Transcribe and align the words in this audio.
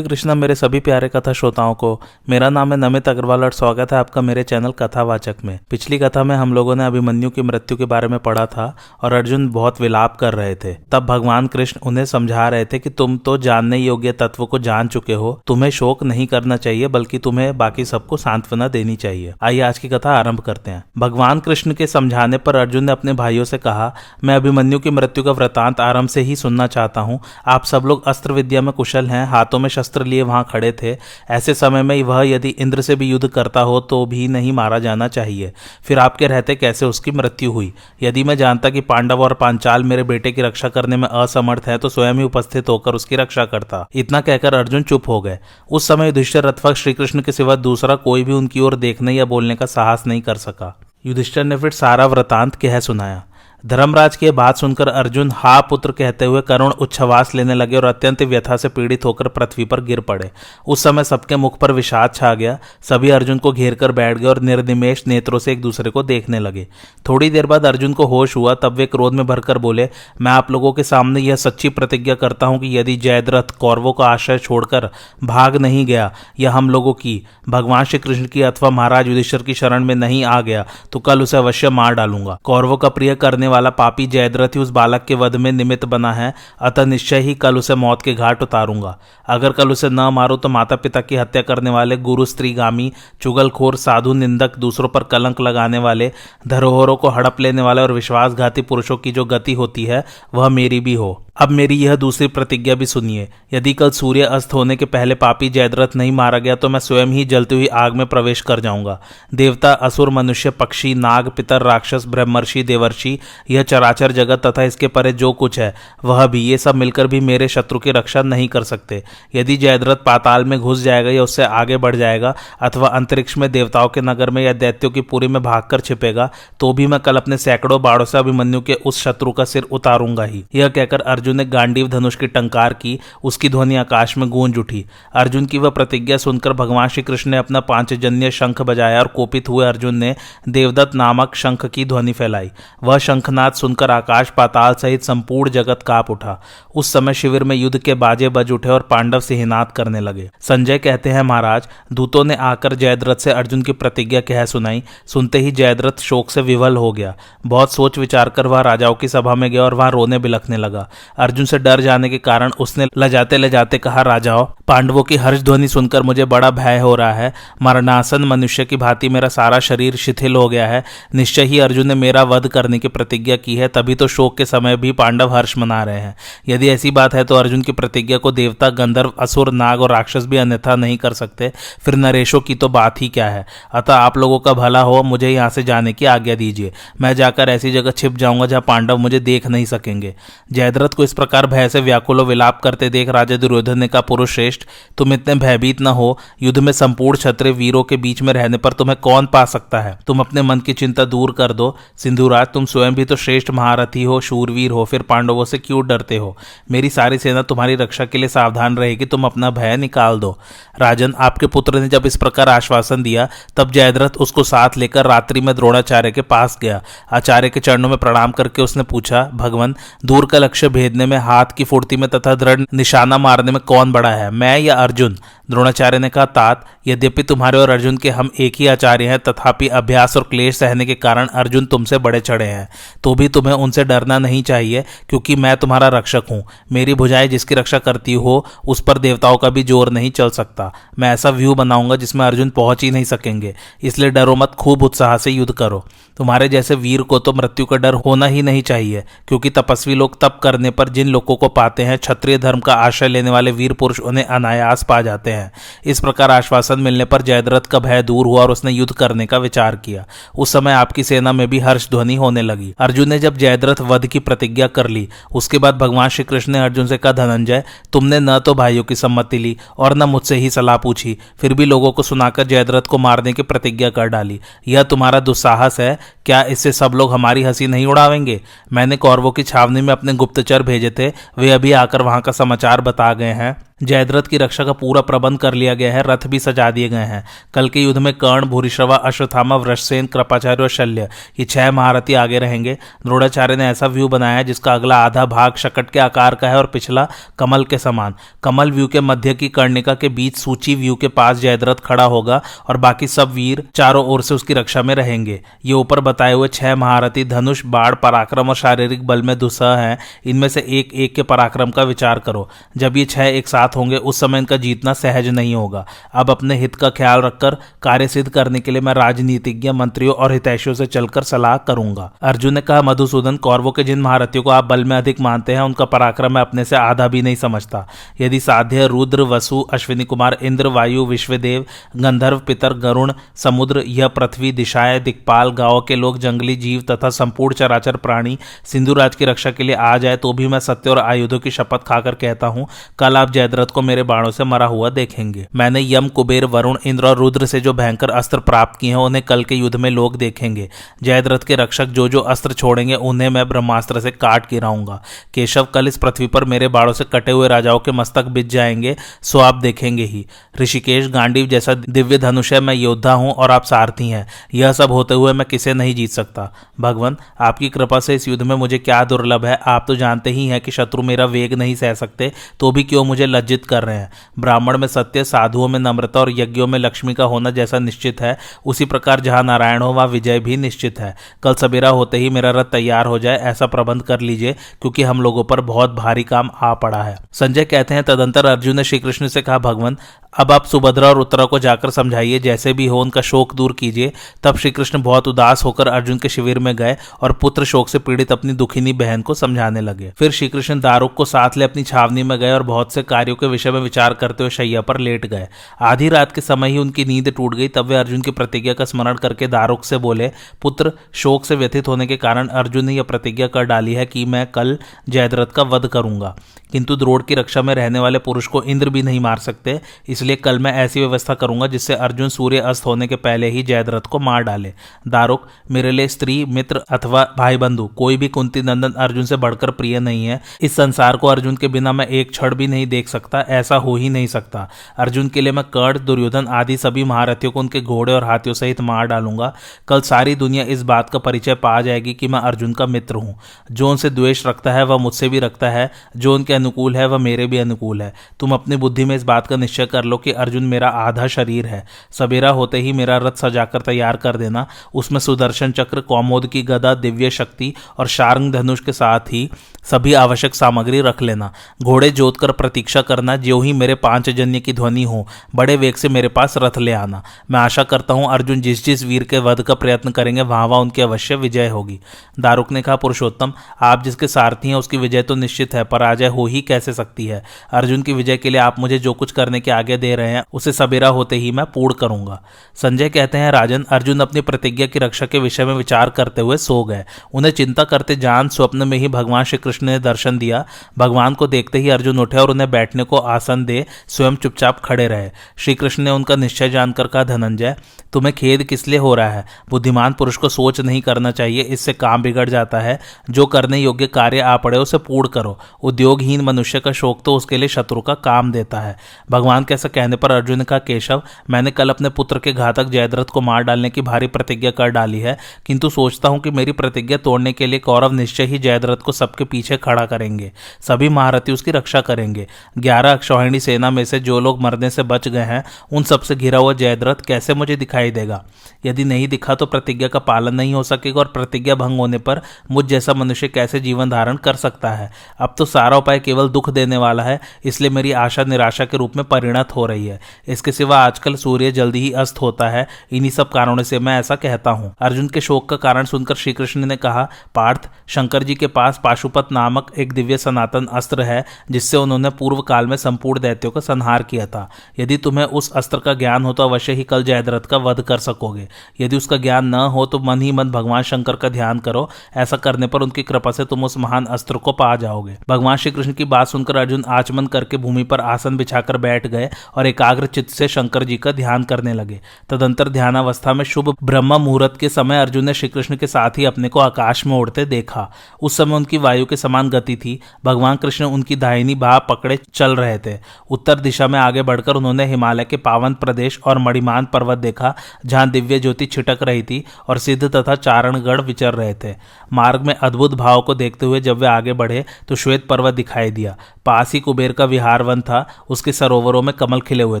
श्री 0.00 0.08
कृष्णा 0.08 0.34
मेरे 0.34 0.54
सभी 0.54 0.78
प्यारे 0.80 1.08
कथा 1.08 1.32
श्रोताओं 1.32 1.74
को, 1.74 2.00
मेरा 2.28 2.48
नाम 2.50 2.72
है 2.72 2.76
नमित 2.78 3.08
अग्रवाल 3.08 3.42
और 3.44 3.52
स्वागत 3.52 3.92
है 3.92 3.98
आपका 3.98 4.20
मेरे 4.20 4.42
चैनल 4.42 4.72
कथावाचक 4.72 5.36
में। 5.44 5.58
पिछली 5.70 5.98
कथा 5.98 6.22
में 6.24 6.34
हम 6.36 6.54
लोगों 6.54 6.76
ने 6.76 6.84
अभिमन्यु 6.86 7.30
की 7.30 7.42
मृत्यु 7.42 7.76
के 7.76 7.84
बारे 7.84 8.08
में 8.08 8.18
पढ़ा 8.18 8.44
था 8.46 8.64
और 9.02 9.12
अर्जुन 9.12 9.48
बहुत 9.48 9.80
विलाप 9.80 10.16
कर 10.16 10.34
रहे 10.34 10.54
थे। 10.54 10.72
तब 10.92 11.06
भगवान 11.06 11.46
कृष्ण 11.46 11.80
उन्हें 11.82 12.04
समझा 12.04 12.48
रहे 12.48 12.64
थे 12.64 12.78
कि 12.78 12.90
तुम 12.90 13.16
तो 13.18 13.36
जानने 13.38 13.78
योग्य 13.78 14.12
तत्व 14.12 14.44
को 14.46 14.58
जान 14.58 14.88
चुके 14.88 15.14
हो, 15.14 15.42
तुम्हें 15.46 15.70
शोक 15.70 16.02
नहीं 16.02 16.26
करना 16.26 16.56
चाहिए, 16.56 16.88
बल्कि 16.88 17.18
तुम्हें 17.18 17.56
बाकी 17.58 17.84
सबको 17.84 18.16
सांत्वना 18.16 18.68
देनी 18.68 18.96
चाहिए। 18.96 19.34
आइए 19.42 19.60
आज 19.60 19.78
की 19.78 19.88
कथा 19.88 20.12
आरंभ 20.12 20.40
करते 20.40 20.70
हैं। 20.70 20.82
भगवान 20.98 21.40
कृष्ण 21.40 21.74
के 21.74 21.86
समझाने 21.86 22.38
पर 22.38 22.56
अर्जुन 22.56 22.84
ने 22.84 22.92
अपने 22.92 23.12
भाइयों 23.12 23.44
से 23.44 23.58
कहा, 23.58 23.92
मैं 24.24 24.36
अभिमन्यु 24.36 24.78
की 24.78 24.90
मृत्यु 24.90 25.24
का 25.24 25.32
वृतांत 25.32 25.80
आरंभ 25.80 26.08
से 26.08 26.20
ही 26.20 26.36
सुनना 26.36 26.66
चाहता 26.68 27.00
हूँ। 27.00 27.20
आप 27.46 27.64
सब 27.64 27.82
लोग 27.86 28.06
अस्त्र 28.06 28.32
विद्या 28.32 28.60
में 28.60 28.72
कुशल 28.72 29.06
हैं, 29.06 29.24
हाथों 29.26 29.58
में 29.58 29.68
शस्त्र 29.68 29.88
लिए 29.98 30.22
वहाँ 30.22 30.46
खड़े 30.50 30.72
थे। 30.72 30.96
ऐसे 31.30 31.54
समय 31.54 31.82
में 31.82 32.02
वह 32.02 32.22
यदि 32.22 32.48
इंद्र 32.48 32.80
से 32.80 32.96
भी 32.96 33.08
युद्ध 33.10 33.28
करता 33.28 33.60
हो 33.60 33.80
तो 33.80 34.06
भी 34.06 34.28
नहीं 34.28 34.52
मारा 34.52 34.78
जाना 34.78 35.08
चाहिए। 35.08 35.52
फिर 35.84 35.98
आपके 35.98 36.26
रहते 36.26 36.54
कैसे 36.54 36.86
उसकी 36.86 37.10
मृत्यु 37.10 37.52
हुई? 37.52 37.72
यदि 38.02 38.24
मैं 38.24 38.36
जानता 38.36 38.70
कि 38.70 38.80
पांडव 38.80 39.20
और 39.20 39.34
पांचाल 39.34 39.84
मेरे 39.84 40.02
बेटे 40.02 40.32
की 40.32 40.42
रक्षा 40.42 40.68
करने 40.68 40.96
में 40.96 41.08
असमर्थ 41.08 41.62
है 41.66 41.78
तो 41.78 41.88
स्वयं 41.88 42.14
ही 42.14 42.22
उपस्थित 42.22 42.68
होकर 42.68 42.94
उसकी 42.94 43.16
रक्षा 43.16 43.44
करता। 43.44 43.86
इतना 43.94 44.20
कहकर 44.20 44.54
अर्जुन 44.54 44.82
चुप 44.82 45.08
हो 45.08 45.20
गए। 45.20 45.38
उस 45.70 45.88
समय 45.88 46.06
युधिष्ठिर 46.06 46.46
अथवा 46.46 46.74
श्रीकृष्ण 46.74 47.20
के 47.20 47.32
सिवा 47.32 47.56
दूसरा 47.56 47.96
कोई 47.96 48.24
भी 48.24 48.32
उनकी 48.32 48.60
ओर 48.60 48.76
देखने 48.76 49.12
या 49.12 49.24
बोलने 49.24 49.54
का 49.54 49.66
साहस 49.66 50.06
नहीं 50.06 50.20
कर 50.20 50.34
सका। 50.34 50.80
युधिष्ठिर 51.06 51.44
ने 51.44 51.56
फिर 51.56 51.70
सारा 51.70 52.06
वृतांत 52.06 52.54
कह 52.54 52.80
सुनाया। 52.80 53.22
धर्मराज 53.64 54.14
की 54.16 54.30
बात 54.30 54.56
सुनकर 54.56 54.88
अर्जुन 54.88 55.30
हा 55.34 55.60
पुत्र 55.60 55.92
कहते 55.92 56.24
हुए 56.24 56.40
करुण 56.40 56.72
उच्छवास 56.72 57.34
लेने 57.34 57.54
लगे 57.54 57.76
और 57.76 57.84
अत्यंत 57.84 58.22
व्यथा 58.22 58.56
से 58.56 58.68
पीड़ित 58.68 59.04
होकर 59.04 59.28
पृथ्वी 59.28 59.64
पर 59.64 59.80
गिर 59.80 60.00
पड़े। 60.00 60.30
उस 60.66 60.82
समय 60.82 61.04
सबके 61.04 61.36
मुख 61.36 61.58
पर 61.58 61.72
विषाद 61.72 62.14
छा 62.14 62.32
गया। 62.34 62.58
सभी 62.82 63.10
अर्जुन 63.10 63.38
को 63.38 63.52
घेर 63.52 63.74
कर 63.74 63.92
बैठ 63.92 64.18
गए 64.18 64.26
और 64.26 64.40
निर्निमेश 64.40 65.02
नेत्रों 65.06 65.38
से 65.38 65.52
एक 65.52 65.60
दूसरे 65.62 65.90
को 65.90 66.02
देखने 66.02 66.38
लगे। 66.38 66.66
थोड़ी 67.08 67.28
देर 67.30 67.46
बाद 67.46 67.66
अर्जुन 67.66 67.92
को 67.92 68.06
होश 68.06 68.36
हुआ, 68.36 68.54
तब 68.54 68.76
वे 68.76 68.86
क्रोध 68.86 69.14
में 69.14 69.26
भरकर 69.26 69.58
बोले, 69.58 69.88
मैं 70.20 70.32
आप 70.32 70.50
लोगों 70.50 70.72
के 70.72 70.82
सामने 70.82 71.20
यह 71.20 71.36
सच्ची 71.36 71.68
प्रतिज्ञा 71.70 72.14
करता 72.14 72.46
हूँ 72.46 72.58
कि 72.60 72.76
यदि 72.78 72.96
जयद्रथ 72.96 73.50
कौरवों 73.60 73.92
का 73.92 74.06
आश्रय 74.06 74.38
छोड़कर 74.38 74.88
भाग 75.24 75.56
नहीं 75.56 75.84
गया 75.86 76.10
या 76.40 76.52
हम 76.52 76.70
लोगों 76.70 76.94
की, 76.94 77.22
भगवान 77.48 77.84
श्री 77.84 77.98
कृष्ण 77.98 78.26
की 78.26 78.42
अथवा 78.42 78.70
महाराज 78.70 79.08
युधिष्ठर 79.08 79.42
की 79.42 79.54
शरण 79.54 79.84
में 79.84 79.94
नहीं 79.94 80.24
आ 80.24 80.40
गया 80.40 80.64
तो 80.92 80.98
कल 81.00 81.22
उसे 81.22 81.36
अवश्य 81.36 81.70
मार 81.70 81.94
डालूँगा। 81.94 82.38
कौरवों 82.44 82.76
का 82.76 82.88
प्रिय 82.90 83.14
करने 83.16 83.48
वाला 83.50 83.70
पापी 83.70 84.06
जयद्रथ 84.06 84.56
उस 84.56 84.70
बालक 84.70 85.04
के 85.04 85.14
वध 85.14 85.36
में 85.36 85.50
निमित्त 85.52 85.84
बना 85.84 86.12
है। 86.12 86.32
अतः 86.60 86.84
निश्चय 86.84 87.18
ही 87.18 87.34
कल 87.34 87.56
उसे 87.56 87.74
मौत 87.74 88.02
के 88.02 88.14
घाट 88.14 88.42
उतारूँगा। 88.42 88.98
अगर 89.28 89.52
कल 89.52 89.70
उसे 89.70 89.88
न 89.88 90.08
मारो 90.12 90.36
तो 90.36 90.48
माता 90.48 90.76
पिता 90.76 91.00
की 91.00 91.16
हत्या 91.16 91.42
करने 91.42 91.70
वाले 91.70 91.96
गुरु, 91.96 92.24
स्त्रीगामी, 92.24 92.92
चुगलखोर, 93.20 93.76
साधु, 93.76 94.12
निंदक, 94.12 94.58
दूसरों 94.58 94.88
पर 94.88 95.02
कलंक 95.02 95.40
लगाने 95.40 95.78
वाले, 95.78 96.12
धरोहरों 96.48 96.96
को 96.96 97.08
हड़प 97.08 97.40
लेने 97.40 97.62
वाले 97.62 97.82
और 97.82 97.92
विश्वासघाती 97.92 98.62
पुरुषों 98.62 98.96
की 98.96 99.12
जो 99.12 99.24
गति 99.24 99.52
होती 99.52 99.84
है, 99.84 100.04
वह 100.34 100.48
मेरी 100.48 100.80
भी 100.80 100.94
हो। 100.94 101.26
अब 101.40 101.50
मेरी 101.50 101.74
यह 101.74 101.96
दूसरी 101.96 102.26
प्रतिज्ञा 102.28 102.74
भी 102.74 102.86
सुनिए। 102.86 103.28
यदि 103.52 103.72
कल 103.74 103.90
सूर्य 103.90 104.22
अस्त 104.22 104.52
होने 104.54 104.74
के 104.76 104.84
पहले 104.84 105.14
पापी 105.14 105.48
जयद्रथ 105.48 105.94
नहीं 105.96 106.10
मारा 106.12 106.38
गया 106.38 106.54
तो 106.54 106.68
मैं 106.68 106.80
स्वयं 106.80 107.06
ही 107.06 107.24
जलती 107.24 107.54
हुई 107.54 107.66
आग 107.66 107.94
में 107.96 108.06
प्रवेश 108.06 108.40
कर 108.40 108.60
जाऊँगा। 108.60 108.98
देवता, 109.34 109.72
असुर, 109.72 110.10
मनुष्य, 110.10 110.50
पक्षी, 110.50 110.94
नाग, 110.94 111.28
पितर, 111.28 111.62
राक्षस, 111.62 112.04
ब्रह्मर्षि, 112.06 112.62
देवर्षि, 112.62 113.18
यह 113.50 113.62
चराचर 113.62 114.12
जगत 114.12 114.42
तथा 114.46 114.62
इसके 114.62 114.88
परे 114.88 115.12
जो 115.12 115.32
कुछ 115.32 115.58
है, 115.58 115.74
वह 116.04 116.26
भी, 116.26 116.40
ये 116.40 116.58
सब 116.58 116.74
मिलकर 116.74 117.06
भी 117.06 117.20
मेरे 117.20 117.48
शत्रु 117.48 117.78
की 117.78 117.90
रक्षा 117.90 118.22
नहीं 118.22 118.48
कर 118.48 118.62
सकते। 118.62 119.02
यदि 119.34 119.56
जयद्रथ 119.56 120.04
पाताल 120.06 120.44
में 120.44 120.58
घुस 120.58 120.82
जाएगा 120.82 121.10
या 121.10 121.22
उससे 121.22 121.44
आगे 121.44 121.76
बढ़ 121.76 121.96
जाएगा, 121.96 122.34
अथवा 122.60 122.88
अंतरिक्ष 122.90 123.38
में 123.38 123.50
देवताओं 123.52 123.88
के 123.88 124.00
नगर 124.00 124.30
में 124.30 124.42
या 124.42 124.52
दैत्यों 124.52 124.90
की 124.90 125.00
पूरी 125.00 125.28
में 125.28 125.42
भागकर 125.42 125.80
छिपेगा 125.80 126.30
तो 126.60 126.72
भी 126.72 126.86
मैं 126.86 127.00
कल 127.00 127.16
अपने 127.16 127.36
सैकड़ों 127.38 127.82
बाड़ों 127.82 128.04
से 128.04 128.18
अभिमन्यु 128.18 128.60
के 128.60 128.74
उस 128.76 129.02
शत्रु 129.02 129.32
का 129.32 129.44
सिर 129.44 129.62
उतारूँगा 129.72 130.24
ही। 130.24 130.44
यह 130.54 130.68
कहकर 130.68 131.00
अर्जुन 131.00 131.29
अर्जुन 131.30 131.36
ने 131.36 131.44
गांडीव 131.44 131.88
धनुष 131.88 132.14
की 132.16 132.26
टंकार 132.26 132.72
की, 132.72 132.98
उसकी 133.24 133.48
ध्वनि 133.48 133.76
आकाश 133.76 134.16
में 134.18 134.28
गूंज 134.30 134.58
उठी। 134.58 134.84
अर्जुन 135.14 135.46
की 135.46 135.58
वह 135.58 135.70
प्रतिज्ञा 135.70 136.16
सुनकर 136.16 136.52
भगवान 136.52 136.88
श्री 136.88 137.02
कृष्ण 137.02 137.30
ने 137.30 137.36
अपना 137.36 137.60
पांचजन्य 137.60 138.30
शंख 138.30 138.62
बजाया 138.62 138.98
और 139.00 139.06
कोपित 139.06 139.48
हुए 139.48 139.66
अर्जुन 139.66 139.94
ने 139.94 140.16
देवदत्त 140.48 140.94
नामक 140.94 141.34
शंख 141.34 141.66
की 141.66 141.84
ध्वनि 141.84 142.12
फैलाई। 142.12 142.50
वह 142.82 142.98
शंखनाद 142.98 143.52
सुनकर 143.52 143.90
आकाश 143.90 144.30
पाताल 144.30 144.74
सहित 144.74 145.02
संपूर्ण 145.02 145.50
जगत 145.50 145.84
काप 145.86 146.10
उठा। 146.10 146.40
उस 146.74 146.92
समय 146.92 147.14
शिविर 147.14 147.44
में 147.44 147.56
युद्ध 147.56 147.78
के 147.78 147.94
बाजे 147.94 148.28
बज 148.28 148.50
उठे 148.52 148.68
और 148.68 148.80
पांडव 148.80 149.20
सिहनाद 149.20 149.72
करने 149.72 150.00
लगे। 150.00 150.30
संजय 150.40 150.78
कहते 150.78 151.10
हैं, 151.10 151.22
महाराज, 151.22 151.68
दूतों 151.92 152.24
ने 152.24 152.34
आकर 152.34 152.74
जयद्रथ 152.74 153.16
से 153.16 153.30
अर्जुन 153.30 153.62
की 153.62 153.72
प्रतिज्ञा 153.72 154.20
कह 154.20 154.44
सुनाई। 154.44 154.82
सुनते 155.06 155.38
ही 155.38 155.52
जयद्रथ 155.52 156.00
शोक 156.00 156.30
से 156.30 156.42
विवल 156.42 156.76
हो 156.76 156.92
गया। 156.92 157.14
बहुत 157.46 157.72
सोच 157.72 157.98
विचार 157.98 158.28
कर 158.28 158.46
वह 158.46 158.60
राजाओं 158.60 158.94
की 158.94 159.08
सभा 159.08 159.34
में 159.34 159.50
गया 159.50 159.62
और 159.62 159.74
वहाँ 159.74 159.90
रोने 159.90 160.18
बिलखने 160.18 160.56
लगा। 160.56 160.88
अर्जुन 161.18 161.44
से 161.44 161.58
डर 161.58 161.80
जाने 161.80 162.08
के 162.08 162.18
कारण 162.18 162.50
उसने 162.60 162.86
लजाते 162.98 163.38
लजाते 163.38 163.78
कहा 163.78 164.02
राजाओं 164.02 164.46
पांडवों 164.68 165.02
की 165.02 165.16
हर्ष 165.16 165.40
ध्वनि 165.40 165.68
सुनकर 165.68 166.02
मुझे 166.02 166.24
बड़ा 166.24 166.50
भय 166.50 166.78
हो 166.78 166.94
रहा 166.94 167.12
है। 167.12 167.32
मरणासन 167.62 168.24
मनुष्य 168.24 168.64
की 168.64 168.76
भांति 168.76 169.08
मेरा 169.08 169.28
सारा 169.28 169.58
शरीर 169.58 169.96
शिथिल 169.96 170.36
हो 170.36 170.48
गया 170.48 170.66
है। 170.66 170.84
निश्चय 171.14 171.42
ही 171.42 171.58
अर्जुन 171.58 171.86
ने 171.86 171.94
मेरा 171.94 172.22
वध 172.22 172.48
करने 172.48 172.78
की 172.78 172.88
प्रतिज्ञा 172.88 173.36
की 173.36 173.56
है, 173.56 173.68
तभी 173.68 173.94
तो 173.94 174.08
शोक 174.08 174.36
के 174.38 174.44
समय 174.44 174.76
भी 174.76 174.92
पांडव 174.92 175.36
हर्ष 175.36 175.58
मना 175.58 175.82
रहे 175.84 176.00
हैं। 176.00 176.16
यदि 176.48 176.68
ऐसी 176.68 176.90
बात 176.90 177.14
है 177.14 177.24
तो 177.24 177.34
अर्जुन 177.34 177.62
की 177.62 177.72
प्रतिज्ञा 177.72 178.18
को 178.18 178.32
देवता, 178.32 178.68
गंधर्व, 178.70 179.12
असुर, 179.18 179.52
नाग 179.52 179.80
और 179.80 179.90
राक्षस 179.90 180.26
भी 180.26 180.36
अन्यथा 180.36 180.76
नहीं 180.76 180.96
कर 180.96 181.12
सकते। 181.12 181.52
फिर 181.84 181.94
नरेशों 181.94 182.40
की 182.40 182.54
तो 182.54 182.68
बात 182.68 183.00
ही 183.02 183.08
क्या 183.08 183.28
है? 183.28 183.46
अतः 183.72 183.94
आप 183.94 184.18
लोगों 184.18 184.38
का 184.38 184.52
भला 184.52 184.80
हो, 184.80 185.02
मुझे 185.02 185.30
यहाँ 185.30 185.50
से 185.50 185.62
जाने 185.62 185.92
की 185.92 186.04
आज्ञा 186.04 186.34
दीजिए। 186.34 186.72
मैं 187.00 187.14
जाकर 187.16 187.48
ऐसी 187.48 187.72
जगह 187.72 187.90
छिप 187.90 188.16
जाऊँगा 188.16 188.46
जहाँ 188.46 188.62
पांडव 188.62 188.96
मुझे 188.96 189.20
देख 189.20 189.46
नहीं 189.46 189.64
सकेंगे। 189.64 190.14
जयद्रथ 190.52 190.88
को 191.00 191.04
इस 191.04 191.12
प्रकार 191.12 191.46
भय 191.46 191.68
से 191.68 191.80
व्याकुल 191.80 192.20
विलाप 192.20 192.60
करते 192.60 192.88
देख 192.90 193.08
राजा 193.08 193.36
दुर्योधन 193.36 193.78
ने 193.78 193.88
कहा, 193.88 194.00
पुरुष 194.00 194.34
श्रेष्ठ, 194.34 194.62
तुम 194.98 195.12
इतने 195.12 195.34
भयभीत 195.34 195.80
न 195.80 195.86
हो। 195.86 196.18
युद्ध 196.42 196.58
में 196.58 196.72
संपूर्ण 196.72 197.18
क्षत्रिय 197.18 197.52
वीरों 197.52 197.82
के 197.82 197.96
बीच 197.96 198.22
में 198.22 198.32
रहने 198.32 198.56
पर 198.56 198.72
तुम्हें 198.72 198.96
कौन 199.02 199.26
पा 199.26 199.44
सकता 199.44 199.80
है? 199.80 199.98
तुम 200.06 200.20
अपने 200.20 200.42
मन 200.42 200.60
की 200.60 200.72
चिंता 200.72 201.04
दूर 201.04 201.32
कर 201.32 201.52
दो। 201.52 201.76
सिंधुराज, 201.96 202.46
तुम 202.46 202.64
स्वयं 202.64 202.94
भी 202.94 203.04
तो 203.04 203.16
श्रेष्ठ 203.16 203.50
महारथी 203.50 204.02
हो, 204.02 204.20
शूरवीर 204.20 204.70
हो, 204.70 204.84
फिर 204.84 205.02
पांडवों 205.02 205.44
से 205.44 205.58
क्यों 205.58 205.86
डरते 205.86 206.16
हो? 206.16 206.36
मेरी 206.70 206.90
सारी 206.90 207.18
सेना 207.18 207.42
तुम्हारी 207.42 207.74
रक्षा 207.74 208.04
के 208.04 208.18
लिए 208.18 208.28
सावधान 208.28 208.76
रहेगी, 208.76 209.04
तुम 209.04 209.24
अपना 209.24 209.50
भय 209.50 209.76
निकाल 209.76 210.18
दो। 210.18 210.38
राजन, 210.80 211.14
आपके 211.18 211.46
पुत्र 211.46 211.80
ने 211.80 211.88
जब 211.88 212.06
इस 212.06 212.16
प्रकार 212.16 212.48
आश्वासन 212.48 213.02
दिया, 213.02 213.28
तब 213.56 213.70
जयद्रथ 213.70 214.10
उसको 214.20 214.44
साथ 214.44 214.70
लेकर 214.76 215.06
रात्रि 215.06 215.40
में 215.40 215.54
द्रोणाचार्य 215.54 216.10
के 216.10 216.22
पास 216.22 216.58
गया। 216.62 216.82
आचार्य 217.12 217.50
के 217.50 217.60
चरणों 217.60 217.88
में 217.88 217.98
प्रणाम 217.98 218.30
करके 218.30 218.62
उसने 218.62 218.82
पूछा, 218.82 219.30
भगवान, 219.34 219.74
दूर 220.04 220.26
का 220.26 220.38
लक्ष्य 220.38 220.68
भेदने 220.90 221.06
में, 221.06 221.16
हाथ 221.18 221.56
की 221.56 221.64
फुर्ती 221.64 221.96
में 221.96 222.08
तथा 222.10 222.34
दृढ़ 222.34 222.64
निशाना 222.74 223.18
मारने 223.18 223.52
में 223.52 223.60
कौन 223.62 223.92
बड़ा 223.92 224.10
है, 224.10 224.30
मैं 224.30 224.58
या 224.58 224.74
अर्जुन? 224.76 225.16
द्रोणाचार्य 225.50 225.98
ने 225.98 226.08
कहा, 226.08 226.24
तात, 226.26 226.64
यद्यपि 226.86 227.22
तुम्हारे 227.22 227.58
और 227.58 227.70
अर्जुन 227.70 227.96
के 227.96 228.10
हम 228.10 228.30
एक 228.40 228.56
ही 228.58 228.66
आचार्य 228.66 229.06
हैं, 229.06 229.18
तथापि 229.20 229.68
अभ्यास 229.70 230.16
और 230.16 230.22
क्लेश 230.22 230.56
सहने 230.56 230.86
के 230.86 230.94
कारण 230.96 231.26
अर्जुन 231.34 231.64
तुमसे 231.66 231.98
बड़े 231.98 232.20
चढ़े 232.20 232.46
हैं 232.46 232.68
तो 233.04 233.14
भी 233.14 233.28
तुम्हें 233.28 233.54
उनसे 233.54 233.84
डरना 233.84 234.18
नहीं 234.18 234.42
चाहिए, 234.42 234.84
क्योंकि 235.08 235.36
मैं 235.36 235.56
तुम्हारा 235.56 235.88
रक्षक 235.88 236.24
हूँ। 236.30 236.42
मेरी 236.72 236.94
भुजाएँ 236.94 237.28
जिसकी 237.28 237.54
रक्षा 237.54 237.78
करती 237.80 238.14
हो, 238.14 238.44
उस 238.66 238.80
पर 238.80 238.98
देवताओं 238.98 239.36
का 239.36 239.50
भी 239.50 239.62
ज़ोर 239.62 239.90
नहीं 239.90 240.10
चल 240.12 240.30
सकता। 240.30 240.72
मैं 240.98 241.12
ऐसा 241.14 241.30
व्यू 241.30 241.54
बनाऊँगा 241.54 241.96
जिसमें 241.96 242.24
अर्जुन 242.26 242.50
पहुँच 242.50 242.82
ही 242.82 242.90
नहीं 242.90 243.04
सकेंगे, 243.06 243.54
इसलिए 243.82 244.10
डरो 244.10 244.36
मत, 244.36 244.54
खूब 244.54 244.82
उत्साह 244.82 245.16
से 245.16 245.30
युद्ध 245.30 245.52
करो। 245.52 245.84
तुम्हारे 246.20 246.48
जैसे 246.48 246.74
वीर 246.74 247.02
को 247.02 247.18
तो 247.18 247.32
मृत्यु 247.32 247.64
का 247.66 247.76
डर 247.76 247.94
होना 247.96 248.26
ही 248.26 248.40
नहीं 248.42 248.62
चाहिए, 248.62 249.02
क्योंकि 249.28 249.50
तपस्वी 249.50 249.94
लोग 249.94 250.20
तप 250.20 250.38
करने 250.42 250.70
पर 250.70 250.88
जिन 250.88 251.08
लोगों 251.08 251.36
को 251.36 251.48
पाते 251.48 251.82
हैं, 251.82 251.96
क्षत्रिय 251.98 252.38
धर्म 252.38 252.60
का 252.60 252.74
आश्रय 252.74 253.08
लेने 253.08 253.30
वाले 253.30 253.50
वीर 253.50 253.72
पुरुष 253.72 254.00
उन्हें 254.00 254.24
अनायास 254.24 254.84
पा 254.88 255.00
जाते 255.02 255.32
हैं। 255.32 255.50
इस 255.84 256.00
प्रकार 256.00 256.30
आश्वासन 256.30 256.80
मिलने 256.80 257.04
पर 257.04 257.22
जयद्रथ 257.22 257.60
का 257.60 257.78
भय 257.78 258.02
दूर 258.02 258.26
हुआ 258.26 258.42
और 258.42 258.50
उसने 258.50 258.70
युद्ध 258.70 258.92
करने 258.92 259.26
का 259.26 259.38
विचार 259.38 259.76
किया। 259.76 260.04
उस 260.34 260.52
समय 260.52 260.72
आपकी 260.72 261.04
सेना 261.04 261.32
में 261.32 261.48
भी 261.50 261.58
हर्ष 261.58 261.88
ध्वनि 261.90 262.14
होने 262.14 262.42
लगी। 262.42 262.74
अर्जुन 262.78 263.08
ने 263.08 263.18
जब 263.18 263.36
जयद्रथ 263.36 263.80
वध 263.82 264.06
की 264.06 264.18
प्रतिज्ञा 264.18 264.66
कर 264.68 264.88
ली, 264.88 265.08
उसके 265.32 265.58
बाद 265.58 265.78
भगवान 265.78 266.08
श्री 266.08 266.24
कृष्ण 266.24 266.52
ने 266.52 266.60
अर्जुन 266.60 266.86
से 266.86 266.98
कहा, 266.98 267.12
धनंजय, 267.12 267.62
तुमने 267.92 268.20
न 268.20 268.38
तो 268.38 268.54
भाइयों 268.54 268.84
की 268.84 268.94
सम्मति 268.96 269.38
ली 269.38 269.56
और 269.78 269.94
न 269.94 270.08
मुझसे 270.08 270.36
ही 270.36 270.50
सलाह 270.50 270.76
पूछी, 270.76 271.16
फिर 271.40 271.54
भी 271.54 271.64
लोगों 271.64 271.92
को 271.92 272.02
सुनाकर 272.02 272.46
जयद्रथ 272.46 272.82
को 272.82 272.98
मारने 272.98 273.32
की 273.32 273.42
प्रतिज्ञा 273.42 273.90
कर 273.90 274.06
डाली। 274.08 274.40
यह 274.68 274.82
तुम्हारा 274.84 275.20
दुस्साहस 275.22 275.80
है 275.80 275.98
क्या 276.26 276.42
इससे 276.42 276.72
सब 276.72 276.92
लोग 276.94 277.12
हमारी 277.12 277.42
हँसी 277.42 277.66
नहीं 277.66 277.86
उड़ावेंगे? 277.86 278.40
मैंने 278.72 278.96
कौरवों 278.96 279.32
की 279.32 279.42
छावनी 279.42 279.80
में 279.80 279.92
अपने 279.92 280.14
गुप्तचर 280.14 280.62
भेजे 280.62 280.90
थे। 280.90 281.08
वे 281.38 281.50
अभी 281.50 281.72
आकर 281.72 282.02
वहाँ 282.02 282.20
का 282.20 282.32
समाचार 282.32 282.80
बता 282.80 283.14
गए 283.14 283.32
हैं। 283.32 283.69
जयद्रथ 283.82 284.22
की 284.22 284.38
रक्षा 284.38 284.64
का 284.64 284.72
पूरा 284.72 285.00
प्रबंध 285.00 285.38
कर 285.38 285.54
लिया 285.54 285.74
गया 285.74 285.92
है, 285.92 286.02
रथ 286.02 286.26
भी 286.26 286.38
सजा 286.38 286.70
दिए 286.70 286.88
गए 286.88 287.04
हैं। 287.04 287.24
कल 287.54 287.68
के 287.68 287.80
युद्ध 287.80 287.98
में 287.98 288.12
कर्ण, 288.14 288.46
भूरिश्रवा 288.46 288.96
अश्वथामा 288.96 289.56
वृषसेन, 289.56 290.06
कृपाचार्य 290.06 290.62
और 290.62 290.68
शल्य, 290.68 291.08
ये 291.38 291.44
छह 291.44 291.70
महारथी 291.70 292.14
आगे 292.14 292.38
रहेंगे। 292.38 292.74
द्रोणाचार्य 293.06 293.56
ने 293.56 293.68
ऐसा 293.68 293.86
व्यू 293.86 294.08
बनाया 294.08 294.36
है 294.36 294.44
जिसका 294.44 294.74
अगला 294.74 294.96
आधा 294.96 295.24
भाग 295.26 295.54
शकट 295.56 295.90
के 295.90 295.98
आकार 295.98 296.34
का 296.34 296.48
है 296.48 296.56
और 296.56 296.66
पिछला 296.66 297.08
कमल 297.38 297.64
के 297.64 297.78
समान। 297.78 298.14
कमल 298.42 298.72
व्यू 298.72 298.86
के 298.86 299.00
मध्य 299.00 299.34
की 299.34 299.48
कर्णिका 299.48 299.94
के 299.94 300.08
बीच 300.08 300.36
सूची 300.36 300.74
व्यू 300.74 300.94
के 300.94 301.08
पास 301.08 301.36
जयद्रथ 301.36 301.80
खड़ा 301.84 302.04
होगा 302.04 302.40
और 302.68 302.76
बाकी 302.76 303.06
सब 303.06 303.32
वीर 303.32 303.62
चारों 303.74 304.04
ओर 304.04 304.22
से 304.22 304.34
उसकी 304.34 304.54
रक्षा 304.54 304.82
में 304.82 304.94
रहेंगे। 304.94 305.40
ये 305.64 305.72
ऊपर 305.72 306.00
बताए 306.00 306.32
हुए 306.32 306.48
छह 306.48 306.76
महारथी 306.76 307.24
धनुष 307.24 307.64
बाढ़ 307.66 307.94
पराक्रम 307.94 308.48
और 308.48 308.54
शारीरिक 308.54 309.06
बल 309.06 309.22
में 309.22 309.38
दुसह 309.38 309.76
हैं। 309.76 309.98
इनमें 310.26 310.48
से 310.48 310.64
एक 310.68 310.92
एक 310.94 311.14
के 311.14 311.22
पराक्रम 311.22 311.70
का 311.70 311.82
विचार 311.82 312.18
करो। 312.18 312.48
जब 312.76 312.96
ये 312.96 313.04
छह 313.04 313.24
एक 313.24 313.48
साथ 313.48 313.69
होंगे, 313.76 313.96
उस 313.96 314.20
समय 314.20 314.38
इनका 314.38 314.56
जीतना 314.56 314.92
सहज 314.92 315.28
नहीं 315.28 315.54
होगा। 315.54 315.86
अब 316.14 316.30
अपने 316.30 316.56
हित 316.56 316.74
का 316.74 316.90
ख्याल 316.90 317.20
रखकर 317.20 317.56
कार्य 317.82 318.08
सिद्ध 318.08 318.28
करने 318.30 318.60
के 318.60 318.70
लिए 318.70 318.80
मैं 318.80 318.94
राजनीतिज्ञ, 318.94 319.72
मंत्रियों 319.72 320.14
और 320.14 320.32
हितैषियों 320.32 320.74
से 320.74 320.86
चलकर 320.86 321.22
सलाह 321.22 321.56
करूँगा। 321.56 322.12
अर्जुन 322.22 322.54
ने 322.54 322.60
कहा, 322.60 322.82
मधुसूदन, 322.82 323.36
कौरवों 323.36 323.72
के 323.72 323.84
जिन 323.84 324.00
महारथियों 324.00 324.44
को 324.44 324.50
आप 324.50 324.64
बल 324.64 324.84
में 324.84 324.96
अधिक 324.96 325.20
मानते 325.20 325.54
हैं, 325.54 325.60
उनका 325.60 325.84
पराक्रम 325.84 326.32
मैं 326.32 326.40
अपने 326.40 326.64
से 326.64 326.76
आधा 326.76 327.08
भी 327.08 327.22
नहीं 327.22 327.36
समझता। 327.36 327.86
यदि 328.20 328.40
साध्य, 328.40 328.86
रुद्र, 328.86 329.22
वसु, 329.22 329.60
अश्विनी 329.60 330.04
कुमार, 330.04 330.38
इंद्र, 330.42 330.66
वायु, 330.66 331.06
विश्वदेव, 331.06 331.64
गंधर्व, 331.96 332.38
पितर, 332.38 332.74
गरुण, 332.74 333.12
समुद्र, 333.36 333.82
यह 333.86 334.08
पृथ्वी, 334.08 334.52
दिशाएँ, 334.52 335.00
दिक्पाल, 335.00 335.50
गाँव 335.50 335.80
के 335.80 335.96
लोग, 335.96 336.18
जंगली 336.18 336.56
जीव 336.56 336.84
तथा 336.90 337.10
संपूर्ण 337.10 337.54
चराचर 337.54 337.96
प्राणी, 337.96 338.38
सिंधु 338.64 338.94
राज 338.94 339.14
की 339.14 339.24
रक्षा 339.24 339.50
के 339.50 339.62
लिए 339.62 339.74
आ 339.74 339.96
जाए 339.98 340.16
तो 340.16 340.32
भी 340.32 340.46
मैं 340.46 340.60
सत्य 340.60 340.90
और 340.90 340.98
आयुधों 340.98 341.38
की 341.38 341.50
शपथ 341.50 341.84
खाकर 341.86 342.14
कहता 342.14 342.46
हूँ। 342.46 342.66
कल 342.98 343.16
आप 343.16 343.30
जयद्रथ 343.60 343.74
को 343.74 343.82
मेरे 343.82 344.02
बाणों 344.02 344.30
से 344.30 344.44
मरा 344.44 344.66
हुआ 344.66 344.90
देखेंगे। 344.90 345.46
मैंने 345.56 345.80
यम, 345.80 346.08
कुबेर, 346.08 346.44
वरुण, 346.44 346.78
इंद्र 346.86 347.06
और 347.06 347.16
रुद्र 347.16 347.46
से 347.46 347.60
जो 347.60 347.72
भयंकर 347.72 348.10
अस्त्र 348.10 348.38
प्राप्त 348.38 348.80
किए 348.80 348.90
हैं, 348.90 348.96
उन्हें 348.96 349.24
कल 349.24 349.44
के 349.44 349.54
युद्ध 349.54 349.76
में 349.76 349.90
लोग 349.90 350.16
देखेंगे। 350.16 350.68
जयद्रथ 351.02 351.38
के 351.38 351.56
रक्षक 351.56 351.86
जो 351.86 352.08
जो 352.08 352.20
अस्त्र 352.20 352.52
छोड़ेंगे, 352.52 352.94
उन्हें 352.94 353.28
मैं 353.28 353.48
ब्रह्मास्त्र 353.48 354.00
से 354.00 354.10
काट 354.10 354.50
गिराऊँगा 354.50 355.02
केशव 355.34 355.66
कल 355.74 355.88
इस 355.88 355.96
पृथ्वी 355.96 356.26
पर 356.26 356.44
मेरे 356.44 356.68
बाड़ों 356.68 356.92
से 356.92 357.04
कटे 357.04 357.32
हुए 357.32 357.48
राजाओं 357.48 357.78
के 357.78 357.92
मस्तक 357.92 358.24
बिज 358.24 358.48
जाएँगे, 358.48 358.96
सो 359.22 359.38
आप 359.38 359.54
देखेंगे 359.54 360.04
ही। 360.04 360.26
ऋषिकेश, 360.60 361.08
गांडीव 361.08 361.46
जैसा 361.46 361.74
दिव्य 361.74 362.18
धनुष 362.18 362.52
है, 362.52 362.60
मैं 362.60 362.74
योद्धा 362.74 363.12
हूँ 363.12 363.32
और 363.32 363.50
आप 363.50 363.64
सारथी 363.64 364.08
हैं। 364.08 364.26
यह 364.54 364.72
सब 364.72 364.92
होते 364.92 365.14
हुए 365.14 365.32
मैं 365.32 365.46
किसे 365.50 365.74
नहीं 365.74 365.94
जीत 365.94 366.10
सकता? 366.10 366.52
भगवान, 366.80 367.16
आपकी 367.40 367.68
कृपा 367.68 368.00
से 368.00 368.14
इस 368.14 368.28
युद्ध 368.28 368.42
में 368.42 368.56
मुझे 368.56 368.78
क्या 368.78 369.04
दुर्लभ 369.04 369.44
है? 369.44 369.58
आप 369.66 369.84
तो 369.88 369.96
जानते 369.96 370.30
ही 370.30 370.46
हैं 370.46 370.60
कि 370.60 370.70
शत्रु 370.70 371.02
मेरा 371.02 371.24
वेग 371.24 371.54
नहीं 371.54 371.74
सह 371.74 371.94
सकते 371.94 372.32
तो 372.60 372.70
भी 372.72 372.82
क्यों 372.82 373.04
मुझे 373.04 373.26
लज्जित 373.50 373.66
कर 373.66 373.84
रहे 373.84 373.96
हैं। 373.96 374.10
ब्राह्मण 374.38 374.78
में 374.78 374.88
सत्य, 374.88 375.24
साधुओं 375.24 375.68
में 375.68 375.78
नम्रता 375.78 376.20
और 376.20 376.30
यज्ञों 376.30 376.66
में 376.66 376.78
लक्ष्मी 376.78 377.14
का 377.14 377.24
होना 377.24 377.50
जैसा 377.50 377.78
निश्चित 377.78 378.20
है, 378.20 378.38
उसी 378.66 378.84
प्रकार 378.84 379.20
जहाँ 379.20 379.42
नारायण 379.42 379.82
हो, 379.82 379.92
वहाँ 379.92 380.06
विजय 380.06 380.40
भी 380.40 380.56
निश्चित 380.56 381.00
है। 381.00 381.16
कल 381.42 381.54
सवेरा 381.54 381.88
होते 381.88 382.18
ही 382.18 382.30
मेरा 382.30 382.50
रथ 382.50 382.64
तैयार 382.64 383.06
हो 383.06 383.18
जाए, 383.18 383.36
ऐसा 383.36 383.66
प्रबंध 383.66 384.02
कर 384.02 384.20
लीजिए, 384.20 384.52
क्योंकि 384.52 385.02
हम 385.02 385.22
लोगों 385.22 385.44
पर 385.44 385.60
बहुत 385.60 385.94
भारी 385.94 386.24
काम 386.24 386.50
आ 386.62 386.74
पड़ा 386.74 387.02
है। 387.02 387.16
संजय 387.32 387.64
कहते 387.64 387.94
हैं, 387.94 388.02
तदंतर 388.02 388.46
अर्जुन 388.46 388.76
ने 388.76 388.84
श्रीकृष्ण 388.84 389.28
से 389.28 389.42
कहा, 389.42 389.58
भगवान 389.58 389.96
अब 390.38 390.52
आप 390.52 390.64
सुभद्रा 390.64 391.08
और 391.08 391.18
उत्तरा 391.18 391.44
को 391.44 391.58
जाकर 391.58 391.90
समझाइए, 391.90 392.38
जैसे 392.38 392.72
भी 392.72 392.86
हो 392.86 393.00
उनका 393.00 393.20
शोक 393.20 393.54
दूर 393.54 393.72
कीजिए। 393.72 394.12
तब 394.42 394.56
श्री 394.56 394.70
कृष्ण 394.70 395.02
बहुत 395.02 395.28
उदास 395.28 395.64
होकर 395.64 395.88
अर्जुन 395.88 396.18
के 396.18 396.28
शिविर 396.28 396.58
में 396.58 396.76
गए 396.76 396.96
और 397.20 397.32
पुत्र 397.32 397.64
शोक 397.64 397.88
से 397.88 397.98
पीड़ित 397.98 398.32
अपनी 398.32 398.52
दुखिनी 398.52 398.92
बहन 398.92 399.22
को 399.22 399.34
समझाने 399.34 399.80
लगे। 399.80 400.12
फिर 400.18 400.30
श्री 400.30 400.48
कृष्ण 400.48 400.80
दारुक 400.80 401.14
को 401.14 401.24
साथ 401.24 401.50
ले 401.56 401.64
अपनी 401.64 401.82
छावनी 401.82 402.22
में 402.22 402.38
गए 402.38 402.52
और 402.52 402.62
बहुत 402.62 402.92
से 402.92 403.02
कार्यों 403.02 403.36
के 403.36 403.46
विषय 403.46 403.70
में 403.70 403.80
विचार 403.80 404.14
करते 404.14 404.42
हुए 404.42 404.50
शैया 404.50 404.80
पर 404.80 404.98
लेट 404.98 405.26
गए। 405.26 405.48
आधी 405.80 406.08
रात 406.08 406.32
के 406.32 406.40
समय 406.40 406.70
ही 406.70 406.78
उनकी 406.78 407.04
नींद 407.04 407.28
टूट 407.28 407.54
गई, 407.54 407.68
तब 407.68 407.86
वे 407.86 407.96
अर्जुन 407.96 408.20
की 408.20 408.30
प्रतिज्ञा 408.30 408.72
का 408.72 408.84
स्मरण 408.84 409.14
करके 409.14 409.46
दारुक 409.46 409.84
से 409.84 409.98
बोले, 409.98 410.30
पुत्र, 410.62 410.92
शोक 411.12 411.44
से 411.44 411.54
व्यथित 411.54 411.88
होने 411.88 412.06
के 412.06 412.16
कारण 412.16 412.48
अर्जुन 412.48 412.84
ने 412.84 412.94
यह 412.94 413.02
प्रतिज्ञा 413.02 413.46
कर 413.46 413.64
डाली 413.64 413.94
है 413.94 414.06
कि 414.06 414.24
मैं 414.24 414.46
कल 414.46 414.78
जयद्रथ 415.08 415.46
का 415.46 415.62
वध 415.62 415.86
करूँगा। 415.86 416.36
किंतु 416.72 416.96
द्रोड़ 416.96 417.22
की 417.22 417.34
रक्षा 417.34 417.62
में 417.62 417.74
रहने 417.74 417.98
वाले 417.98 418.18
पुरुष 418.18 418.46
को 418.46 418.62
इंद्र 418.62 418.90
भी 418.90 419.02
नहीं 419.02 419.20
मार 419.20 419.36
सकते। 419.36 419.80
इसलिए 420.20 420.36
कल 420.36 420.58
मैं 420.58 420.72
ऐसी 420.72 421.00
व्यवस्था 421.00 421.34
करूँगा 421.34 421.66
जिससे 421.66 421.94
अर्जुन 421.94 422.28
सूर्य 422.28 422.58
अस्त 422.60 422.86
होने 422.86 423.06
के 423.06 423.16
पहले 423.16 423.48
ही 423.50 423.62
जयद्रथ 423.62 424.00
को 424.00 424.18
मार 424.18 424.42
डाले। 424.42 424.72
दारुक, 425.08 425.46
मेरे 425.70 425.90
लिए 425.90 426.08
स्त्री, 426.08 426.44
मित्र 426.44 426.82
अथवा 426.90 427.22
भाई 427.38 427.56
बंधु 427.56 427.86
कोई 427.86 428.16
भी 428.16 428.28
कुंती 428.28 428.62
नंदन 428.62 428.92
अर्जुन 428.92 429.24
से 429.24 429.36
बढ़कर 429.36 429.70
प्रिय 429.70 430.00
नहीं 430.00 430.26
है। 430.26 430.40
इस 430.60 430.76
संसार 430.76 431.16
को 431.16 431.26
अर्जुन 431.26 431.56
के 431.56 431.68
बिना 431.68 431.92
मैं 431.92 432.06
एक 432.06 432.30
क्षण 432.30 432.54
भी 432.54 432.66
नहीं 432.66 432.86
देख 432.86 433.08
सकता, 433.08 433.40
ऐसा 433.40 433.76
हो 433.76 433.96
ही 433.96 434.08
नहीं 434.08 434.26
सकता। 434.26 434.68
अर्जुन 434.98 435.28
के 435.28 435.40
लिए 435.40 435.52
मैं 435.52 435.64
कर्ण, 435.64 436.04
दुर्योधन 436.04 436.46
आदि 436.46 436.76
सभी 436.76 437.04
महारथियों 437.04 437.52
को 437.52 437.60
उनके 437.60 437.80
घोड़े 437.80 438.12
और 438.12 438.24
हाथियों 438.24 438.54
सहित 438.54 438.80
मार 438.80 439.06
डालूँगा। 439.06 439.52
कल 439.88 440.00
सारी 440.00 440.34
दुनिया 440.34 440.64
इस 440.64 440.82
बात 440.82 441.10
का 441.10 441.18
परिचय 441.18 441.54
पा 441.54 441.80
जाएगी 441.80 442.14
कि 442.14 442.28
मैं 442.28 442.40
अर्जुन 442.40 442.72
का 442.72 442.86
मित्र 442.86 443.14
हूँ। 443.14 443.38
जो 443.72 443.90
उनसे 443.90 444.10
द्वेष 444.10 444.46
रखता 444.46 444.72
है, 444.72 444.84
वह 444.84 444.96
मुझसे 444.96 445.28
भी 445.28 445.38
रखता 445.38 445.70
है। 445.70 445.90
जो 446.16 446.34
उनके 446.34 446.54
अनुकूल 446.54 446.96
है, 446.96 447.06
वह 447.06 447.18
मेरे 447.18 447.46
भी 447.46 447.58
अनुकूल 447.58 448.02
है। 448.02 448.12
तुम 448.40 448.52
अपनी 448.52 448.76
बुद्धि 448.76 449.04
में 449.04 449.16
इस 449.16 449.22
बात 449.22 449.46
का 449.46 449.56
निश्चय 449.56 449.86
कर 449.86 450.04
लो 450.10 450.16
कि 450.16 450.32
अर्जुन 450.32 450.64
मेरा 450.64 450.88
आधा 450.88 451.26
शरीर 451.26 451.66
है। 451.66 451.84
सवेरा 452.10 452.50
होते 452.50 452.78
ही 452.78 452.92
मेरा 452.92 453.16
रथ 453.16 453.36
सजाकर 453.36 453.80
तैयार 453.80 454.16
कर 454.16 454.36
देना। 454.36 454.66
उसमें 454.94 455.20
सुदर्शन 455.20 455.72
चक्र, 455.72 456.00
कौमोद 456.00 456.46
की 456.46 456.62
गदा, 456.62 456.94
दिव्य 456.94 457.30
शक्ति 457.30 457.72
और 457.98 458.06
शारंग 458.08 458.52
धनुष 458.52 458.80
के 458.80 458.92
साथ 458.92 459.32
ही 459.32 459.48
सभी 459.84 460.12
आवश्यक 460.14 460.54
सामग्री 460.54 461.00
रख 461.00 461.22
लेना। 461.22 461.52
घोड़े 461.82 462.10
जोत 462.10 462.36
कर 462.36 462.52
प्रतीक्षा 462.52 463.02
करना 463.02 463.36
जो 463.36 463.60
ही 463.60 463.72
मेरे 463.72 463.94
पाँच 463.94 464.30
जन्य 464.30 464.60
की 464.60 464.72
ध्वनि 464.72 465.02
हो, 465.02 465.26
बड़े 465.54 465.76
वेग 465.76 465.94
से 465.94 466.08
मेरे 466.08 466.28
पास 466.28 466.54
रथ 466.58 466.78
ले 466.78 466.92
आना। 466.92 467.22
मैं 467.50 467.60
आशा 467.60 467.82
करता 467.82 468.14
हूँ 468.14 468.30
अर्जुन 468.32 468.60
जिस 468.60 468.84
जिस 468.84 469.04
वीर 469.04 469.24
के 469.24 469.38
वध 469.38 469.62
का 469.62 469.74
प्रयत्न 469.74 470.10
करेंगे 470.10 470.42
वहाँ 470.42 470.66
वहाँ 470.66 470.80
उनकी 470.80 471.02
अवश्य 471.02 471.34
विजय 471.34 471.68
होगी। 471.68 472.00
दारुक 472.40 472.72
ने 472.72 472.82
कहा, 472.82 472.96
पुरुषोत्तम, 472.96 473.52
आप 473.80 474.04
जिसके 474.04 474.28
सारथी 474.28 474.68
हैं, 474.68 474.74
उसकी 474.74 474.96
विजय 474.96 475.22
तो 475.22 475.34
निश्चित 475.34 475.74
है 475.74 475.84
पराजय 475.84 476.26
हो 476.26 476.46
ही 476.46 476.60
कैसे 476.60 476.92
सकती 476.92 477.26
है? 477.26 477.42
अर्जुन 477.72 478.02
की 478.02 478.12
विजय 478.12 478.36
के 478.36 478.50
लिए 478.50 478.60
आप 478.60 478.78
मुझे 478.78 478.98
जो 478.98 479.12
कुछ 479.12 479.32
करने 479.32 479.60
के 479.60 479.70
आगे 479.70 479.96
दे 480.00 480.14
रहे 480.16 480.30
हैं, 480.30 480.44
उसे 480.52 480.72
सवेरा 480.72 481.08
होते 481.08 481.36
ही 481.36 481.50
मैं 481.50 481.66
पूर्ण 481.66 481.94
करूँगा। 481.94 482.42
संजय 482.74 483.08
कहते 483.08 483.38
हैं, 483.38 483.50
राजन, 483.52 483.84
अर्जुन 483.88 484.20
अपनी 484.20 484.40
प्रतिज्ञा 484.40 484.86
की 484.86 484.98
रक्षा 484.98 485.26
के 485.26 485.38
विषय 485.38 485.64
में 485.64 485.74
विचार 485.74 486.10
करते 486.10 486.40
हुए 486.40 486.56
सो 486.56 486.84
गए। 486.84 487.04
उन्हें 487.34 487.52
चिंता 487.52 487.84
करते 487.84 488.16
जान 488.16 488.48
स्वप्न 488.48 488.88
में 488.88 488.98
ही 488.98 489.08
भगवान 489.08 489.44
श्री 489.44 489.58
कृष्ण 489.58 489.86
ने 489.86 489.98
दर्शन 489.98 490.38
दिया। 490.38 490.64
भगवान 490.98 491.34
को 491.34 491.46
देखते 491.46 491.78
ही 491.78 491.90
अर्जुन 491.90 492.18
उठे 492.18 492.36
और 492.36 492.50
उन्हें 492.50 492.70
बैठने 492.70 493.04
को 493.04 493.16
आसन 493.16 493.64
दे 493.64 493.86
स्वयं 494.08 494.36
चुपचाप 494.36 494.80
खड़े 494.84 495.08
रहे। 495.08 495.30
श्री 495.56 495.74
कृष्ण 495.74 496.02
ने 496.02 496.10
उनका 496.10 496.36
निश्चय 496.36 496.70
जानकर 496.70 497.06
कहा, 497.06 497.24
धनंजय, 497.24 497.76
तुम्हें 498.12 498.34
खेद 498.34 498.62
किस 498.64 498.88
लिए 498.88 498.98
हो 498.98 499.14
रहा 499.14 499.30
है? 499.30 499.44
बुद्धिमान 499.70 500.12
पुरुष 500.12 500.36
को 500.36 500.48
सोच 500.48 500.80
नहीं 500.80 501.00
करना 501.00 501.30
चाहिए, 501.30 501.62
इससे 501.62 501.92
काम 501.92 502.22
बिगड़ 502.22 502.48
जाता 502.48 502.80
है। 502.80 503.00
जो 503.30 503.46
करने 503.46 503.78
योग्य 503.78 504.06
कार्य 504.06 504.40
आ 504.40 504.56
पड़े, 504.56 504.78
उसे 504.78 504.98
पूर्ण 504.98 505.28
करो। 505.28 505.58
उद्योगहीन 505.82 506.40
मनुष्य 506.40 506.80
का 506.80 506.92
शोक 506.92 507.22
तो 507.24 507.34
उसके 507.36 507.56
लिए 507.56 507.68
शत्रु 507.68 508.00
का 508.00 508.14
काम 508.14 508.52
देता 508.52 508.80
है। 508.80 508.96
भगवान 509.30 509.64
के 509.64 509.74
ऐसा 509.74 509.88
कहने 509.90 510.16
पर 510.16 510.32
अर्जुन 510.32 510.58
ने 510.58 510.64
कहा 510.64 510.78
केशव, 510.80 511.22
मैंने 511.50 511.70
कल 511.70 511.90
अपने 511.90 512.08
पुत्र 512.08 512.38
के 512.38 512.52
घातक 512.52 512.84
जयद्रथ 512.84 513.24
को 513.24 513.40
मार 513.40 513.62
डालने 513.62 513.90
की 513.90 514.02
भारी 514.02 514.26
प्रतिज्ञा 514.26 514.70
कर 514.70 514.88
डाली 514.88 515.20
है, 515.20 515.36
किंतु 515.66 515.90
सोचता 515.90 516.28
हूँ 516.28 516.40
कि 516.40 516.50
मेरी 516.50 516.72
प्रतिज्ञा 516.72 517.16
तोड़ने 517.18 517.52
के 517.52 517.66
लिए 517.66 517.78
कौरव 517.78 518.12
निश्चय 518.12 518.44
ही 518.44 518.58
जयद्रथ 518.58 518.96
को 518.96 519.12
सबके 519.12 519.44
पीछे 519.44 519.76
खड़ा 519.76 520.06
करेंगे। 520.06 520.50
सभी 520.80 521.08
महारथी 521.08 521.52
उसकी 521.52 521.70
रक्षा 521.70 522.00
करेंगे। 522.00 522.46
ग्यारह 522.78 523.12
अक्षौहिणी 523.12 523.60
सेना 523.60 523.90
में 523.90 524.04
से 524.04 524.20
जो 524.20 524.40
लोग 524.40 524.60
मरने 524.62 524.90
से 524.90 525.02
बच 525.02 525.28
गए 525.28 525.44
हैं, 525.44 525.62
उन 525.92 526.02
सबसे 526.02 526.34
घिरा 526.34 526.58
हुआ 526.58 526.72
जयद्रथ 526.72 527.24
कैसे 527.26 527.54
मुझे 527.54 527.76
दिखाई 527.76 528.10
देगा? 528.10 528.44
यदि 528.86 529.04
नहीं 529.04 529.28
दिखा 529.28 529.54
तो 529.54 529.66
प्रतिज्ञा 529.66 530.08
का 530.08 530.18
पालन 530.20 530.54
नहीं 530.54 530.74
हो 530.74 530.82
सकेगा 530.82 531.20
और 531.20 531.26
प्रतिज्ञा 531.26 531.74
भंग 531.74 531.98
होने 531.98 532.18
पर 532.18 532.40
मुझ 532.70 532.84
जैसा 532.86 533.14
मनुष्य 533.14 533.48
कैसे 533.48 533.80
जीवन 533.80 534.10
धारण 534.10 534.36
कर 534.36 534.54
सकता 534.56 534.90
है? 534.90 535.10
अब 535.40 535.54
तो 535.58 535.64
सारा 535.64 535.96
उपाय 535.96 536.18
केवल 536.20 536.48
दुख 536.48 536.70
देने 536.70 536.96
वाला 536.96 537.22
है, 537.22 537.38
इसलिए 537.64 537.90
मेरी 537.90 538.12
आशा 538.12 538.44
निराशा 538.44 538.84
के 538.84 538.96
रूप 538.96 539.16
में 539.16 539.24
परिणत 539.24 539.74
हो 539.76 539.79
रही 539.86 540.06
है। 540.06 540.20
इसके 540.48 540.72
सिवा 540.72 540.98
आजकल 540.98 541.34
सूर्य 541.34 541.70
जल्दी 541.72 542.00
ही 542.00 542.10
अस्त 542.12 542.40
होता 542.40 542.68
है। 542.68 542.86
इन्हीं 543.12 543.30
सब 543.30 543.50
कारणों 543.50 543.82
से 543.82 543.98
मैं 543.98 544.18
ऐसा 544.18 544.36
कहता 544.36 544.70
हूँ। 544.70 544.94
अर्जुन 545.00 545.28
के 545.28 545.40
शोक 545.40 545.68
का 545.68 545.76
कारण 545.76 546.04
सुनकर 546.04 546.34
श्री 546.34 546.52
कृष्ण 546.52 546.86
ने 546.86 546.96
कहा, 546.96 547.28
पार्थ, 547.54 547.88
शंकर 548.06 548.42
जी 548.42 548.54
के 548.54 548.66
पास 548.66 549.00
पाशुपत 549.04 549.48
नामक 549.52 549.92
एक 549.98 550.12
दिव्य 550.12 550.38
सनातन 550.38 550.86
अस्त्र 550.86 551.22
है, 551.22 551.44
जिससे 551.70 551.96
उन्होंने 551.96 552.30
पूर्व 552.30 552.60
काल 552.60 552.86
में 552.86 552.96
संपूर्ण 552.96 553.40
दैत्यों 553.40 553.70
का 553.70 553.80
संहार 553.80 554.22
किया 554.22 554.46
था। 554.46 554.68
यदि 554.98 555.16
तुम्हें 555.16 555.44
उस 555.44 555.70
अस्त्र 555.72 555.98
का 555.98 556.14
ज्ञान 556.14 556.44
हो 556.44 556.52
तो 556.52 556.62
अवश्य 556.62 556.92
ही 556.92 557.04
कल 557.04 557.24
जयद्रथ 557.24 557.60
का 557.60 557.76
वध 557.76 558.00
कर 558.00 558.18
सकोगे। 558.18 558.68
यदि 559.00 559.16
उसका 559.16 559.36
ज्ञान 559.36 559.66
न 559.66 559.74
हो 559.74 560.06
तो 560.06 560.18
मन 560.18 560.42
ही 560.42 560.52
मन 560.52 560.70
भगवान 560.70 561.02
शंकर 561.02 561.36
का 561.36 561.48
ध्यान 561.48 561.78
करो। 561.78 562.08
ऐसा 562.36 562.56
करने 562.56 562.86
पर 562.86 563.02
उनकी 563.02 563.22
कृपा 563.22 563.50
से 563.50 563.64
तुम 563.64 563.84
उस 563.84 563.96
महान 563.98 564.26
अस्त्र 564.26 564.56
को 564.56 564.72
पा 564.72 564.94
जाओगे। 564.96 565.36
भगवान 565.48 565.76
श्री 565.76 565.90
कृष्ण 565.92 566.12
की 566.12 566.24
बात 566.24 566.48
सुनकर 566.48 566.76
अर्जुन 566.76 567.04
आचमन 567.08 567.46
करके 567.46 567.76
भूमि 567.76 568.02
पर 568.02 568.20
आसन 568.20 568.56
बिछाकर 568.56 568.96
बैठ 568.96 569.26
गए 569.26 569.48
और 569.76 569.86
एकाग्र 569.86 570.26
चित्त 570.26 570.50
से 570.50 570.68
शंकर 570.68 571.04
जी 571.04 571.16
का 571.16 571.32
ध्यान 571.32 571.62
करने 571.62 571.92
लगे। 571.92 572.20
तदंतर 572.48 572.88
ध्यानावस्था 572.88 573.52
में 573.52 573.64
शुभ 573.64 573.94
ब्रह्म 574.02 574.40
मुहूर्त 574.40 574.76
के 574.80 574.88
समय 574.88 575.20
अर्जुन 575.20 575.44
ने 575.44 575.54
श्रीकृष्ण 575.54 575.96
के 575.96 576.06
साथ 576.06 576.38
ही 576.38 576.44
अपने 576.44 576.68
को 576.68 576.80
आकाश 576.80 577.24
में 577.26 577.36
उड़ते 577.36 577.64
देखा। 577.64 578.08
उस 578.42 578.56
समय 578.56 578.76
उनकी 578.76 578.98
वायु 578.98 579.26
के 579.26 579.36
समान 579.36 579.70
गति 579.70 579.96
थी। 579.96 580.18
भगवान 580.44 580.76
कृष्ण 580.76 581.04
उनकी 581.04 581.36
दाहिनी 581.36 581.74
बाह 581.74 581.98
पकड़े 581.98 582.38
चल 582.54 582.76
रहे 582.76 582.98
थे। 582.98 583.18
उत्तर 583.50 583.80
दिशा 583.80 584.08
में 584.08 584.18
आगे 584.18 584.42
बढ़कर 584.42 584.76
उन्होंने 584.76 585.06
हिमालय 585.06 585.44
के 585.44 585.56
पावन 585.56 585.94
प्रदेश 585.94 586.38
और 586.44 586.58
मणिमान 586.58 587.06
पर्वत 587.12 587.38
देखा, 587.38 587.74
जहाँ 588.06 588.30
दिव्य 588.30 588.58
ज्योति 588.60 588.86
छिटक 588.86 589.18
रही 589.22 589.42
थी 589.42 589.64
और 589.88 589.98
सिद्ध 589.98 590.30
तथा 590.36 590.54
चारणगढ़ 590.54 591.20
विचर 591.20 591.54
रहे 591.54 591.74
थे। 591.74 591.94
मार्ग 592.32 592.62
में 592.62 592.74
अद्भुत 592.74 593.14
भाव 593.14 593.40
को 593.40 593.54
देखते 593.54 593.86
हुए 593.86 594.00
जब 594.00 594.18
वे 594.18 594.26
आगे 594.26 594.52
बढ़े 594.52 594.84
तो 595.08 595.14
श्वेत 595.14 595.46
पर्वत 595.48 595.74
दिखाई 595.74 596.10
दिया। 596.10 596.36
पास 596.66 596.92
ही 596.94 597.00
कुबेर 597.00 597.32
का 597.32 597.44
विहार 597.44 597.82
वन 597.82 598.00
था। 598.00 598.26
उसके 598.50 598.72
सरोवरों 598.72 599.22
में 599.22 599.32
कमल 599.50 599.60
खिले 599.60 599.82
हुए 599.82 600.00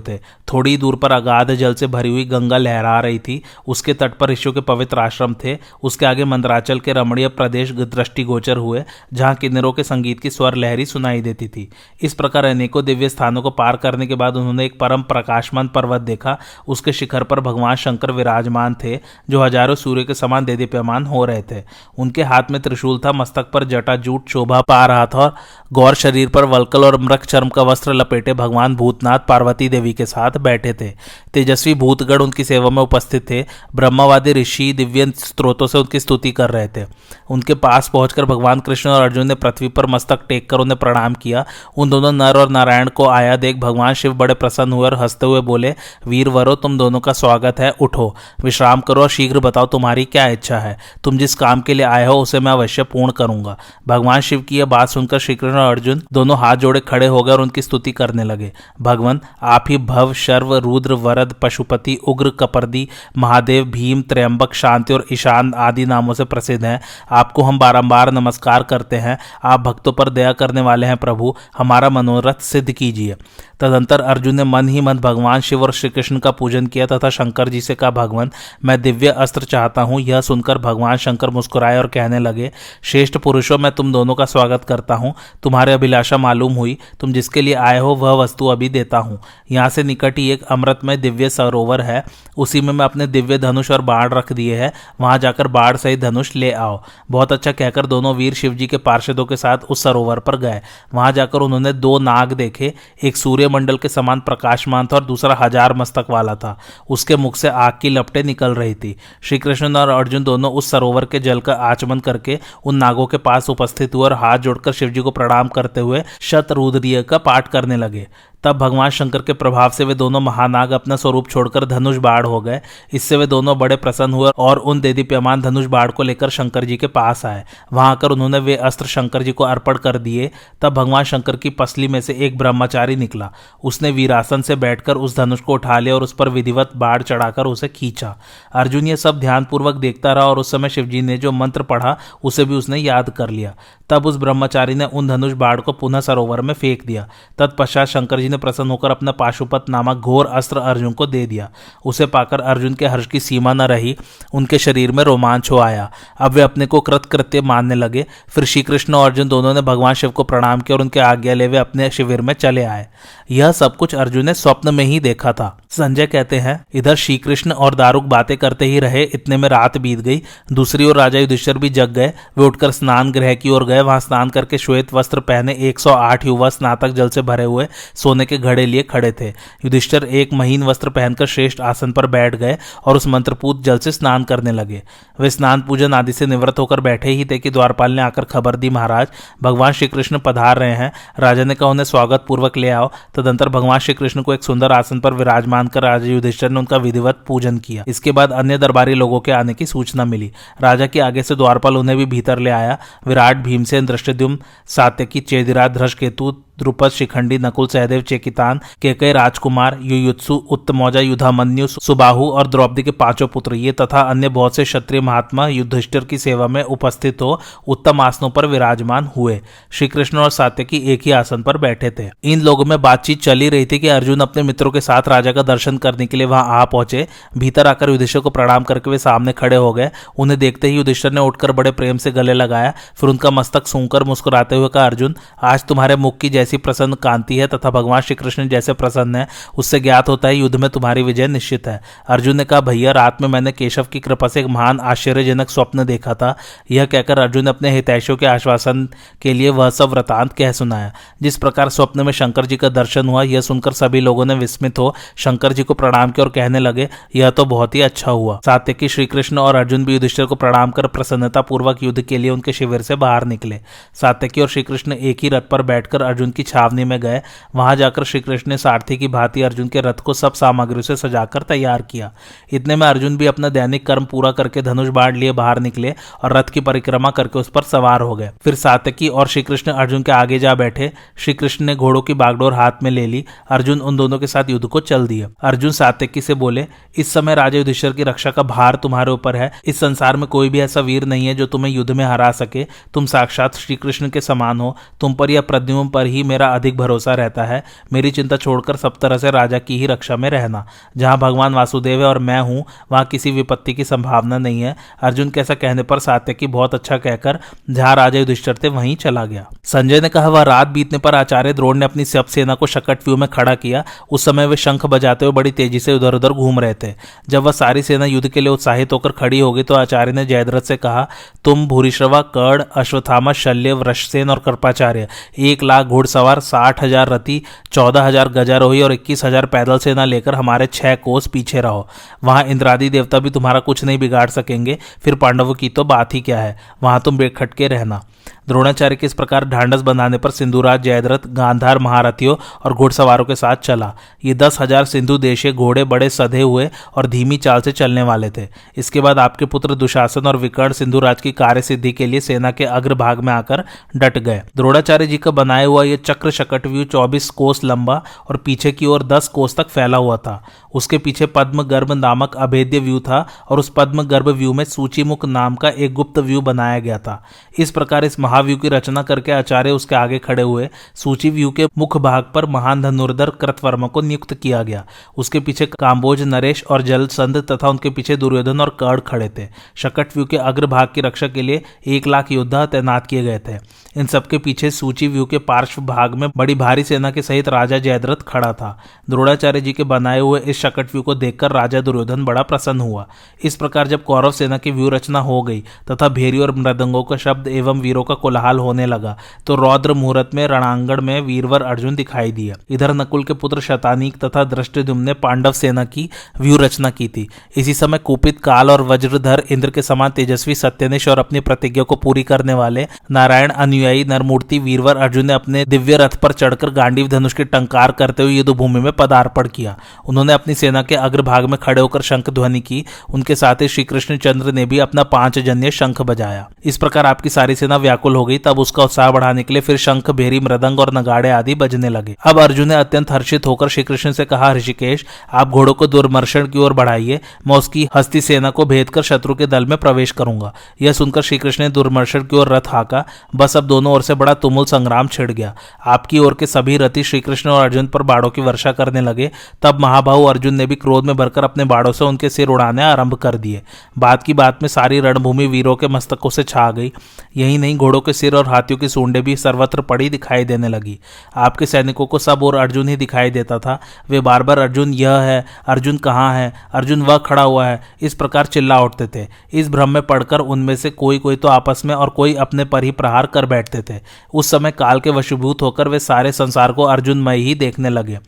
थे। 0.00 0.16
थोड़ी 0.52 0.76
दूर 0.76 0.96
पर 0.96 1.12
अगाध 1.12 1.50
जल 1.54 1.74
से 1.74 1.86
भरी 1.86 2.10
हुई 2.10 2.24
गंगा 2.24 2.56
लहरा 2.56 2.98
रही 3.00 3.18
थी। 3.18 3.42
उसके 3.68 3.94
तट 3.94 4.14
पर 4.14 4.30
ऋषियों 4.30 4.52
के 4.54 4.60
पवित्र 4.60 4.98
आश्रम 4.98 5.34
थे। 5.44 5.56
उसके 5.82 6.06
आगे 6.06 6.24
मंदराचल 6.24 6.80
के 6.80 6.92
रमणीय 6.92 7.28
प्रदेश 7.30 7.70
दृष्टिगोचर 7.72 8.56
हुए, 8.56 8.84
जहाँ 9.12 9.34
किन्नरों 9.34 9.72
के 9.72 9.84
संगीत 9.84 10.20
की 10.20 10.30
स्वर 10.30 10.54
लहरी 10.54 10.86
सुनाई 10.86 11.20
देती 11.20 11.48
थी। 11.48 11.68
इस 12.02 12.14
प्रकार 12.14 12.44
अनेकों 12.44 12.84
दिव्य 12.84 13.08
स्थानों 13.08 13.42
को 13.42 13.50
पार 13.52 13.76
करने 13.76 14.06
के 14.06 14.14
बाद 14.14 14.36
उन्होंने 14.36 14.64
एक 14.64 14.78
परम 14.80 15.02
प्रकाशमान 15.02 15.68
पर्वत 15.68 16.00
देखा। 16.02 16.38
उसके 16.68 16.92
शिखर 16.92 17.22
पर 17.22 17.40
भगवान 17.40 17.76
शंकर 17.76 18.10
विराजमान 18.12 18.76
थे, 18.84 18.98
जो 19.30 19.42
हज़ारों 19.42 19.74
सूर्य 19.74 20.04
के 20.04 20.14
समान 20.14 20.44
देदीप्यमान 20.44 21.06
हो 21.06 21.24
रहे 21.24 21.42
थे। 21.42 21.62
उनके 21.98 22.22
हाथ 22.22 22.50
में 22.50 22.60
त्रिशूल 22.62 22.98
था, 22.98 23.12
मस्तक 23.12 23.50
पर 23.50 23.64
जटा 23.64 23.96
जूट 23.98 24.28
शोभा 24.28 24.60
पा 24.60 24.84
रहा 24.86 25.06
था। 25.06 25.18
और 25.20 25.34
गौर 25.72 25.94
शरीर 25.94 26.28
पर 26.28 26.44
वलकल 26.46 26.84
और 26.84 26.96
मृक 27.00 27.24
चर्म 27.24 27.48
का 27.48 27.62
वस्त्र 27.62 27.92
लपेटे 27.94 28.32
भगवान 28.34 28.74
भूतनाथ 28.76 29.18
पार्वती 29.40 29.68
देवी 29.68 29.92
के 29.92 30.06
साथ 30.06 30.30
बैठे 30.30 30.72
थे। 30.72 30.92
तेजस्वी 31.34 31.74
भूतगढ़ 31.74 32.22
उनकी 32.22 32.44
सेवा 32.44 32.70
में 32.70 32.82
उपस्थित 32.82 33.30
थे। 33.30 33.44
ब्रह्मवादी 33.74 34.32
ऋषि 34.32 34.72
दिव्य 34.72 35.12
स्त्रोतों 35.16 35.66
से 35.66 35.78
उनकी 35.78 36.00
स्तुति 36.00 36.32
कर 36.32 36.50
रहे 36.50 36.68
थे। 36.68 36.86
उनके 37.30 37.54
पास 37.54 37.90
पहुंचकर 37.92 38.24
भगवान 38.24 38.60
कृष्ण 38.60 38.90
और 38.90 39.02
अर्जुन 39.02 39.26
ने 39.26 39.34
पृथ्वी 39.34 39.68
पर 39.68 39.86
मस्तक 39.86 40.20
टेक 40.28 40.50
कर 40.50 40.58
उन्हें 40.58 40.78
प्रणाम 40.78 41.14
किया। 41.14 41.44
उन 41.76 41.90
दोनों 41.90 42.12
नर 42.12 42.36
और 42.36 42.48
नारायण 42.48 42.88
को 42.88 43.08
आया 43.08 43.36
देख 43.36 43.56
भगवान 43.56 43.94
शिव 43.94 44.14
बड़े 44.14 44.34
प्रसन्न 44.34 44.72
हुए 44.72 44.86
और 44.86 44.94
हँसते 44.94 45.26
हुए 45.26 45.40
बोले, 45.40 45.74
वीर 46.08 46.28
वरो, 46.28 46.54
तुम 46.54 46.78
दोनों 46.78 47.00
का 47.00 47.12
स्वागत 47.12 47.60
है, 47.60 47.70
उठो। 47.70 48.16
विश्राम 48.44 48.80
करो 48.80 49.02
और 49.02 49.08
शीघ्र 49.08 49.40
बताओ 49.40 49.66
तुम्हारी 49.66 50.04
क्या 50.04 50.26
इच्छा 50.26 50.58
है। 50.58 50.78
तुम 51.04 51.18
जिस 51.18 51.34
काम 51.34 51.60
के 51.60 51.74
लिए 51.74 51.86
आए 51.86 52.06
हो, 52.06 52.14
उसे 52.14 52.40
मैं 52.40 52.52
अवश्य 52.52 52.82
पूर्ण 52.82 53.12
करूँगा। 53.12 53.56
भगवान 53.88 54.20
शिव 54.20 54.40
की 54.40 54.58
यह 54.58 54.64
बात 54.64 54.88
सुनकर 54.88 55.18
श्रीकृष्ण 55.18 55.56
और 55.56 55.70
अर्जुन 55.70 56.02
दोनों 56.12 56.38
हाथ 56.38 56.56
जोड़े 56.56 56.80
खड़े 56.80 57.06
हो 57.06 57.22
गए 57.22 57.32
और 57.32 57.40
उनकी 57.40 57.62
स्तुति 57.62 57.92
करने 57.92 58.24
लगे। 58.24 58.52
भगवान 58.80 59.20
आप 59.42 59.64
ही 59.68 59.78
भव 59.78 60.12
शर्व 60.12 60.56
रुद्र 60.56 60.92
वरद 60.92 61.34
पशुपति 61.42 61.98
उग्र 62.08 62.30
कपर्दी 62.30 62.88
महादेव 63.18 63.64
भीम 63.64 64.02
त्रयंबक 64.02 64.54
शांति 64.54 64.94
और 64.94 65.04
ईशान 65.12 65.54
आदि 65.54 65.86
नामों 65.86 66.14
से 66.14 66.24
प्रसिद्ध 66.24 66.64
हैं। 66.64 66.80
आपको 67.10 67.42
हम 67.42 67.58
बारंबार 67.58 68.12
नमस्कार 68.12 68.62
करते 68.62 68.96
हैं। 68.96 69.18
आप 69.44 69.60
भक्तों 69.60 69.92
पर 69.92 70.10
दया 70.10 70.32
करने 70.32 70.60
वाले 70.60 70.86
हैं 70.86 70.96
प्रभु, 70.96 71.34
हमारा 71.58 71.90
मनोरथ 71.90 72.40
सिद्ध 72.40 72.72
कीजिए। 72.72 73.16
तदंतर 73.60 74.00
अर्जुन 74.00 74.34
ने 74.34 74.44
मन 74.44 74.68
ही 74.68 74.80
मन 74.80 74.98
भगवान 74.98 75.40
शिव 75.40 75.62
और 75.62 75.72
श्री 75.72 75.90
कृष्ण 75.90 76.18
का 76.18 76.30
पूजन 76.30 76.66
किया 76.66 76.86
तथा 76.86 77.10
शंकर 77.10 77.48
जी 77.48 77.60
से 77.60 77.74
कहा, 77.74 77.90
भगवान, 77.90 78.30
मैं 78.64 78.82
दिव्य 78.82 79.08
अस्त्र 79.08 79.42
चाहता 79.42 79.82
हूँ। 79.82 80.00
यह 80.00 80.20
सुनकर 80.20 80.58
भगवान 80.58 80.96
शंकर 80.96 81.30
मुस्कुराए 81.30 81.78
और 81.78 81.86
कहने 81.86 82.18
लगे, 82.18 82.52
श्रेष्ठ 82.82 83.16
पुरुषों, 83.16 83.58
मैं 83.58 83.72
तुम 83.72 83.92
दोनों 83.92 84.14
का 84.14 84.24
स्वागत 84.24 84.64
करता 84.64 84.94
हूँ। 84.94 85.14
तुम्हारे 85.42 85.72
अभिलाषा 85.72 86.16
मालूम 86.16 86.52
हुई, 86.52 86.78
तुम 87.00 87.12
जिसके 87.12 87.42
लिए 87.42 87.54
आए 87.54 87.78
हो, 87.78 87.94
वह 87.94 88.12
वस्तु 88.12 88.46
अभी 88.46 88.68
देता 88.68 88.98
हूँ। 88.98 89.19
यहाँ 89.50 89.68
से 89.68 89.82
निकट 89.82 90.18
ही 90.18 90.28
एक 90.30 90.42
अमृतमय 90.50 90.96
दिव्य 90.98 91.28
सरोवर 91.30 91.80
है। 91.80 92.04
उसी 92.36 92.60
में 92.60 92.72
मैं 92.72 92.84
अपने 92.84 93.06
दिव्य 93.08 93.38
धनुष 93.38 93.70
और 93.70 93.82
बाढ़ 93.82 94.12
रख 94.14 94.32
दिए 94.32 94.56
है। 94.56 94.72
वहाँ 95.00 95.18
जाकर 95.18 95.48
बाढ़ 95.48 95.76
सहित 95.76 96.00
धनुष 96.00 96.34
ले 96.36 96.52
आओ। 96.52 96.80
बहुत 97.10 97.32
अच्छा 97.32 97.52
कहकर 97.52 97.86
दोनों 97.86 98.14
वीर 98.16 98.34
शिव 98.34 98.56
के 98.62 98.76
पार्षदों 98.78 99.24
के 99.24 99.36
साथ 99.36 99.64
उस 99.70 99.82
सरोवर 99.82 100.18
पर 100.20 100.36
गए। 100.38 100.60
वहाँ 100.94 101.12
जाकर 101.12 101.40
उन्होंने 101.40 101.72
दो 101.74 101.98
नाग 102.00 102.32
देखे। 102.32 102.72
एक 103.04 103.16
सूर्यमंडल 103.16 103.76
के 103.76 103.88
समान 103.88 104.20
प्रकाशमान 104.20 104.86
था 104.86 104.96
और 104.96 105.04
दूसरा 105.04 105.36
हज़ार 105.40 105.74
मस्तक 105.74 106.06
वाला 106.10 106.34
था। 106.34 106.56
उसके 106.90 107.16
मुख 107.16 107.36
से 107.36 107.48
आग 107.48 107.78
की 107.82 107.88
लपटें 107.88 108.22
निकल 108.24 108.54
रही 108.54 108.74
थी। 108.74 108.96
श्री 109.22 109.38
कृष्ण 109.38 109.76
और 109.76 109.88
अर्जुन 109.88 110.24
दोनों 110.24 110.52
उस 110.52 110.70
सरोवर 110.70 111.04
के 111.04 111.18
जल 111.20 111.40
का 111.40 111.52
आचमन 111.64 112.00
करके 112.00 112.38
उन 112.64 112.76
नागों 112.76 113.06
के 113.06 113.16
पास 113.18 113.50
उपस्थित 113.50 113.94
हुए 113.94 114.04
और 114.04 114.12
हाथ 114.14 114.38
जोड़कर 114.40 114.72
शिवजी 114.72 115.00
को 115.00 115.10
प्रणाम 115.10 115.48
करते 115.50 115.80
हुए 115.80 116.02
शतरुद्रीय 116.20 117.02
का 117.02 117.18
पाठ 117.20 117.48
करने 117.48 117.76
लगे। 117.76 118.06
तब 118.44 118.58
भगवान 118.58 118.90
शंकर 118.90 119.22
के 119.22 119.32
प्रभाव 119.32 119.70
से 119.70 119.84
वे 119.84 119.94
दोनों 119.94 120.20
महानाग 120.20 120.70
अपना 120.70 120.96
स्वरूप 120.96 121.28
छोड़कर 121.28 121.64
धनुष 121.64 121.96
बाढ़ 121.96 122.26
हो 122.26 122.40
गए। 122.40 122.60
इससे 122.92 123.16
वे 123.16 123.26
दोनों 123.26 123.58
बड़े 123.58 123.76
प्रसन्न 123.76 124.14
हुए 124.14 124.30
और 124.36 124.58
उन 124.58 124.80
देदीप्यमान 124.80 125.40
धनुष 125.40 125.66
बाढ़ 125.66 125.90
को 125.90 126.02
लेकर 126.02 126.30
शंकर 126.30 126.64
जी 126.64 126.76
के 126.76 126.86
पास 126.86 127.24
आए। 127.26 127.44
वहाँ 127.72 127.90
आकर 127.90 128.10
उन्होंने 128.10 128.38
वे 128.38 128.56
अस्त्र 128.56 128.86
शंकर 128.86 129.22
जी 129.22 129.32
को 129.32 129.44
अर्पण 129.44 129.76
कर 129.76 129.98
दिए। 129.98 130.30
तब 130.62 130.74
भगवान 130.74 131.04
शंकर 131.04 131.36
की 131.36 131.50
पसली 131.50 131.88
में 131.88 132.00
से 132.00 132.14
एक 132.14 132.38
ब्रह्मचारी 132.38 132.96
निकला। 132.96 133.30
उसने 133.64 133.90
वीरासन 133.90 134.42
से 134.42 134.56
बैठकर 134.56 134.96
उस 134.96 135.16
धनुष 135.16 135.40
को 135.40 135.52
उठा 135.52 135.78
लिया 135.78 135.94
और 135.94 136.02
उस 136.02 136.12
पर 136.12 136.28
विधिवत 136.28 136.70
बाढ़ 136.76 137.02
चढ़ाकर 137.02 137.46
उसे 137.46 137.68
खींचा। 137.68 138.16
अर्जुन 138.52 138.86
ये 138.86 138.96
सब 138.96 139.20
ध्यानपूर्वक 139.20 139.74
देखता 139.74 140.12
रहा 140.12 140.26
और 140.26 140.38
उस 140.38 140.50
समय 140.50 140.68
शिवजी 140.68 141.02
ने 141.02 141.18
जो 141.18 141.32
मंत्र 141.32 141.62
पढ़ा, 141.62 141.96
उसे 142.24 142.44
भी 142.44 142.54
उसने 142.54 142.78
याद 142.78 143.10
कर 143.10 143.30
लिया। 143.30 143.54
तब 143.90 144.06
उस 144.06 144.16
ब्रह्मचारी 144.16 144.74
ने 144.74 144.84
उन 144.84 145.08
धनुष 145.08 145.32
बाढ़ 145.32 145.60
को 145.60 145.72
पुनः 145.72 146.00
सरोवर 146.00 146.40
में 146.40 146.54
फेंक 146.54 146.86
दिया। 146.86 147.08
तत्पश्चात 147.38 147.88
शंकर 147.88 148.20
जी 148.20 148.28
ने 148.30 148.36
प्रसन्न 148.36 148.70
होकर 148.70 148.90
अपना 148.90 149.12
पाशुपत 149.12 149.64
नामक 149.68 149.96
घोर 149.96 150.26
अस्त्र 150.26 150.58
अर्जुन 150.58 150.92
को 150.92 151.06
दे 151.06 151.26
दिया। 151.26 151.50
उसे 151.84 152.06
पाकर 152.06 152.40
अर्जुन 152.40 152.74
के 152.74 152.86
हर्ष 152.86 153.06
की 153.06 153.20
सीमा 153.20 153.52
न 153.52 153.62
रही, 153.62 153.96
उनके 154.34 154.58
शरीर 154.58 154.92
में 154.92 155.04
रोमांच 155.04 155.50
हो 155.50 155.58
आया। 155.58 155.90
अब 156.20 156.32
वे 156.32 156.40
अपने 156.40 156.66
को 156.66 156.80
कृतकृत्य 156.80 157.40
मानने 157.40 157.74
लगे। 157.74 158.06
फिर 158.28 158.44
श्रीकृष्ण 158.44 158.94
और 158.94 159.10
अर्जुन 159.10 159.28
दोनों 159.28 159.54
ने 159.54 159.60
भगवान 159.60 159.94
शिव 159.94 160.10
को 160.10 160.24
प्रणाम 160.24 160.60
किया 160.60 160.76
और 160.76 160.82
उनके 160.82 161.00
आज्ञा 161.00 161.34
ले 161.34 161.48
वे 161.48 161.58
अपने 161.58 161.90
शिविर 161.90 162.20
में 162.20 162.34
चले 162.34 162.64
आए। 162.64 162.86
यह 163.30 163.52
सब 163.52 163.76
कुछ 163.76 163.94
अर्जुन 163.94 164.26
ने 164.26 164.34
स्वप्न 164.34 164.74
में 164.74 164.84
ही 164.84 165.00
देखा 165.00 165.32
था। 165.32 165.56
संजय 165.70 166.06
कहते 166.06 166.38
हैं, 166.38 166.64
इधर 166.74 166.94
श्री 166.94 167.18
कृष्ण 167.18 167.52
और 167.52 167.74
दारुक 167.74 168.04
बातें 168.04 168.36
करते 168.38 168.64
ही 168.64 168.80
रहे, 168.80 169.02
इतने 169.02 169.36
में 169.36 169.48
रात 169.48 169.78
बीत 169.78 169.98
गई। 169.98 170.22
दूसरी 170.52 170.84
ओर 170.84 170.96
राजा 170.96 171.18
युधिष्ठर 171.18 171.58
भी 171.58 171.68
जग 171.68 171.90
गए। 171.90 172.12
वे 172.38 172.44
उठकर 172.44 172.70
स्नान 172.70 173.12
ग्रह 173.12 173.34
की 173.34 173.50
ओर 173.50 173.64
गए। 173.64 173.80
वहाँ 173.80 174.00
स्नान 174.00 174.28
करके 174.28 174.58
श्वेत 174.58 174.94
वस्त्र 174.94 175.20
पहने 175.20 175.52
108 175.52 176.26
युवा 176.26 176.48
स्नातक 176.48 176.88
जल 176.88 177.08
से 177.08 177.22
भरे 177.22 177.44
हुए 177.44 177.66
सोने 177.94 178.26
के 178.26 178.38
घड़े 178.38 178.66
लिए 178.66 178.82
खड़े 178.82 179.12
थे। 179.12 179.28
युधिष्ठर 179.64 180.04
एक 180.04 180.32
महीन 180.32 180.62
वस्त्र 180.62 180.90
पहनकर 180.90 181.26
श्रेष्ठ 181.26 181.60
आसन 181.60 181.92
पर 181.92 182.06
बैठ 182.06 182.34
गए 182.34 182.58
और 182.84 182.96
उस 182.96 183.06
मंत्रपूत 183.06 183.62
जल 183.62 183.78
से 183.78 183.92
स्नान 183.92 184.24
करने 184.24 184.52
लगे। 184.52 184.82
वे 185.20 185.30
स्नान 185.30 185.60
पूजन 185.60 185.94
आदि 185.94 186.12
से 186.12 186.26
निवृत्त 186.26 186.58
होकर 186.58 186.80
बैठे 186.80 187.10
ही 187.10 187.24
थे 187.24 187.38
कि 187.38 187.50
द्वारपाल 187.50 187.92
ने 187.92 188.02
आकर 188.02 188.24
खबर 188.24 188.56
दी 188.56 188.70
महाराज, 188.70 189.06
भगवान 189.42 189.72
श्री 189.72 189.88
कृष्ण 189.88 190.18
पधार 190.18 190.58
रहे 190.58 190.74
हैं। 190.74 190.92
राजा 191.18 191.44
ने 191.44 191.54
कहा, 191.54 191.68
उन्हें 191.68 191.84
स्वागत 191.84 192.24
पूर्वक 192.28 192.56
ले 192.56 192.70
आओ। 192.70 192.90
तदंतर 193.22 193.48
भगवान 193.48 193.78
श्री 193.78 193.94
कृष्ण 193.94 194.22
को 194.22 194.34
एक 194.34 194.42
सुंदर 194.42 194.72
आसन 194.72 195.00
पर 195.00 195.14
विराजमान 195.14 195.66
कर 195.66 195.82
राजा 195.82 196.06
युधिष्ठर 196.06 196.50
ने 196.50 196.58
उनका 196.58 196.76
विधिवत 196.76 197.24
पूजन 197.26 197.58
किया। 197.58 197.84
इसके 197.88 198.12
बाद 198.12 198.32
अन्य 198.32 198.58
दरबारी 198.58 198.94
लोगों 198.94 199.20
के 199.20 199.32
आने 199.32 199.54
की 199.54 199.66
सूचना 199.66 200.04
मिली। 200.04 200.32
राजा 200.62 200.86
के 200.86 201.00
आगे 201.00 201.22
से 201.22 201.36
द्वारपाल 201.36 201.76
उन्हें 201.76 201.98
भी 201.98 202.06
भीतर 202.06 202.38
ले 202.38 202.50
आया। 202.50 202.78
विराट, 203.06 203.36
भीमसेन 203.36 203.86
दृष्टिद्युम 203.86 204.38
सात्यकी, 204.66 205.20
चेदिरा 205.20 205.68
ध्रश 205.68 205.94
केतु 205.94 206.36
द्रुपद 206.60 206.90
शिखंडी, 206.90 207.38
नकुल 207.38 207.66
सहदेव, 207.66 208.00
चेकितान 208.00 208.60
केकई 208.82 209.12
राजकुमार, 209.12 209.78
युयुत्सु 209.82 210.34
उत्तमौजा 210.50 211.00
युधामन्यु, 211.00 211.66
सुबाहु 211.66 212.30
और 212.30 212.46
द्रौपदी 212.46 212.82
के 212.82 212.90
पाँचों 212.90 213.28
पुत्र, 213.28 213.54
ये 213.54 213.72
तथा 213.72 214.00
अन्य 214.00 214.28
बहुत 214.28 214.56
से 214.56 214.64
क्षत्रिय 214.64 215.00
महात्मा 215.00 215.46
युधिष्ठिर 215.48 216.04
की 216.04 216.18
सेवा 216.18 216.46
में 216.46 216.62
उपस्थित 216.62 217.22
हो, 217.22 217.40
उत्तम 217.68 218.00
आसनों 218.00 218.30
पर 218.30 218.46
विराजमान 218.46 219.10
हुए। 219.16 219.40
श्री 219.70 219.88
कृष्ण 219.88 220.18
और 220.18 220.30
सात्यकी 220.30 220.78
एक 220.92 221.02
ही 221.04 221.10
आसन 221.10 221.42
पर 221.42 221.56
बैठे 221.56 221.90
थे। 221.90 222.08
इन 222.24 222.40
लोगों 222.40 222.64
में 222.64 222.82
बातचीत 222.82 223.22
चली 223.22 223.48
रही 223.48 223.66
थी 223.66 223.78
कि 223.78 223.88
अर्जुन 223.88 224.20
अपने 224.20 224.42
मित्रों 224.42 224.70
के 224.70 224.80
साथ 224.80 225.08
राजा 225.08 225.32
का 225.32 225.42
दर्शन 225.42 225.76
करने 225.78 226.06
के 226.06 226.16
लिए 226.16 226.26
वहाँ 226.26 226.60
आ 226.60 226.64
पहुँचे। 226.64 227.06
भीतर 227.38 227.66
आकर 227.66 227.90
युधिष्ठिर 227.90 228.22
को 228.22 228.30
प्रणाम 228.30 228.62
करके 228.62 228.90
वे 228.90 228.98
सामने 228.98 229.32
खड़े 229.32 229.56
हो 229.56 229.72
गए। 229.72 229.90
उन्हें 230.18 230.38
देखते 230.38 230.68
ही 230.68 230.76
युधिष्ठिर 230.76 231.12
ने 231.12 231.20
उठकर 231.20 231.52
बड़े 231.52 231.70
प्रेम 231.70 231.96
से 231.96 232.10
गले 232.10 232.32
लगाया। 232.32 232.72
फिर 232.96 233.10
उनका 233.10 233.30
मस्तक 233.30 233.66
सूंकर 233.66 234.04
मुस्कुराते 234.04 234.56
हुए 234.56 234.68
कहा, 234.68 234.86
अर्जुन, 234.86 235.14
आज 235.42 235.64
तुम्हारे 235.64 235.96
मुख 235.96 236.18
की 236.18 236.28
जैसी 236.28 236.49
प्रसन्न 236.56 236.94
कांति 236.94 237.36
है 237.36 237.46
तथा 237.46 237.70
भगवान 237.70 238.00
श्री 238.00 238.16
कृष्ण 238.16 238.48
जैसे 238.48 238.72
प्रसन्न 238.72 239.16
है, 239.16 239.28
उससे 239.58 239.80
ज्ञात 239.80 240.08
होता 240.08 240.28
है 240.28 240.36
युद्ध 240.36 240.56
में 240.56 240.70
तुम्हारी 240.70 241.02
विजय 241.02 241.26
निश्चित 241.26 241.68
है। 241.68 241.80
अर्जुन 242.08 242.36
ने 242.36 242.44
कहा, 242.44 242.60
भैया, 242.60 242.92
रात 242.92 243.22
में 243.22 243.28
मैंने 243.28 243.52
केशव 243.52 243.86
की 243.92 244.00
कृपा 244.00 244.28
से 244.28 244.40
एक 244.40 244.46
महान 244.46 244.80
आश्चर्यजनक 244.80 245.50
स्वप्न 245.50 245.84
देखा 245.84 246.14
था। 246.14 246.36
यह 246.70 246.84
कहकर 246.84 247.18
अर्जुन 247.18 247.44
ने 247.44 247.50
अपने 247.50 247.70
हितैषियों 247.70 248.18
के 248.18 248.26
आश्वासन 248.26 248.88
के 249.22 249.32
लिए 249.32 249.48
वह 249.48 249.70
सब 249.70 249.88
वृतांत 249.88 250.32
कह 250.32 250.52
सुनाया। 250.52 250.92
जिस 251.22 251.36
प्रकार 251.36 251.68
स्वप्न 251.68 252.00
में 252.00 252.12
शंकर 252.12 252.46
जी 252.46 252.56
का 252.56 252.68
दर्शन 252.68 253.08
हुआ, 253.08 253.22
यह 253.22 253.40
सुनकर 253.40 253.72
सभी 253.72 254.00
लोगों 254.00 254.24
ने 254.24 254.34
विस्मित 254.34 254.78
हो 254.78 254.94
शंकर 255.16 255.52
जी 255.52 255.62
को 255.62 255.74
प्रणाम 255.74 256.10
किया 256.10 256.26
और 256.26 256.32
कहने 256.32 256.58
लगे, 256.58 256.88
यह 257.16 257.30
तो 257.30 257.44
बहुत 257.44 257.74
ही 257.74 257.80
अच्छा 257.80 258.10
हुआ 258.10 258.40
सात्य 258.46 258.72
की 258.72 258.88
श्री 258.88 259.06
कृष्ण 259.06 259.38
और 259.38 259.56
अर्जुन 259.56 259.84
भी 259.84 259.92
युधिष्ठिर 259.92 260.26
को 260.26 260.34
प्रणाम 260.34 260.70
कर 260.70 260.86
प्रसन्नता 260.86 261.40
पूर्वक 261.40 261.82
युद्ध 261.82 262.02
के 262.02 262.18
लिए 262.18 262.30
उनके 262.30 262.52
शिविर 262.52 262.82
से 262.82 262.96
बाहर 262.96 263.24
निकले। 263.24 263.60
सात्यकी 263.94 264.40
और 264.40 264.48
श्रीकृष्ण 264.48 264.92
एक 264.92 265.18
ही 265.22 265.28
रथ 265.28 265.42
पर 265.50 265.62
बैठकर 265.62 266.02
अर्जुन 266.02 266.30
की 266.30 266.39
की 266.40 266.42
छावनी 266.42 266.84
में 266.84 266.98
गए। 267.00 267.20
वहाँ 267.56 267.76
जाकर 267.76 268.04
श्री 268.04 268.20
कृष्ण 268.20 268.50
ने 268.50 268.58
सारथी 268.58 268.96
की 268.96 269.08
भांति 269.08 269.42
अर्जुन 269.42 269.68
के 269.68 269.80
रथ 269.80 270.00
को 270.00 270.14
सब 270.14 270.34
सामग्री 270.34 270.82
से 270.82 270.96
सजाकर 270.96 271.42
तैयार 271.42 271.82
किया। 271.82 272.12
इतने 272.52 272.76
में 272.76 272.86
अर्जुन 272.86 273.16
भी 273.16 273.26
अपना 273.26 273.48
दैनिक 273.50 273.86
कर्म 273.86 274.04
पूरा 274.04 274.32
करके 274.32 274.62
धनुष 274.62 274.88
बाढ़ 274.90 275.16
लिए 275.16 275.32
बाहर 275.32 275.58
निकले 275.60 275.94
और 276.24 276.32
रथ 276.32 276.50
की 276.50 276.60
परिक्रमा 276.62 277.10
करके 277.10 277.38
उस 277.38 277.48
पर 277.48 277.62
सवार 277.62 278.00
हो 278.00 278.14
गए। 278.16 278.30
फिर 278.44 278.54
सातकी 278.54 279.08
और 279.08 279.26
श्री 279.26 279.42
कृष्ण 279.42 279.72
अर्जुन 279.72 280.02
के 280.02 280.12
आगे 280.12 280.38
जा 280.38 280.54
बैठे। 280.54 280.90
श्री 281.16 281.34
कृष्ण 281.34 281.64
ने 281.64 281.74
घोड़ों 281.76 282.02
की 282.02 282.14
बागडोर 282.14 282.54
हाथ 282.54 282.82
में 282.82 282.90
ले 282.90 283.06
ली। 283.06 283.24
अर्जुन 283.50 283.80
उन 283.80 283.96
दोनों 283.96 284.18
के 284.18 284.26
साथ 284.26 284.50
युद्ध 284.50 284.66
को 284.66 284.80
चल 284.82 285.06
दिया 285.06 285.28
अर्जुन 285.42 285.70
सातकी 285.70 286.20
से 286.20 286.34
बोले, 286.34 286.66
इस 286.96 287.12
समय 287.12 287.34
राजा 287.34 287.58
युधिष्ठर 287.58 287.92
की 287.92 288.02
रक्षा 288.02 288.30
का 288.30 288.42
भार 288.42 288.76
तुम्हारे 288.76 289.10
ऊपर 289.10 289.36
है। 289.36 289.50
इस 289.64 289.80
संसार 289.80 290.16
में 290.16 290.26
कोई 290.28 290.48
भी 290.48 290.60
ऐसा 290.60 290.80
वीर 290.80 291.04
नहीं 291.04 291.26
है 291.26 291.34
जो 291.34 291.46
तुम्हें 291.46 291.72
युद्ध 291.72 291.90
में 291.90 292.04
हरा 292.04 292.30
सके। 292.32 292.66
तुम 292.94 293.06
साक्षात 293.06 293.54
श्री 293.54 293.76
कृष्ण 293.76 294.08
के 294.08 294.20
समान 294.20 294.60
हो। 294.60 294.76
तुम 295.00 295.14
पर 295.14 295.30
या 295.30 295.40
प्रद्युम 295.40 295.88
पर 295.88 296.06
ही 296.06 296.22
मेरा 296.30 296.46
अधिक 296.48 296.76
भरोसा 296.76 297.14
रहता 297.14 297.44
है। 297.44 297.62
मेरी 297.92 298.10
चिंता 298.10 298.36
छोड़कर 298.36 298.76
सब 298.76 298.98
तरह 298.98 299.18
से 299.18 299.30
राजा 299.30 299.58
की 299.60 299.78
ही 299.78 299.86
रक्षा 299.86 300.16
में 300.16 300.28
रहना। 300.30 300.64
जहाँ 300.96 301.18
भगवान 301.18 301.54
वासुदेव 301.54 302.00
है 302.00 302.06
और 302.06 302.18
मैं 302.20 302.40
हूँ, 302.40 302.64
वहाँ 302.92 303.04
किसी 303.04 303.30
विपत्ति 303.30 303.74
की 303.74 303.84
संभावना 303.84 304.38
नहीं 304.38 304.60
है। 304.60 304.74
अर्जुन 305.02 305.30
के 305.30 305.40
ऐसा 305.40 305.54
कहने 305.56 305.82
पर 305.82 305.98
सात्यकी 306.00 306.46
बहुत 306.48 306.74
अच्छा 306.74 306.96
कहकर 306.98 307.38
जहाँ 307.70 307.94
राजा 307.96 308.18
युधिष्ठर 308.18 308.54
थे, 308.54 308.68
वहीं 308.70 308.96
चला 308.96 309.24
गया। 309.26 309.46
संजय 309.64 310.00
ने 310.00 310.08
कहा, 310.08 310.28
वह 310.28 310.42
रात 310.42 310.68
बीतने 310.68 310.98
पर 310.98 311.14
आचार्य 311.14 311.52
द्रोण 311.52 311.78
ने 311.78 311.84
अपनी 311.84 312.04
सब 312.04 312.26
सेना 312.26 312.54
को 312.54 312.66
शकट 312.66 312.98
व्यू 313.04 313.16
में 313.16 313.28
खड़ा 313.28 313.54
किया। 313.54 313.84
उस 314.10 314.24
समय 314.24 314.46
वे 314.46 314.56
शंख 314.56 314.86
बजाते 314.86 315.24
हुए 315.24 315.32
बड़ी 315.32 315.50
तेज़ी 315.52 315.80
से 315.80 315.94
उधर 315.94 316.14
उधर 316.14 316.32
घूम 316.32 316.60
रहे 316.60 316.74
थे। 316.74 316.94
जब 317.28 317.42
वह 317.42 317.52
सारी 317.52 317.82
सेना 317.82 318.04
युद्ध 318.04 318.28
के 318.28 318.40
लिए 318.40 318.52
उत्साहित 318.52 318.92
होकर 318.92 319.12
खड़ी 319.12 319.40
हो 319.40 319.52
गई 319.52 319.62
तो 319.62 319.74
आचार्य 319.74 320.12
ने 320.12 320.24
जयद्रथ 320.26 320.60
से 320.62 320.76
कहा, 320.76 321.06
तुम 321.44 321.66
भूरिश्रवा, 321.68 322.20
कर्ण 322.22 322.64
अश्वथामा 322.76 323.32
शल्य, 323.34 323.72
वृषसेन 323.74 324.30
और 324.30 324.38
कृपाचार्य, 324.38 325.06
एक 325.40 325.62
लाख 325.62 325.86
घुड़सवार 326.10 326.40
साठ 326.40 326.82
हज़ार 326.82 327.08
रति, 327.08 327.42
चौदह 327.72 328.02
हज़ार 328.02 328.28
गजारोही 328.28 328.80
और 328.82 328.92
इक्कीस 328.92 329.24
हज़ार 329.24 329.46
पैदल 329.46 329.78
सेना 329.78 330.04
लेकर 330.04 330.34
हमारे 330.34 330.66
छह 330.66 330.94
कोस 330.96 331.26
पीछे 331.26 331.60
रहो। 331.60 331.86
वहाँ 332.24 332.44
इंद्रादि 332.44 332.88
देवता 332.90 333.18
भी 333.18 333.30
तुम्हारा 333.30 333.60
कुछ 333.60 333.84
नहीं 333.84 333.98
बिगाड़ 333.98 334.28
सकेंगे। 334.30 334.78
फिर 335.04 335.14
पांडवों 335.14 335.54
की 335.54 335.68
तो 335.68 335.84
बात 335.84 336.14
ही 336.14 336.20
क्या 336.20 336.40
है? 336.40 336.56
वहाँ 336.82 337.00
तुम 337.00 337.18
बेखटके 337.18 337.68
रहना। 337.68 338.02
द्रोणाचार्य 338.48 338.96
के 338.96 339.06
इस 339.06 339.12
प्रकार 339.14 339.44
ढांडस 339.44 339.80
बनाने 339.82 340.18
पर 340.18 340.30
सिंधुराज 340.30 340.82
जयद्रथ 340.82 341.26
गांधार 341.30 341.78
महारथियों 341.78 342.36
और 342.64 342.74
घुड़सवारों 342.74 343.24
के 343.24 343.34
साथ 343.34 343.56
चला। 343.56 343.92
ये 344.24 344.34
दस 344.34 344.60
हज़ार 344.60 344.84
सिंधु 344.84 345.18
देशे 345.18 345.52
घोड़े 345.52 345.84
बड़े 345.84 346.08
सधे 346.10 346.40
हुए 346.42 346.68
और 346.96 347.06
धीमी 347.06 347.36
चाल 347.38 347.60
से 347.60 347.72
चलने 347.72 348.02
वाले 348.02 348.30
थे। 348.30 348.46
इसके 348.76 349.00
बाद 349.00 349.18
आपके 349.18 349.44
पुत्र 349.46 349.74
दुशासन 349.74 350.26
और 350.26 350.36
विकर्ण 350.36 350.72
सिंधुराज 350.72 351.20
की 351.20 351.32
कार्य 351.32 351.62
सिद्धि 351.62 351.92
के 351.92 352.06
लिए 352.06 352.20
सेना 352.20 352.50
के 352.50 352.64
अग्रभाग 352.66 353.20
में 353.20 353.32
आकर 353.32 353.64
डट 353.96 354.18
गए। 354.18 354.42
द्रोणाचार्य 354.56 355.06
जी 355.06 355.18
का 355.18 355.30
बनाया 355.32 355.66
हुआ 355.66 355.82
यह 355.84 355.96
चक्र 356.04 356.30
शकट 356.32 356.66
व्यू 356.66 356.84
चौबीस 356.86 357.28
कोस 357.32 357.64
लंबा 357.64 358.02
और 358.28 358.36
पीछे 358.36 358.72
की 358.72 358.86
ओर 358.86 359.02
दस 359.04 359.28
कोस 359.28 359.56
तक 359.56 359.68
फैला 359.68 359.96
हुआ 359.98 360.16
था। 360.16 360.42
उसके 360.74 360.98
पीछे 360.98 361.26
पद्म 361.28 361.62
गर्भ 361.64 361.92
नामक 361.94 362.36
अभेद्य 362.38 362.78
व्यू 362.78 362.98
था 363.00 363.26
और 363.48 363.58
उस 363.58 363.72
पद्म 363.76 364.02
गर्भ 364.02 364.28
व्यू 364.30 364.52
में 364.52 364.64
सूचीमुख 364.64 365.24
नाम 365.26 365.54
का 365.54 365.68
एक 365.68 365.94
गुप्त 365.94 366.18
व्यू 366.20 366.40
बनाया 366.40 366.78
गया 366.78 366.98
था। 366.98 367.22
इस 367.58 367.70
प्रकार 367.70 368.04
इस 368.04 368.18
महाव्यू 368.30 368.56
की 368.56 368.68
रचना 368.68 369.02
करके 369.02 369.32
आचार्य 369.32 369.70
उसके 369.70 369.94
आगे 369.94 370.18
खड़े 370.18 370.42
हुए 370.42 370.68
सूची 370.94 371.30
व्यू 371.30 371.50
के 371.50 371.66
मुख्य 371.78 371.98
भाग 372.00 372.24
पर 372.34 372.46
महान 372.46 372.82
धनुर्धर 372.82 373.30
कृतवर्मा 373.40 373.86
को 373.86 374.00
नियुक्त 374.00 374.34
किया 374.34 374.62
गया। 374.62 374.84
उसके 375.16 375.40
पीछे 375.40 375.66
काम्बोज, 375.66 376.22
नरेश 376.22 376.62
और 376.64 376.82
जलसंध 376.82 377.36
तथा 377.50 377.68
उनके 377.68 377.90
पीछे 377.90 378.16
दुर्योधन 378.16 378.60
और 378.60 378.76
कर्ण 378.80 379.00
खड़े 379.00 379.28
थे। 379.38 379.48
शकट 379.76 380.16
व्यू 380.16 380.24
के 380.24 380.36
अग्रभाग 380.36 380.88
की 380.94 381.00
रक्षा 381.00 381.28
के 381.28 381.42
लिए 381.42 381.62
एक 381.86 382.06
लाख 382.06 382.30
योद्धा 382.32 382.64
तैनात 382.66 383.06
किए 383.06 383.22
गए 383.22 383.38
थे। 383.48 383.58
इन 383.96 384.06
सबके 384.06 384.38
पीछे 384.38 384.70
सूची 384.70 385.08
व्यू 385.08 385.24
के 385.24 385.38
पार्श्व 385.40 385.82
भाग 385.82 386.14
में 386.14 386.28
बड़ी 386.36 386.54
भारी 386.54 386.84
सेना 386.84 387.10
के 387.10 387.22
सहित 387.22 387.48
राजा 387.48 387.78
जयद्रथ 387.78 388.22
खड़ा 388.28 388.52
था। 388.52 388.70
द्रोणाचार्य 389.10 389.60
जी 389.60 389.72
के 389.72 389.84
बनाए 389.84 390.20
हुए 390.20 390.40
इस 390.40 390.60
शकट 390.60 390.92
व्यू 390.92 391.02
को 391.02 391.14
देखकर 391.14 391.52
राजा 391.52 391.80
दुर्योधन 391.80 392.24
बड़ा 392.24 392.42
प्रसन्न 392.42 392.80
हुआ। 392.80 393.06
इस 393.44 393.56
प्रकार 393.56 393.88
जब 393.88 394.04
कौरव 394.04 394.30
सेना 394.32 394.58
की 394.58 394.70
व्यू 394.70 394.88
रचना 394.88 395.18
हो 395.20 395.42
गई 395.42 395.60
तथा 395.90 396.08
भेरी 396.10 396.38
और 396.38 396.54
मृदंगों 396.54 397.02
का 397.04 397.16
शब्द 397.16 397.48
एवं 397.48 397.80
वीरों 397.80 398.04
का 398.04 398.14
कोलाहल 398.22 398.58
होने 398.58 398.86
लगा। 398.86 399.16
तो 399.46 399.54
रौद्र 399.54 399.92
मुहूर्त 399.92 400.30
में 400.34 400.46
रणांगण 400.46 401.00
में 401.00 401.20
वीरवर 401.20 401.62
अर्जुन 401.62 401.94
दिखाई 401.94 402.32
दिया। 402.32 402.54
इधर 402.70 402.92
नकुल 402.94 403.24
के 403.24 403.34
पुत्र 403.34 403.60
शतानीक 403.60 404.16
तथा 404.16 404.44
दृष्टिदुम 404.46 404.98
ने 404.98 405.14
पांडव 405.14 405.52
सेना 405.52 405.84
की 405.84 406.08
व्यू 406.40 406.56
रचना 406.56 406.90
की 406.90 407.08
थी। 407.08 407.26
इसी 407.56 407.74
समय 407.74 407.98
कुपित 407.98 408.40
काल 408.40 408.70
और 408.70 408.82
वज्रधर 408.82 409.42
इंद्र 409.50 409.70
के 409.70 409.82
समान 409.82 410.10
तेजस्वी 410.10 410.54
सत्यनिश 410.54 411.08
और 411.08 411.18
अपनी 411.18 411.40
प्रतिज्ञा 411.40 411.82
को 411.82 411.96
पूरी 411.96 412.22
करने 412.22 412.54
वाले 412.54 412.86
नारायण 413.10 413.50
अनुयायी 413.50 414.04
नरमूर्ति 414.04 414.58
वीरवर 414.58 414.96
अर्जुन 414.96 415.26
ने 415.26 415.32
अपने 415.32 415.64
दिव्य 415.64 415.96
रथ 415.96 416.16
पर 416.16 416.32
चढ़कर 416.32 416.70
गांडीव 416.70 417.08
धनुष 417.08 417.32
की 417.32 417.44
टंकार 417.44 417.92
करते 417.92 418.22
हुए 418.22 418.32
युद्ध 418.32 418.50
भूमि 418.50 418.80
में 418.80 418.92
पदार्पण 418.92 419.48
किया। 419.48 419.76
उन्होंने 420.06 420.32
अपनी 420.32 420.54
सेना 420.54 420.82
के 420.82 420.94
अग्रभाग 420.96 421.44
में 421.44 421.58
खड़े 421.62 421.80
होकर 421.80 422.02
शंख 422.02 422.30
ध्वनि 422.30 422.60
की। 422.60 422.84
उनके 423.14 423.34
साथ 423.34 423.60
ही 423.60 423.68
श्री 423.68 423.84
कृष्ण 423.84 424.16
चंद्र 424.16 424.52
ने 424.52 424.64
भी 424.66 424.78
अपना 424.78 425.02
पाँच 425.02 425.38
जन्य 425.38 425.70
शंख 425.70 426.02
बजाया। 426.02 426.48
इस 426.64 426.76
प्रकार 426.76 427.06
आपकी 427.06 427.28
सारी 427.28 427.54
सेना 427.54 427.76
व्याकुल 427.76 428.09
हो 428.16 428.24
गई, 428.24 428.38
तब 428.38 428.58
उसका 428.58 428.84
उत्साह 428.84 429.10
बढ़ाने 429.10 429.42
के 429.42 429.54
लिए 429.54 429.60
फिर 429.60 429.76
शंख, 429.76 430.10
भेरी, 430.10 430.40
मृदंग 430.40 430.80
और 430.80 430.94
नगाड़े 430.94 431.30
आदि 431.30 431.54
बजने 431.54 431.88
लगे। 431.88 432.16
अब 432.26 432.40
अर्जुन 432.40 432.68
ने 432.68 432.74
अत्यंत 432.74 433.10
हर्षित 433.12 433.46
होकर 433.46 433.68
श्री 433.68 433.82
कृष्ण 433.82 434.12
से 434.12 434.24
कहा, 434.24 434.52
ऋषिकेश, 434.52 435.04
आप 435.32 435.48
घोड़ों 435.48 435.74
को 435.74 435.86
दुर्मर्शन 435.86 436.46
की 436.46 436.58
ओर 436.58 436.72
बढ़ाइए। 436.72 437.20
मैं 437.46 437.56
उसकी 437.56 437.88
हस्ती 437.94 438.20
सेना 438.20 438.50
को 438.50 438.64
भेद 438.64 438.90
कर 438.90 439.02
शत्रु 439.02 439.34
के 439.34 439.46
दल 439.46 439.66
में 439.66 439.76
प्रवेश 439.78 440.10
करूँगा 440.10 440.52
यह 440.82 440.92
सुनकर 440.92 441.22
श्री 441.22 441.38
कृष्ण 441.38 441.64
ने 441.64 441.70
दुर्मर्शन 441.70 442.22
की 442.22 442.36
ओर 442.36 442.48
रथ 442.48 442.68
हाका। 442.68 443.04
बस 443.36 443.56
अब 443.56 443.64
दोनों 443.64 443.92
ओर 443.92 444.02
से 444.02 444.14
बड़ा 444.14 444.34
तुमुल 444.34 444.64
संग्राम 444.64 445.08
छिड़ 445.08 445.30
गया। 445.32 445.54
आपकी 445.86 446.18
ओर 446.18 446.34
के 446.34 446.46
सभी 446.46 446.76
रथी 446.76 447.02
श्रीकृष्ण 447.02 447.50
और 447.50 447.64
अर्जुन 447.64 447.86
पर 447.86 448.02
बाड़ों 448.02 448.30
की 448.30 448.42
वर्षा 448.42 448.72
करने 448.72 449.00
लगे। 449.00 449.30
तब 449.62 449.80
महाबाहु 449.80 450.24
अर्जुन 450.24 450.54
ने 450.54 450.66
भी 450.66 450.74
क्रोध 450.74 451.06
में 451.06 451.16
भरकर 451.16 451.44
अपने 451.44 451.64
बाड़ों 451.64 451.92
से 451.92 452.04
उनके 452.04 452.30
सिर 452.30 452.48
उड़ाने 452.48 452.82
आरंभ 452.82 453.14
कर 453.14 453.36
दिए। 453.38 453.62
बात 453.98 454.22
की 454.22 454.34
बात 454.34 454.62
में 454.62 454.68
सारी 454.68 455.00
रणभूमि 455.00 455.46
वीरों 455.46 455.76
के 455.76 455.88
मस्तकों 455.88 456.30
से 456.30 456.42
छा 456.42 456.70
गई। 456.70 456.92
यही 457.36 457.58
नहीं, 457.58 457.76
घोड़ों 457.76 457.99
के 458.00 458.12
सिर 458.12 458.36
और 458.36 458.48
हाथियों 458.48 458.78
की 458.78 458.88
सूंडे 458.88 459.20
भी 459.20 459.36
सर्वत्र 459.36 459.80
पड़ी 459.80 460.10
दिखाई 460.10 460.44
देने 460.44 460.68
लगी। 460.68 461.00
आपके 461.36 461.66
सैनिकों 461.66 462.06
को 462.06 462.18
सब 462.18 462.42
और 462.42 462.54
अर्जुन 462.54 462.88
ही 462.88 462.96
दिखाई 462.96 463.30
देता 463.30 463.58
था। 463.58 463.80
वे 464.10 464.20
बार 464.20 464.42
बार 464.42 464.58
अर्जुन, 464.58 464.94
यह 464.94 465.10
है। 465.10 465.44
अर्जुन 465.66 465.96
कहाँ 465.96 466.34
है? 466.34 466.52
अर्जुन, 466.72 467.02
वह 467.02 467.18
खड़ा 467.18 467.42
हुआ 467.42 467.66
है। 467.66 467.80
इस 468.02 468.14
प्रकार 468.14 468.46
चिल्ला 468.46 468.80
उठते 468.80 469.06
थे। 469.14 469.28
इस 469.52 469.68
भ्रम 469.68 469.90
में 469.90 470.02
पड़कर 470.02 470.38
उनमें 470.38 470.76
से 470.76 470.90
कोई 470.90 471.18
कोई 471.18 471.36
तो 471.36 471.48
आपस 471.48 471.82
में 471.84 471.94
और 471.94 472.08
कोई 472.08 472.34
अपने 472.34 472.64
पर 472.64 472.84
ही 472.84 472.90
प्रहार 472.90 473.26
कर 473.26 473.46
बैठते 473.46 473.82
थे। 473.90 474.00
उस 474.34 474.50
समय 474.50 474.70
काल 474.70 475.00
के 475.00 475.10
वशीभूत 475.10 475.62
होकर 475.62 475.88
वे 475.88 475.98
सारे 475.98 476.32
संसार 476.32 476.72
को 476.72 476.82
अर्जुनमय 476.82 477.36
ही 477.36 477.54
देखने 477.54 477.88
लगे। 477.88 478.18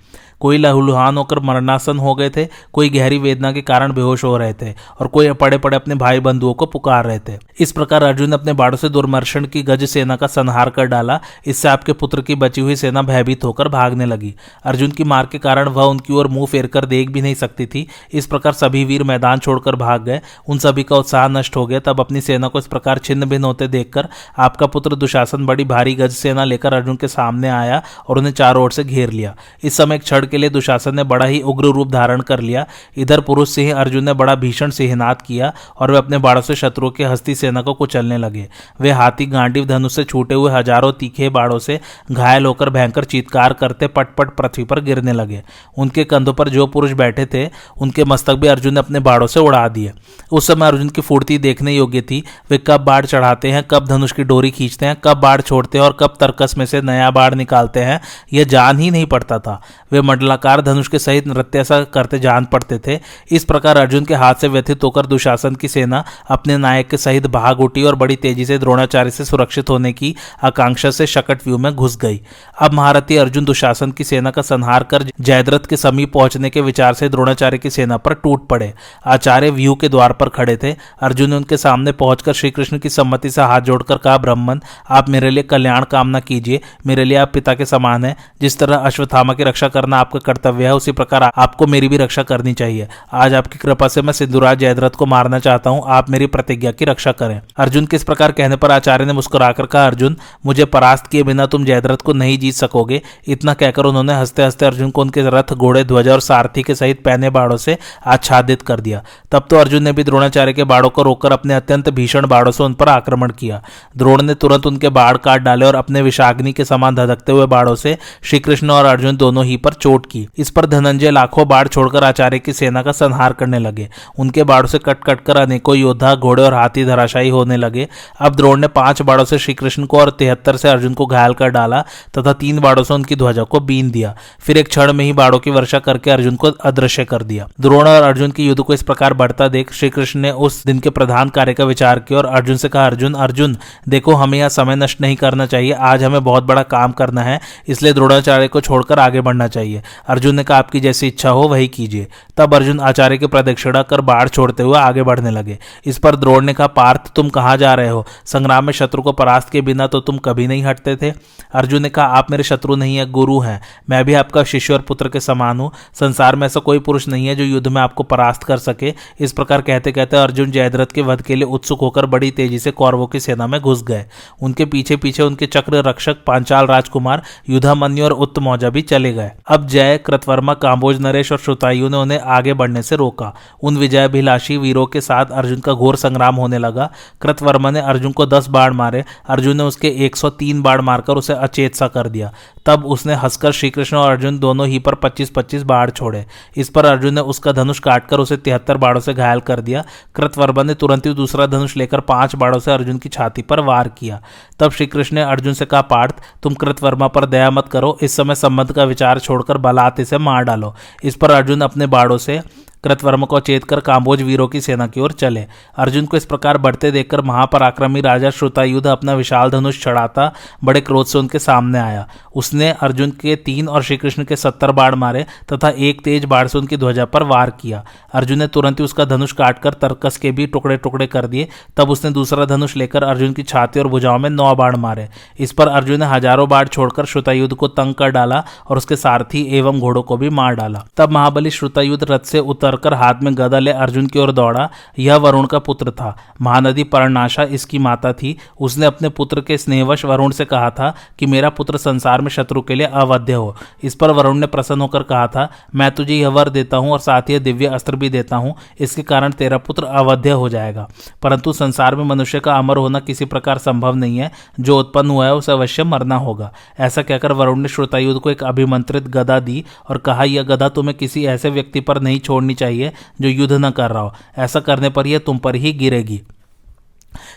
कोई 0.42 0.58
लहूलुहान 0.58 1.16
होकर 1.16 1.38
मरणासन 1.38 1.98
हो 1.98 2.14
गए 2.14 2.30
थे, 2.30 2.46
कोई 2.72 2.88
गहरी 2.88 3.18
वेदना 3.18 3.52
के 3.52 3.62
कारण 3.62 3.92
बेहोश 3.92 4.24
हो 4.24 4.36
रहे 4.36 4.52
थे, 4.52 4.72
और 5.00 5.06
कोई 5.06 5.32
पड़े 5.32 5.58
पड़े 5.58 5.76
अपने 5.76 5.94
भाई 5.94 6.20
बंधुओं 6.20 6.54
को 6.54 6.66
पुकार 6.66 7.04
रहे 7.04 7.18
थे। 7.18 7.38
इस 7.60 7.72
प्रकार 7.72 8.02
अर्जुन 8.02 8.30
ने 8.30 8.34
अपने 8.34 8.52
बाड़ों 8.52 8.76
से 8.76 8.88
दुर्मर्शन 8.88 9.44
की 9.44 9.62
गज 9.62 9.84
सेना 9.84 10.16
का 10.16 10.26
संहार 10.26 10.70
कर 10.70 10.86
डाला। 10.86 11.20
इससे 11.46 11.68
आपके 11.68 11.92
पुत्र 11.92 12.20
की 12.20 12.34
बची 12.34 12.60
हुई 12.60 12.76
सेना 12.76 13.02
भयभीत 13.02 13.44
होकर 13.44 13.68
भागने 13.68 14.06
लगी। 14.06 14.34
अर्जुन 14.64 14.90
की 14.90 15.04
मार 15.04 15.26
के 15.26 15.38
कारण 15.38 15.68
वह 15.68 15.84
उनकी 15.84 16.14
ओर 16.14 16.28
मुँह 16.28 16.46
फेर 16.46 16.66
कर 16.66 16.84
देख 16.84 17.10
भी 17.10 17.22
नहीं 17.22 17.34
सकती 17.34 17.66
थी। 17.66 17.86
इस 18.12 18.26
प्रकार 18.26 18.52
सभी 18.52 18.84
वीर 18.84 19.02
मैदान 19.02 19.38
छोड़कर 19.38 19.76
भाग 19.76 20.04
गए। 20.04 20.20
उन 20.48 20.58
सभी 20.58 20.82
का 20.82 20.96
उत्साह 20.96 21.28
नष्ट 21.28 21.56
हो 21.56 21.66
गया। 21.66 21.80
तब 21.80 22.00
अपनी 22.00 22.20
सेना 22.20 22.48
को 22.48 22.58
इस 22.58 22.66
प्रकार 22.66 22.98
छिन्न 22.98 23.28
भिन्न 23.28 23.44
होते 23.44 23.68
देखकर 23.68 24.08
आपका 24.38 24.66
पुत्र 24.66 24.96
दुशासन 24.96 25.46
बड़ी 25.46 25.64
भारी 25.64 25.94
गज 25.94 26.12
सेना 26.12 26.44
लेकर 26.44 26.74
अर्जुन 26.74 26.96
के 26.96 27.08
सामने 27.08 27.48
आया 27.50 27.82
और 28.08 28.18
उन्हें 28.18 28.32
चारों 28.32 28.64
ओर 28.64 28.72
से 28.72 28.84
घेर 28.84 29.10
लिया। 29.10 29.34
इस 29.64 29.76
समय 29.76 29.94
एक 29.94 30.02
क्षण 30.02 30.26
के 30.32 30.38
लिए 30.38 30.50
दुशासन 30.50 30.96
ने 30.96 31.04
बड़ा 31.04 31.26
ही 31.26 31.40
उग्र 31.42 31.72
रूप 31.72 31.90
धारण 31.90 32.20
कर 32.22 32.40
लिया। 32.40 32.66
इधर 32.96 33.20
पुरुष 33.22 33.50
सिंह 33.50 33.74
अर्जुन 33.74 34.04
ने 34.04 34.12
बड़ा 34.14 34.34
भीषण 34.36 34.70
सिंहनाद 34.72 35.22
किया 35.22 35.52
और 35.76 35.90
वे 35.90 35.98
अपने 35.98 36.18
बाड़ों 36.18 36.42
से 36.42 36.54
शत्रुओं 36.56 36.90
के 36.90 37.04
हस्ती 37.04 37.34
सेना 37.34 37.62
को 37.62 37.74
कुचलने 37.74 38.18
लगे। 38.18 38.48
वे 38.80 38.90
हाथी 38.92 39.26
गांडीव 39.28 39.66
धनुष 39.66 39.94
से 39.94 40.04
छूटे 40.04 40.34
हुए 40.34 40.52
हज़ारों 40.52 40.92
तीखे 40.94 41.28
बाड़ों 41.30 41.58
से 41.58 41.78
घायल 42.12 42.46
होकर 42.46 42.70
भयंकर 42.70 43.04
चीतकार 43.06 43.52
करते 43.52 43.86
पटपट 43.88 44.30
पृथ्वी 44.36 44.64
पर 44.64 44.80
गिरने 44.80 45.12
लगे। 45.12 45.42
उनके 45.78 46.04
कंधों 46.04 46.32
पर 46.32 46.48
जो 46.48 46.66
पुरुष 46.68 46.92
बैठे 46.92 47.26
थे, 47.26 47.46
उनके 47.78 48.04
मस्तक 48.04 48.34
भी 48.34 48.48
अर्जुन 48.48 48.74
ने 48.74 48.80
अपने 48.80 49.00
बाड़ों 49.00 49.26
से 49.26 49.40
उड़ा 49.40 49.66
दिए। 49.68 49.92
उस 50.32 50.46
समय 50.46 50.66
अर्जुन 50.66 50.88
की 50.88 51.00
फूर्ति 51.00 51.38
देखने 51.38 51.74
योग्य 51.74 52.00
थी। 52.00 52.22
वे 52.50 52.58
कब 52.58 52.80
बाढ़ 52.80 53.06
चढ़ाते 53.06 53.50
हैं, 53.50 53.62
कब 53.62 53.86
धनुष 53.86 54.12
की 54.12 54.24
डोरी 54.24 54.50
खींचते 54.50 54.86
हैं, 54.86 54.96
कब 55.04 55.20
बाढ़ 55.20 55.40
छोड़ते 55.40 55.78
हैं 55.78 55.84
और 55.84 55.96
कब 56.00 56.16
तर्कस 56.20 56.54
में 56.58 56.64
से 56.66 56.80
नया 56.82 57.10
बाढ़ 57.10 57.34
निकालते 57.34 57.80
हैं, 57.80 58.00
यह 58.32 58.44
जान 58.44 58.78
ही 58.78 58.90
नहीं 58.90 59.06
पड़ता 59.06 59.38
था। 59.38 59.60
वे 59.92 60.00
मंडलाकार 60.22 60.60
धनुष 60.60 60.88
के 60.88 60.98
सहित 60.98 61.26
नृत्य 61.26 61.64
करते 61.94 62.18
जान 62.18 62.44
पड़ते 62.44 62.78
थे। 62.78 63.00
इस 63.30 63.44
प्रकार 63.44 63.76
अर्जुन 63.76 64.04
के 64.04 64.14
हाथ 64.14 64.34
से 64.34 64.48
व्यथित 64.48 64.84
होकर 64.84 65.06
दुशासन 65.06 65.54
की 65.54 65.68
सेना 65.68 66.04
अपने 66.30 66.56
नायक 66.56 66.88
के 66.88 66.96
सहित 66.96 67.26
भाग 67.26 67.60
उठी 67.60 67.82
और 67.82 67.94
बड़ी 67.94 68.16
तेज़ी 68.16 68.44
से 68.46 68.58
द्रोणाचार्य 68.58 69.10
से 69.10 69.24
सुरक्षित 69.24 69.70
होने 69.70 69.92
की 69.92 70.14
आकांक्षा 70.44 70.90
से 70.90 71.06
शकट 71.06 71.46
व्यू 71.46 71.58
में 71.58 71.74
घुस 71.74 71.96
गई। 71.96 72.20
अब 72.60 72.72
महारथी 72.72 73.16
अर्जुन 73.16 73.44
दुशासन 73.44 73.90
की 73.90 74.04
सेना 74.04 74.30
का 74.30 74.42
संहार 74.42 74.82
कर 74.82 75.02
जयद्रथ 75.20 75.66
के 75.70 75.76
समीप 75.76 76.12
पहुँचने 76.12 76.50
के 76.50 76.60
विचार 76.60 76.94
से 76.94 77.08
द्रोणाचार्य 77.08 77.58
की 77.58 77.70
सेना 77.70 77.96
पर 77.96 78.14
टूट 78.14 78.46
पड़े। 78.48 78.72
आचार्य 79.06 79.50
व्यू 79.50 79.74
के 79.74 79.88
द्वार 79.88 80.12
पर 80.12 80.28
खड़े 80.28 80.56
थे। 80.56 80.74
अर्जुन 81.02 81.30
ने 81.30 81.36
उनके 81.36 81.56
सामने 81.56 81.92
पहुंचकर 81.92 82.32
श्रीकृष्ण 82.32 82.78
की 82.78 82.88
सम्मति 82.88 83.30
से 83.30 83.42
हाथ 83.42 83.60
जोड़कर 83.60 83.96
कहा, 83.96 84.18
ब्राह्मण, 84.18 84.60
आप 84.90 85.08
मेरे 85.08 85.30
लिए 85.30 85.42
कल्याण 85.42 85.84
कामना 85.84 86.20
कीजिए। 86.20 86.60
मेरे 86.86 87.04
लिए 87.04 87.16
आप 87.16 87.30
पिता 87.34 87.54
के 87.54 87.66
समान 87.66 88.04
है। 88.04 88.16
जिस 88.40 88.58
तरह 88.58 88.76
अश्वत्थामा 88.76 89.32
की 89.32 89.44
रक्षा 89.44 89.68
करना 89.68 89.98
आपका 90.02 90.18
कर्तव्य 90.18 90.64
है, 90.64 90.74
उसी 90.74 90.92
प्रकार 90.92 91.22
आपको 91.36 91.66
मेरी 91.66 91.88
भी 91.88 91.96
रक्षा 91.96 92.22
करनी 92.22 92.52
चाहिए। 92.52 92.88
आज 93.12 93.34
आपकी 93.34 93.58
कृपा 93.58 93.88
से 93.88 94.02
मैं 94.02 94.12
सिंधुराज 94.12 94.58
जयद्रथ 94.58 94.90
को 94.90 95.06
मारना 95.06 95.38
चाहता 95.38 95.70
हूँ। 95.70 95.82
आप 95.86 96.10
मेरी 96.10 96.26
प्रतिज्ञा 96.26 96.72
की 96.72 96.84
रक्षा 96.84 97.12
करें। 97.12 97.40
अर्जुन 97.56 97.86
किस 97.86 98.04
प्रकार 98.04 98.32
कहने 98.32 98.56
पर 98.56 98.70
आचार्य 98.70 99.04
ने 99.04 99.12
मुस्कुराकर 99.12 99.66
कहा, 99.66 99.86
अर्जुन, 99.86 100.16
मुझे 100.46 100.64
परास्त 100.64 101.06
किए 101.06 101.22
बिना 101.22 101.46
तुम 101.46 101.64
जयद्रथ 101.64 101.96
को 101.96 102.12
नहीं 102.12 102.38
जीत 102.38 102.54
सकोगे। 102.54 103.02
इतना 103.28 103.54
कहकर 103.54 103.84
उन्होंने 103.84 104.14
हँसते 104.14 104.42
हँसते 104.42 104.66
अर्जुन 104.66 104.90
को 104.90 105.00
उनके 105.00 105.22
रथ, 105.22 105.52
घोड़े, 105.52 105.84
ध्वज 105.84 106.08
और 106.08 106.20
सारथी 106.20 106.62
के 106.62 106.74
सहित 106.74 107.04
पहने 107.04 107.30
बाड़ों 107.30 107.56
से 107.56 107.78
आच्छादित 108.06 108.62
कर 108.62 108.80
दिया। 108.80 109.02
तब 109.32 109.46
तो 109.50 109.56
अर्जुन 109.56 109.82
ने 109.82 109.92
भी 109.92 110.04
द्रोणाचार्य 110.04 110.52
के 110.52 110.64
बाड़ों 110.64 110.90
को 110.90 111.02
रोककर 111.02 111.32
अपने 111.32 111.54
अत्यंत 111.54 111.88
भीषण 111.88 112.26
बाड़ों 112.26 112.52
से 112.52 112.64
उन 112.64 112.74
पर 112.74 112.88
आक्रमण 112.88 113.30
किया। 113.30 113.62
द्रोण 113.96 114.22
ने 114.22 114.34
तुरंत 114.34 114.66
उनके 114.66 114.88
बाढ़ 114.88 115.16
काट 115.16 115.42
डाले 115.42 115.66
और 115.66 115.74
अपने 115.74 116.02
विषाग्नि 116.02 116.52
के 116.52 116.64
समान 116.64 116.94
धधकते 116.94 117.32
हुए 117.32 117.46
बाड़ों 117.46 117.74
से 117.74 117.98
श्री 118.22 118.38
कृष्ण 118.38 118.70
और 118.70 118.84
अर्जुन 118.84 119.16
दोनों 119.16 119.44
ही 119.44 119.56
पर 119.56 119.72
चोट 119.72 119.91
की। 120.00 120.26
इस 120.38 120.50
पर 120.50 120.66
धनंजय 120.66 121.10
लाखों 121.10 121.46
बाढ़ 121.48 121.68
छोड़कर 121.68 122.04
आचार्य 122.04 122.38
की 122.38 122.52
सेना 122.52 122.82
का 122.82 122.92
संहार 122.92 123.32
करने 123.32 123.58
लगे। 123.58 123.88
उनके 124.18 124.44
बाढ़ों 124.44 124.68
से 124.68 124.78
कट 124.78 125.04
कट 125.04 125.20
कर 125.20 125.36
अनेकों 125.36 125.76
योद्धा, 125.76 126.14
घोड़े 126.14 126.42
और 126.42 126.54
हाथी 126.54 126.84
धराशायी 126.84 127.28
होने 127.28 127.56
लगे। 127.56 127.88
अब 128.20 128.34
द्रोण 128.34 128.60
ने 128.60 128.68
पाँच 128.68 129.02
बाड़ों 129.02 129.24
से 129.24 129.38
श्रीकृष्ण 129.38 129.86
को 129.86 129.98
और 129.98 130.10
तिहत्तर 130.10 130.56
से 130.56 130.68
अर्जुन 130.68 130.94
को 130.94 131.06
घायल 131.06 131.34
कर 131.34 131.48
डाला 131.48 131.80
तथा 132.18 132.32
तीन 132.32 132.58
बाड़ों 132.60 132.84
से 132.84 132.94
उनकी 132.94 133.16
ध्वजा 133.16 133.42
को 133.42 133.60
बीन 133.60 133.90
दिया। 133.90 134.14
फिर 134.40 134.56
एक 134.56 134.68
क्षण 134.68 134.92
में 134.92 135.04
ही 135.04 135.12
बाड़ों 135.12 135.38
की 135.38 135.50
वर्षा 135.50 135.78
करके 135.78 136.10
अर्जुन 136.10 136.36
को 136.36 136.46
अदृश्य 136.46 137.04
कर 137.04 137.22
दिया। 137.22 137.48
द्रोण 137.60 137.88
और 137.88 138.02
अर्जुन 138.02 138.30
के 138.30 138.42
युद्ध 138.42 138.62
को 138.62 138.74
इस 138.74 138.82
प्रकार 138.82 139.14
बढ़ता 139.14 139.48
देख 139.48 139.72
श्रीकृष्ण 139.72 140.20
ने 140.20 140.30
उस 140.30 140.64
दिन 140.66 140.78
के 140.78 140.90
प्रधान 140.90 141.28
कार्य 141.28 141.54
का 141.54 141.64
विचार 141.64 141.98
किया 141.98 142.18
और 142.18 142.26
अर्जुन 142.26 142.56
से 142.56 142.68
कहा, 142.68 142.86
अर्जुन 142.86 143.14
अर्जुन, 143.14 143.56
देखो, 143.88 144.12
हमें 144.12 144.38
यह 144.38 144.48
समय 144.48 144.76
नष्ट 144.76 145.00
नहीं 145.00 145.16
करना 145.16 145.46
चाहिए। 145.46 145.72
आज 145.72 146.02
हमें 146.04 146.24
बहुत 146.24 146.44
बड़ा 146.44 146.62
काम 146.62 146.92
करना 146.92 147.22
है, 147.22 147.40
इसलिए 147.68 147.92
द्रोणाचार्य 147.92 148.48
को 148.48 148.60
छोड़कर 148.60 148.98
आगे 148.98 149.20
बढ़ना 149.20 149.48
चाहिए। 149.48 149.81
अर्जुन 150.06 150.34
ने 150.34 150.44
कहा 150.44 150.58
आपकी 150.58 150.80
जैसी 150.80 151.06
इच्छा 151.06 151.30
हो 151.30 151.42
वही 151.42 151.68
कीजिए। 151.68 152.06
तब 152.36 152.54
अर्जुन 152.54 152.80
आचार्य 152.80 153.18
की 153.18 153.26
प्रदक्षिणा 153.26 153.82
कर 153.82 154.00
बाढ़ 154.00 154.28
छोड़ते 154.28 154.62
हुए 154.62 154.78
आगे 154.78 155.02
बढ़ने 155.02 155.30
लगे। 155.30 155.58
इस 155.86 155.98
पर 155.98 156.16
द्रोण 156.16 156.44
ने 156.44 156.52
कहा 156.52 156.66
पार्थ, 156.66 157.12
तुम 157.12 157.28
कहाँ 157.28 157.56
जा 157.56 157.74
रहे 157.74 157.88
हो? 157.88 158.06
संग्राम 158.24 158.64
में 158.64 158.72
शत्रु 158.72 159.02
को 159.02 159.12
परास्त 159.12 159.50
के 159.50 159.60
बिना 159.60 159.86
तो 159.86 160.00
तुम 160.00 160.18
कभी 160.18 160.46
नहीं 160.46 160.62
हटते 160.62 160.96
थे? 160.96 161.12
अर्जुन 161.52 161.82
ने 161.82 161.88
कहा, 161.88 162.06
आप 162.06 162.30
मेरे 162.30 162.42
शत्रु 162.42 162.76
नहीं 162.76 162.96
है, 162.96 163.10
गुरु 163.10 163.40
हैं। 163.40 163.60
मैं 163.90 164.04
भी 164.04 164.14
आपका 164.14 164.44
शिष्य 164.44 164.72
और 164.72 164.80
पुत्र 164.80 165.08
के 165.08 165.20
समान 165.20 165.60
हूँ। 165.60 165.70
संसार 166.00 166.36
में 166.36 166.46
ऐसा 166.46 166.60
कोई 166.60 166.78
पुरुष 166.78 167.08
नहीं 167.08 167.26
है 167.26 167.34
जो 167.36 167.44
युद्ध 167.44 167.68
में 167.68 167.80
आपको 167.82 168.02
परास्त 168.02 168.42
कर 168.42 168.58
सके। 168.58 168.94
इस 169.20 169.32
प्रकार 169.32 169.62
कहते 169.62 169.92
कहते 169.92 170.16
अर्जुन 170.16 170.50
जयद्रथ 170.50 170.86
के 170.86 171.02
वध 171.02 171.22
के 171.22 171.34
लिए 171.34 171.44
उत्सुक 171.44 171.80
होकर 171.80 172.06
बड़ी 172.06 172.30
तेज़ी 172.30 172.58
से 172.58 172.70
कौरवों 172.70 173.06
की 173.06 173.20
सेना 173.20 173.46
में 173.46 173.60
घुस 173.60 173.82
गए। 173.82 174.04
उनके 174.42 174.64
पीछे 174.64 174.96
पीछे 174.96 175.22
उनके 175.22 175.46
चक्र 175.46 175.82
रक्षक, 175.82 176.16
पांचाल 176.26 176.66
राजकुमार, 176.66 177.22
युद्धामन्यु 177.50 178.04
और 178.04 178.12
उत्तमौजा 178.12 178.70
भी 178.70 178.82
चले 178.82 179.12
गए। 179.12 179.30
अब 179.46 179.66
जय, 179.66 179.98
कृतवर्मा 179.98 180.54
काम्बोज 180.54 181.00
नरेश 181.00 181.32
और 181.32 181.38
श्रोतायु 181.38 181.88
ने 181.88 181.96
उन्हें 181.96 182.18
आगे 182.22 182.54
बढ़ने 182.54 182.82
से 182.82 182.96
रोका। 182.96 183.34
उन 183.62 183.76
विजयाभिलाषी 183.76 184.56
वीरों 184.56 184.86
के 184.86 185.00
साथ 185.00 185.26
अर्जुन 185.26 185.60
का 185.60 185.72
घोर 185.72 185.96
संग्राम 185.96 186.34
होने 186.34 186.58
लगा। 186.58 186.90
कृतवर्मा 187.20 187.70
ने 187.70 187.80
अर्जुन 187.80 188.12
को 188.12 188.26
दस 188.26 188.48
बाढ़ 188.48 188.72
मारे। 188.72 189.04
अर्जुन 189.28 189.56
ने 189.56 189.62
उसके 189.62 189.88
103 189.88 190.62
बाढ़ 190.62 190.80
मारकर 190.80 191.14
उसे 191.14 191.32
अचेत 191.32 191.74
सा 191.74 191.88
कर 191.88 192.08
दिया। 192.08 192.32
तब 192.66 192.86
उसने 192.86 193.14
हंसकर 193.14 193.52
श्रीकृष्ण 193.52 193.96
और 193.96 194.10
अर्जुन 194.10 194.38
दोनों 194.38 194.66
ही 194.66 194.78
पर 194.78 194.94
25-25 194.94 195.62
बाढ़ 195.62 195.90
छोड़े। 195.90 196.26
इस 196.56 196.68
पर 196.68 196.86
अर्जुन 196.86 197.14
ने 197.14 197.20
उसका 197.20 197.52
धनुष 197.52 197.78
काटकर 197.78 198.18
उसे 198.18 198.36
तिहत्तर 198.36 198.76
बाढ़ों 198.76 199.00
से 199.00 199.14
घायल 199.14 199.40
कर 199.40 199.60
दिया। 199.60 199.84
कृतवर्मा 200.14 200.62
ने 200.62 200.74
तुरंत 200.74 201.06
ही 201.06 201.14
दूसरा 201.14 201.46
धनुष 201.46 201.76
लेकर 201.76 202.00
पाँच 202.00 202.36
बाढ़ों 202.36 202.58
से 202.58 202.72
अर्जुन 202.72 202.98
की 202.98 203.08
छाती 203.08 203.42
पर 203.42 203.60
वार 203.60 203.88
किया। 203.88 204.22
तब 204.58 204.70
श्रीकृष्ण 204.70 205.16
ने 205.16 205.22
अर्जुन 205.22 205.52
से 205.52 205.64
कहा, 205.64 205.80
पार्थ, 205.80 206.14
तुम 206.42 206.54
कृतवर्मा 206.54 207.08
पर 207.08 207.26
दया 207.26 207.50
मत 207.50 207.68
करो। 207.68 207.98
इस 208.02 208.16
समय 208.16 208.34
संबंध 208.34 208.72
का 208.72 208.84
विचार 208.84 209.18
छोड़कर 209.18 209.58
बलात् 209.58 210.00
से 210.00 210.18
मार 210.18 210.42
डालो। 210.42 210.74
इस 211.04 211.16
पर 211.16 211.30
अर्जुन 211.30 211.60
अपने 211.60 211.86
बाड़ों 211.86 212.18
से 212.18 212.40
कृतवर्म 212.84 213.24
को 213.24 213.40
चेत 213.40 213.64
कर 213.64 213.80
काम्बोज 213.80 214.22
वीरों 214.22 214.46
की 214.48 214.60
सेना 214.60 214.86
की 214.86 215.00
ओर 215.00 215.12
चले। 215.12 215.44
अर्जुन 215.76 216.06
को 216.06 216.16
इस 216.16 216.24
प्रकार 216.24 216.58
बढ़ते 216.58 216.90
देखकर 216.90 217.20
महापराक्रमी 217.22 218.00
राजा 218.00 218.30
श्रुतायुद्ध 218.30 218.86
अपना 218.86 219.14
विशाल 219.14 219.50
धनुष 219.50 219.82
चढ़ाता 219.82 220.32
बड़े 220.64 220.80
क्रोध 220.80 221.06
से 221.06 221.18
उनके 221.18 221.38
सामने 221.38 221.78
आया। 221.78 222.06
उसने 222.34 222.70
अर्जुन 222.72 223.10
के 223.20 223.36
तीन 223.38 223.68
और 223.68 223.82
श्रीकृष्ण 223.82 224.24
के 224.24 224.36
सत्तर 224.36 224.72
बाढ़ 224.72 224.94
मारे 224.94 225.24
तथा 225.52 225.68
एक 225.80 226.00
तेज 226.04 226.24
बाढ़ 226.24 226.48
से 226.48 226.58
उनकी 226.58 226.76
ध्वजा 226.76 227.04
पर 227.04 227.22
वार 227.24 227.50
किया। 227.60 227.84
अर्जुन 228.14 228.38
ने 228.38 228.46
तुरंत 228.48 228.80
ही 228.80 228.84
उसका 228.84 229.04
धनुष 229.04 229.32
काटकर 229.32 229.74
तर्कस 229.74 230.16
के 230.16 230.32
भी 230.32 230.46
टुकड़े 230.46 230.76
टुकड़े 230.78 231.06
कर 231.06 231.26
दिए। 231.26 231.48
तब 231.76 231.90
उसने 231.90 232.10
दूसरा 232.10 232.44
धनुष 232.46 232.76
लेकर 232.76 233.04
अर्जुन 233.04 233.32
की 233.32 233.42
छाती 233.44 233.80
और 233.80 233.88
भुजाओं 233.88 234.18
में 234.18 234.28
नौ 234.30 234.54
बाढ़ 234.54 234.76
मारे। 234.76 235.08
इस 235.38 235.52
पर 235.52 235.68
अर्जुन 235.68 236.00
ने 236.00 236.06
हज़ारों 236.06 236.48
बाढ़ 236.48 236.68
छोड़कर 236.68 237.06
श्रुतायुद्ध 237.06 237.54
को 237.54 237.68
तंग 237.70 237.94
कर 237.94 238.10
डाला 238.10 238.44
और 238.68 238.76
उसके 238.76 238.96
सारथी 238.96 239.46
एवं 239.58 239.80
घोड़ों 239.80 240.02
को 240.02 240.16
भी 240.16 240.30
मार 240.32 240.54
डाला। 240.54 240.84
तब 240.96 241.12
महाबली 241.12 241.50
श्रुतायुद्ध 241.52 242.04
रथ 242.10 242.24
से 242.24 242.38
उतर 242.40 242.71
कर 242.76 242.94
हाथ 242.94 243.14
में 243.22 243.34
गदा 243.38 243.58
ले 243.58 243.70
अर्जुन 243.70 244.06
की 244.06 244.18
ओर 244.18 244.32
दौड़ा। 244.32 244.68
यह 244.98 245.16
वरुण 245.16 245.46
का 245.46 245.58
पुत्र 245.58 245.90
था। 245.90 246.16
महानदी 246.40 246.84
पर्णाशा 246.84 247.42
इसकी 247.42 247.78
माता 247.78 248.12
थी। 248.12 248.36
उसने 248.60 248.86
अपने 248.86 249.08
पुत्र 249.08 249.40
के 249.40 249.58
स्नेहवश 249.58 250.04
वरुण 250.04 250.30
से 250.30 250.44
कहा 250.44 250.70
था 250.70 250.94
कि 251.18 251.26
मेरा 251.26 251.48
पुत्र 251.48 251.76
संसार 251.76 252.20
में 252.20 252.30
शत्रु 252.30 252.62
के 252.62 252.74
लिए 252.74 252.86
अवध्य 252.86 253.32
हो। 253.32 253.56
इस 253.82 253.94
पर 253.94 254.10
वरुण 254.10 254.38
ने 254.38 254.46
प्रसन्न 254.46 254.80
होकर 254.80 255.02
कहा 255.02 255.26
था, 255.26 255.48
मैं 255.74 255.90
तुझे 255.90 256.14
यह 256.14 256.28
वर 256.28 256.48
देता 256.48 256.76
हूँ 256.76 256.92
और 256.92 256.98
साथ 256.98 257.22
ही 257.22 257.38
दिव्य 257.38 257.66
अस्त्र 257.66 257.96
भी 257.96 258.08
देता 258.10 258.36
हूँ। 258.36 258.54
इसके 258.80 259.02
कारण 259.02 259.32
तेरा 259.32 259.58
पुत्र 259.58 259.84
अवध्य 259.84 260.30
हो 260.30 260.48
जाएगा। 260.48 260.88
परंतु 261.22 261.52
संसार 261.52 261.96
में 261.96 262.04
मनुष्य 262.04 262.40
का 262.40 262.54
अमर 262.54 262.76
होना 262.76 263.00
किसी 263.00 263.24
प्रकार 263.24 263.58
संभव 263.58 263.94
नहीं 263.94 264.18
है। 264.18 264.30
जो 264.60 264.78
उत्पन्न 264.78 265.10
हुआ 265.10 265.26
है 265.26 265.34
उसे 265.34 265.52
अवश्य 265.52 265.84
मरना 265.84 266.16
होगा। 266.16 266.52
ऐसा 266.80 267.02
कहकर 267.02 267.32
वरुण 267.32 267.58
ने 267.58 267.68
श्रोतायुद्ध 267.68 268.20
को 268.20 268.30
एक 268.30 268.44
अभिमंत्रित 268.44 269.08
गदा 269.08 269.40
दी 269.40 269.64
और 269.88 269.98
कहा, 269.98 270.24
यह 270.24 270.42
गदा 270.42 270.68
तुम्हें 270.68 270.96
किसी 270.96 271.24
ऐसे 271.26 271.50
व्यक्ति 271.50 271.80
पर 271.80 272.00
नहीं 272.00 272.18
छोड़नी 272.20 272.54
चाहिए 272.62 272.92
जो 273.20 273.28
युद्ध 273.28 273.52
न 273.52 273.70
कर 273.70 273.90
रहा 273.90 274.02
हो। 274.02 274.12
ऐसा 274.38 274.60
करने 274.60 274.90
पर 274.90 275.06
यह 275.06 275.18
तुम 275.18 275.38
पर 275.38 275.54
ही 275.54 275.72
गिरेगी। 275.72 276.22